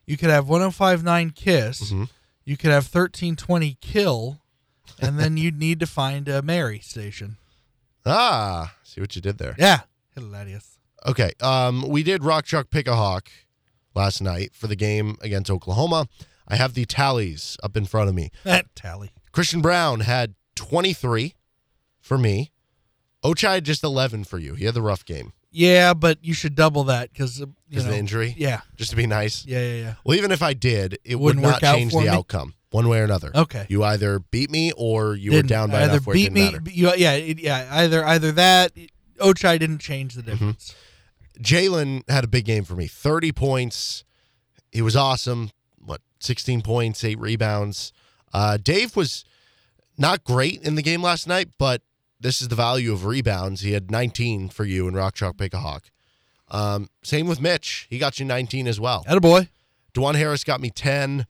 [0.06, 2.04] you could have 1059 Kiss, Mm-hmm.
[2.46, 4.40] you could have 1320 Kill,
[5.02, 7.38] and then you'd need to find a Mary station.
[8.06, 9.56] Ah, see what you did there.
[9.58, 9.82] Yeah,
[10.14, 10.78] hilarious.
[11.06, 11.32] Okay.
[11.42, 13.30] Um, we did Rock Chalk Pick a Hawk
[13.96, 16.08] last night for the game against Oklahoma.
[16.48, 18.32] I have the tallies up in front of me.
[18.44, 19.12] That tally.
[19.32, 21.36] Christian Braun had 23
[22.00, 22.52] for me.
[23.24, 24.54] Ochai just 11 for you.
[24.54, 25.34] He had the rough game.
[25.52, 28.36] Yeah, but you should double that because you Because of the injury?
[28.38, 29.46] Yeah, Just to be nice.
[29.46, 29.94] yeah, yeah, yeah.
[30.04, 32.16] Well, even if I did, it would Wouldn't not work out change for the me?
[32.16, 33.32] outcome one way or another.
[33.34, 33.66] Okay.
[33.70, 35.46] You either beat me or you Didn't.
[35.46, 36.52] were down by either enough where it beat me.
[36.72, 37.68] You, yeah, yeah.
[37.72, 38.72] Either either that.
[39.20, 40.32] Ochai didn't change the Mm-hmm.
[40.32, 40.76] difference.
[41.40, 42.88] Jalen had a big game for me.
[42.88, 44.04] 30 points.
[44.72, 45.52] He was awesome.
[45.80, 47.94] What, 16 points, eight rebounds.
[48.34, 49.24] Uh, Dave was
[49.98, 51.82] not great in the game last night, but
[52.20, 53.62] this is the value of rebounds.
[53.62, 55.84] He had 19 for you in Rock Chalk Pick a Hawk.
[56.50, 57.88] Um, same with Mitch.
[57.90, 59.04] He got you 19 as well.
[59.08, 59.48] Attaboy.
[59.94, 61.26] Dajuan Harris got me 10.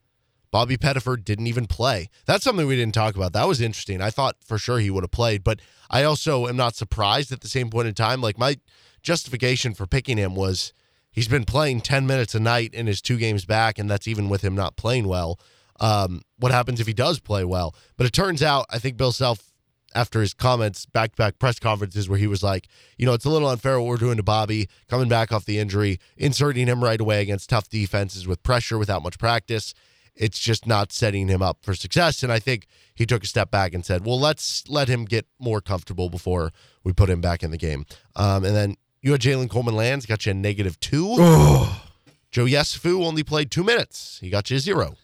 [0.56, 2.10] Bobby Pettiford didn't even play.
[2.26, 3.34] That's something we didn't talk about.
[3.34, 4.00] That was interesting.
[4.00, 5.60] I thought for sure he would have played, but
[5.90, 8.22] I also am not surprised at the same point in time.
[8.22, 8.56] Like my
[9.04, 10.72] justification for picking him was
[11.12, 14.30] he's been playing 10 minutes a night in his two games back, and that's even
[14.30, 15.42] with him not playing well.
[15.82, 17.76] Um, what happens if he does play well?
[17.98, 19.52] But it turns out, I think Bill Self,
[19.94, 23.26] after his comments, back to back press conferences where he was like, you know, it's
[23.26, 26.82] a little unfair what we're doing to Bobby, coming back off the injury, inserting him
[26.82, 29.74] right away against tough defenses with pressure without much practice.
[30.16, 32.24] It's just not setting him up for success.
[32.24, 35.26] And I think he took a step back and said, well, let's let him get
[35.40, 36.52] more comfortable before
[36.84, 37.86] we put him back in the game.
[38.16, 41.16] Um, and then you had Jalen Coleman Lands, got you a negative two.
[42.32, 44.20] Joe Yesufu only played two minutes.
[44.22, 44.96] He got you a zero.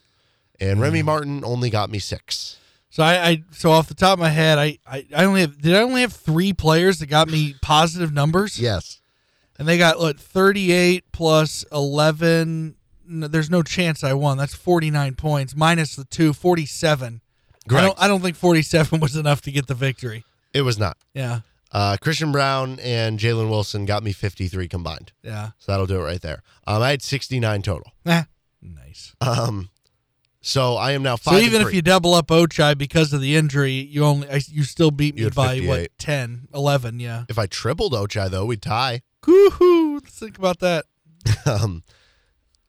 [0.60, 2.58] And Remy Martin only got me six.
[2.90, 5.62] So I, I so off the top of my head, I, I, I only have
[5.62, 8.60] did I only have three players that got me positive numbers?
[8.60, 9.02] Yes.
[9.58, 12.76] And they got what thirty eight plus eleven.
[13.12, 14.38] No, there's no chance I won.
[14.38, 17.22] That's forty nine points minus the two, 47.
[17.70, 20.24] I don't I don't think forty seven was enough to get the victory.
[20.54, 20.98] It was not.
[21.14, 21.42] Yeah.
[21.72, 25.14] Uh, Christian Braun and Jalen Wilson got me 53 combined.
[25.24, 25.52] Yeah.
[25.58, 26.44] So that'll do it right there.
[26.68, 27.94] Um, I had 69 total.
[28.06, 28.24] Eh,
[28.62, 29.16] nice.
[29.22, 29.70] Um,
[30.42, 31.36] so I am now five.
[31.36, 34.64] So even if you double up Ochai because of the injury, you only I, you
[34.64, 37.24] still beat me by what 10, 11, yeah.
[37.30, 39.02] if I tripled Ochai though, we'd tie.
[39.24, 40.02] Woohoo!
[40.02, 40.86] Let's think about that.
[41.46, 41.84] Um,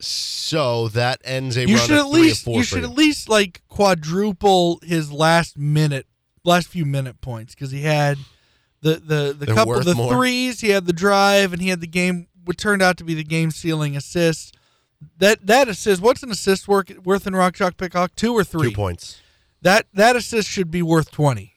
[0.05, 3.29] so that ends a you run should of at least of you should at least
[3.29, 6.07] like quadruple his last minute
[6.45, 8.19] last few minute points because he had
[8.81, 10.13] the the the They're couple worth the more.
[10.13, 13.15] threes he had the drive and he had the game what turned out to be
[13.15, 14.57] the game sealing assist
[15.19, 18.71] that that assist what's an assist work, worth in rock chalk pickock two or three
[18.71, 19.21] two points.
[19.63, 21.55] that that assist should be worth 20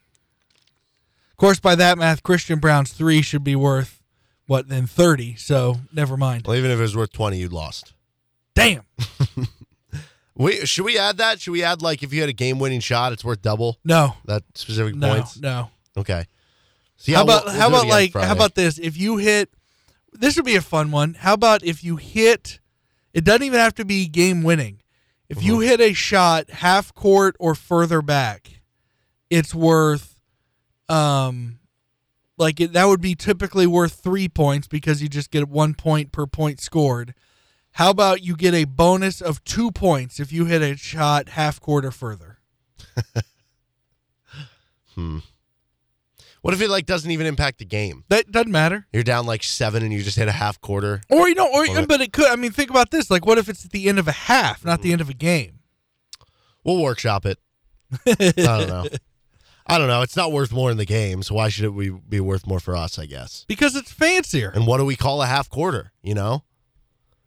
[1.32, 4.04] of course by that math christian braun's three should be worth
[4.48, 7.94] what then 30 so never mind Well, even if it was worth 20, you'd lost.
[8.56, 8.82] Damn
[10.38, 11.40] Wait, should we add that?
[11.40, 14.44] Should we add like if you had a game-winning shot, it's worth double no that
[14.54, 15.40] specific no points?
[15.40, 16.26] no Okay.
[16.98, 18.28] See how we'll- about we'll how about like Friday.
[18.28, 18.78] how about this?
[18.78, 19.50] If you hit,
[20.12, 21.14] this would be a fun one.
[21.14, 22.60] How about if you hit?
[23.14, 24.82] It doesn't even have to be game winning.
[25.30, 28.62] If you hit a shot half court or further back,
[29.30, 30.20] it's worth
[30.90, 31.60] um
[32.38, 36.12] like it, that would be typically worth 3 points because you just get 1 point
[36.12, 37.14] per point scored.
[37.76, 41.60] How about you get a bonus of 2 points if you hit a shot half
[41.60, 42.40] court or further?
[44.94, 45.18] Hmm.
[46.42, 48.06] What if it like doesn't even impact the game?
[48.08, 48.88] That doesn't matter.
[48.94, 51.02] You're down like seven and you just hit a half quarter.
[51.10, 52.32] Or you know, or but it could.
[52.32, 53.12] I mean, think about this.
[53.12, 55.14] Like, what if it's at the end of a half, not the end of a
[55.14, 55.60] game?
[56.64, 57.40] We'll workshop it.
[58.08, 58.86] I don't know.
[59.68, 60.02] I don't know.
[60.02, 62.62] It's not worth more in the game, so why should it be, be worth more
[62.62, 62.98] for us?
[62.98, 63.44] I guess.
[63.50, 64.50] Because it's fancier.
[64.50, 65.92] And what do we call a half quarter?
[66.02, 66.46] You know,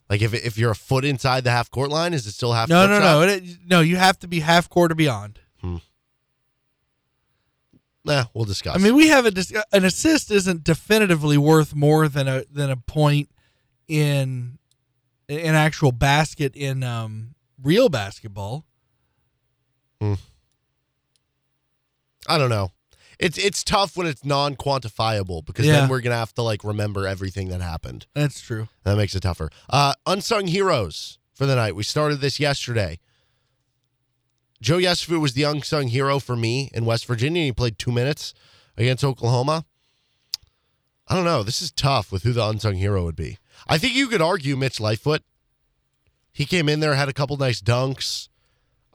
[0.09, 2.69] like if if you're a foot inside the half court line, is it still half?
[2.69, 3.03] No, court no, shot?
[3.03, 3.81] no, it, no.
[3.81, 5.41] You have to be half court or beyond.
[8.09, 8.75] Nah, we'll discuss.
[8.75, 12.71] I mean, we have a dis- an assist isn't definitively worth more than a than
[12.71, 13.29] a point
[13.87, 14.59] in
[15.29, 18.65] an actual basket in um, real basketball.
[20.01, 20.15] Hmm.
[22.27, 22.73] I don't know.
[23.19, 25.73] It's it's tough when it's non quantifiable because Yeah.
[25.81, 28.07] then we're gonna have to like remember everything that happened.
[28.15, 28.69] That's true.
[28.85, 29.51] That makes it tougher.
[29.69, 31.75] Uh, unsung heroes for the night.
[31.75, 33.01] We started this yesterday.
[34.61, 37.45] Joe Yesufu was the unsung hero for me in West Virginia.
[37.45, 38.35] He played two minutes
[38.77, 39.65] against Oklahoma.
[41.07, 41.43] I don't know.
[41.43, 43.39] This is tough with who the unsung hero would be.
[43.67, 45.23] I think you could argue Mitch Lightfoot.
[46.33, 48.29] He came in there, had a couple nice dunks.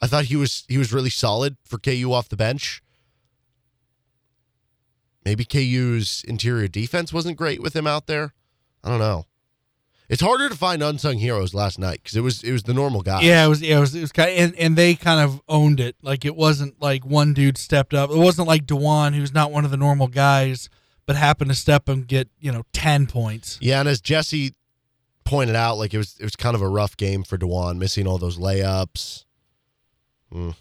[0.02, 2.83] I thought he was he was really solid for KU off the bench.
[5.26, 8.34] Maybe KU's interior defense wasn't great with him out there.
[8.84, 9.26] I don't know.
[10.10, 13.02] It's harder to find unsung heroes last night because it was it was the normal
[13.02, 13.24] guys.
[13.24, 13.62] Yeah, it was.
[13.62, 13.96] Yeah, it was.
[13.96, 15.96] It was kind of, and and they kind of owned it.
[16.02, 18.12] Like it wasn't like one dude stepped up.
[18.12, 20.70] It wasn't like Dajuan, who's not one of the normal guys,
[21.06, 23.58] but happened to step and get you know ten points.
[23.62, 24.54] Yeah, and as Jesse
[25.24, 28.06] pointed out, like it was it was kind of a rough game for Dajuan, missing
[28.06, 29.24] all those layups.
[30.34, 30.56] Mm.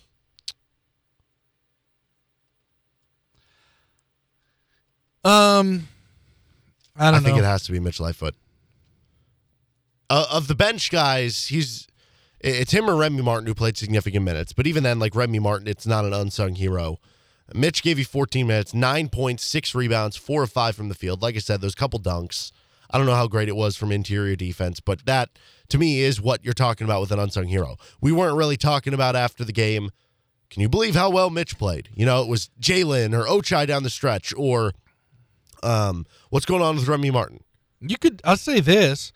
[5.25, 5.89] Um,
[6.97, 7.35] I I, don't think know.
[7.35, 8.35] Think it has to be Mitch Lightfoot.
[10.11, 11.87] Uh, of the bench guys, he's
[12.41, 14.53] it's him or Remy Martin who played significant minutes.
[14.53, 16.99] But even then, like Remy Martin, it's not an unsung hero.
[17.55, 21.23] Mitch gave you 14 minutes, nine points, six rebounds, four of five from the field.
[21.23, 22.51] Like I said, those couple dunks.
[22.91, 25.31] I don't know how great it was from interior defense, but that
[25.69, 27.77] to me is what you're talking about with an unsung hero.
[28.01, 29.91] We weren't really talking about after the game.
[30.51, 31.89] Can you believe how well Mitch played?
[31.95, 34.73] You know, it was Jalen or Ochai down the stretch, or
[35.63, 37.45] um, what's going on with Remy Martin?
[37.81, 38.21] You could.
[38.25, 39.13] I'll say this: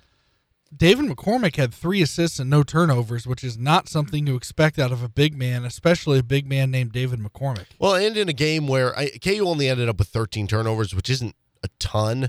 [0.77, 4.91] David McCormack had three assists and no turnovers, which is not something you expect out
[4.93, 7.67] of a big man, especially a big man named David McCormack.
[7.79, 11.09] Well, and in a game where I, KU only ended up with 13 turnovers, which
[11.11, 12.29] isn't a ton.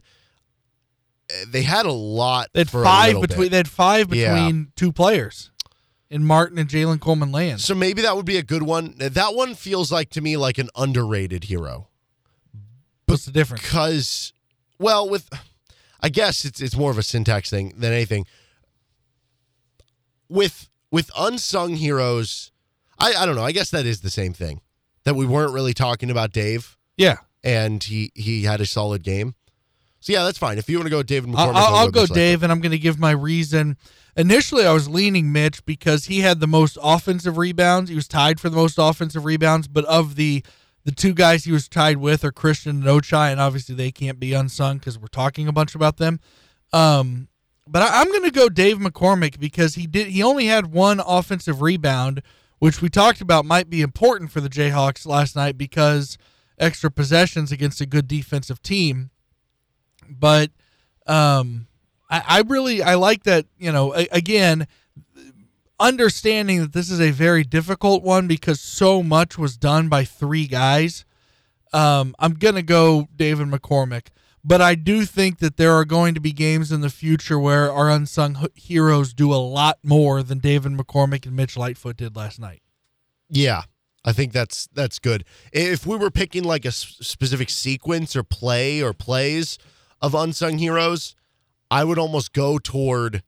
[1.48, 2.49] They had a lot.
[2.53, 3.45] They had five between.
[3.45, 3.52] bit.
[3.52, 4.34] They had five Yeah.
[4.35, 5.52] between two players,
[6.10, 7.60] in Martin and Jalen Coleman Land.
[7.60, 8.95] So maybe that would be a good one.
[8.98, 11.86] That one feels like to me like an underrated hero
[13.07, 13.63] What's the difference?
[13.63, 14.34] because,
[14.79, 15.29] well, with
[16.01, 18.25] I guess it's it's more of a syntax thing than anything.
[20.29, 22.51] With with unsung heroes,
[22.99, 23.43] I I don't know.
[23.43, 24.61] I guess that is the same thing
[25.03, 26.77] that we weren't really talking about Dave.
[26.97, 29.35] Yeah, and he he had a solid game.
[29.99, 30.57] So yeah, that's fine.
[30.57, 32.61] If you want to go with David McCormack, I'll, I'll, I'll go Dave, and I'm
[32.61, 33.77] going to give my reason.
[34.15, 37.89] Initially, I was leaning Mitch because he had the most offensive rebounds.
[37.89, 40.43] He was tied for the most offensive rebounds, but of the
[40.88, 44.22] the two guys he was tied with are Christian and Ochai, and obviously they can't
[44.22, 46.22] be unsung because we're talking a bunch about them.
[46.72, 47.27] Um,
[47.68, 50.07] but I, I'm going to go Dave McCormack because he did.
[50.07, 52.22] He only had one offensive rebound,
[52.59, 56.18] which we talked about might be important for the Jayhawks last night because
[56.57, 59.09] extra possessions against a good defensive team.
[60.09, 60.51] But
[61.05, 61.68] um,
[62.09, 63.45] I, I really I like that.
[63.57, 64.69] You know, a, again,
[65.79, 70.47] understanding that this is a very difficult one because so much was done by three
[70.47, 71.05] guys.
[71.73, 74.07] Um, I'm gonna go David McCormack,
[74.43, 77.71] but I do think that there are going to be games in the future where
[77.71, 82.39] our unsung heroes do a lot more than David McCormack and Mitch Lightfoot did last
[82.39, 82.61] night.
[83.29, 83.63] Yeah,
[84.05, 85.25] I think that's that's good.
[85.51, 89.57] If we were picking like a specific sequence or play or plays
[90.01, 91.13] of unsung heroes,
[91.69, 93.23] I would almost go toward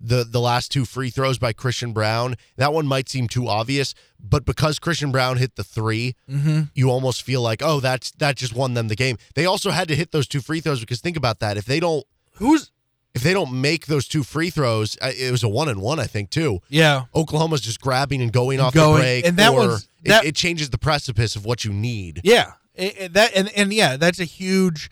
[0.00, 2.36] the the last two free throws by Christian Braun.
[2.56, 6.60] That one might seem too obvious, but because Christian Braun hit the 3 mm-hmm.
[6.74, 9.16] you almost feel like, oh, that's that just won them the game.
[9.34, 11.56] They also had to hit those two free throws because think about that.
[11.56, 12.04] If they don't
[12.34, 12.70] Who's
[13.14, 16.04] if they don't make those two free throws, it was a one and one, I
[16.04, 16.60] think, too.
[16.68, 17.06] yeah?
[17.16, 20.24] Oklahoma's just grabbing and going off going- the break, and that or was- it- that-
[20.24, 22.20] it, changes the precipice of what you need.
[22.22, 24.88] Yeah, and, and that and, and yeah, that's a huge.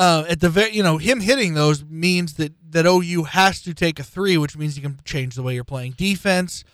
[0.00, 3.74] Uh, at the very, you know, him hitting those means that that OU has to
[3.74, 6.64] take a three, which means you can change the way you're playing defense.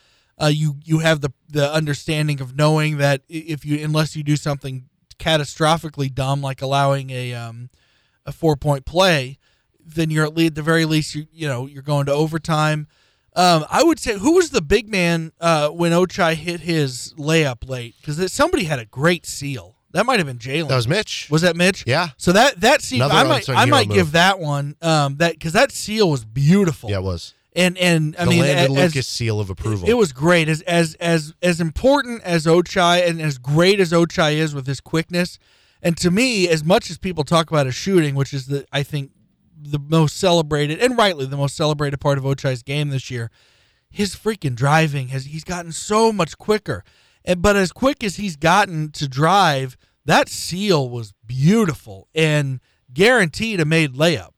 [0.41, 4.37] Uh, you you have the the understanding of knowing that if you unless you do
[4.37, 4.85] something
[5.19, 7.69] catastrophically dumb like allowing a um,
[8.25, 9.39] a four point play,
[9.85, 12.87] then you're at least, at the very least you you know you're going to overtime.
[13.35, 17.69] Um, I would say who was the big man uh, when Ochai hit his layup
[17.69, 19.76] late because somebody had a great seal.
[19.97, 20.69] That might have been Jalen.
[20.69, 21.29] That was Mitch.
[21.31, 21.85] Was that Mitch?
[21.87, 22.11] Yeah.
[22.19, 23.97] So that that seal, Another I might unsung I hero might move.
[23.97, 26.91] give that one um, that because that seal was beautiful.
[26.91, 27.33] Yeah, it was.
[27.55, 29.89] And and I the mean Landon as, Lucas seal of approval.
[29.89, 34.35] it was great as as as as important as Ochai and as great as Ochai
[34.35, 35.39] is with his quickness.
[35.83, 38.83] And to me, as much as people talk about his shooting, which is the I
[38.83, 39.13] think
[39.59, 43.31] the most celebrated and rightly the most celebrated part of Ochai's game this year,
[43.89, 46.85] his freaking driving has he's gotten so much quicker.
[47.25, 49.77] And but as quick as he's gotten to drive,
[50.07, 52.61] that seal was beautiful and
[52.93, 54.31] guaranteed a made layup.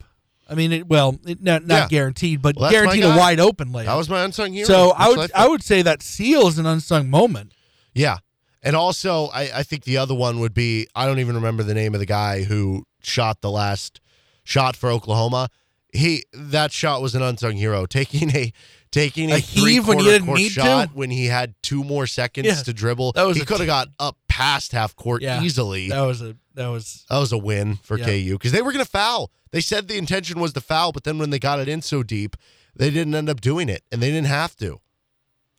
[0.50, 1.88] I mean, it, well, it, not not Yeah.
[1.88, 3.84] guaranteed, but Well, guaranteed a wide open layup.
[3.84, 4.66] that was my unsung hero.
[4.66, 7.52] So I would what I would say that seal is an unsung moment.
[7.94, 8.18] Yeah.
[8.62, 11.74] And also, I, I think the other one would be I don't even remember the
[11.74, 14.00] name of the guy who shot the last
[14.42, 15.48] shot for Oklahoma.
[15.92, 18.52] He that shot was an unsung hero, taking a
[18.90, 20.60] taking uh, a, A heave when you didn't need to?
[20.60, 22.54] shot when he had two more seconds Yeah.
[22.62, 23.12] to dribble.
[23.12, 25.42] That was he could have got up past half court Yeah.
[25.42, 25.88] easily.
[25.88, 28.06] That was a that was That was a win for Yeah.
[28.06, 29.30] KU because they were going to foul.
[29.50, 32.02] They said the intention was to foul, but then when they got it in so
[32.02, 32.36] deep,
[32.76, 34.80] they didn't end up doing it, and they didn't have to.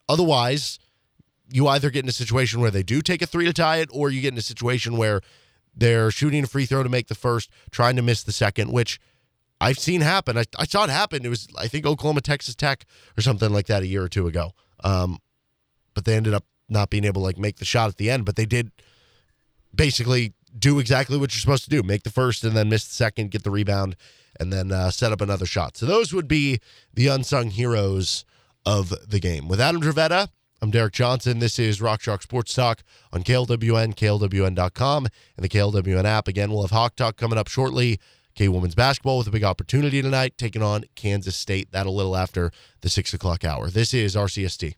[0.08, 0.78] Otherwise,
[1.52, 3.88] you either get in a situation where they do take a three to tie it,
[3.92, 5.20] or you get in a situation where
[5.74, 9.00] they're shooting a free throw to make the first, trying to miss the second, which
[9.60, 10.38] I've seen happen.
[10.38, 11.24] I, I saw it happen.
[11.24, 14.26] It was, I think, Oklahoma, Texas Tech, or something like that a year or two
[14.26, 14.52] ago.
[14.82, 15.18] Um,
[15.94, 18.24] but they ended up not being able to like make the shot at the end.
[18.24, 18.70] But they did
[19.74, 22.94] basically do exactly what you're supposed to do make the first and then miss the
[22.94, 23.96] second get the rebound
[24.38, 26.58] and then uh, set up another shot so those would be
[26.92, 28.24] the unsung heroes
[28.66, 30.28] of the game with adam dravetta
[30.60, 32.82] i'm derek johnson this is rock chalk sports talk
[33.12, 35.06] on klwn klwn.com
[35.36, 37.98] and the klwn app again we'll have hawk talk coming up shortly
[38.34, 41.70] k women's basketball with a big opportunity tonight taking on kansas state.
[41.72, 42.50] That a little after
[42.80, 43.70] the six o'clock hour.
[43.70, 44.74] This is rcst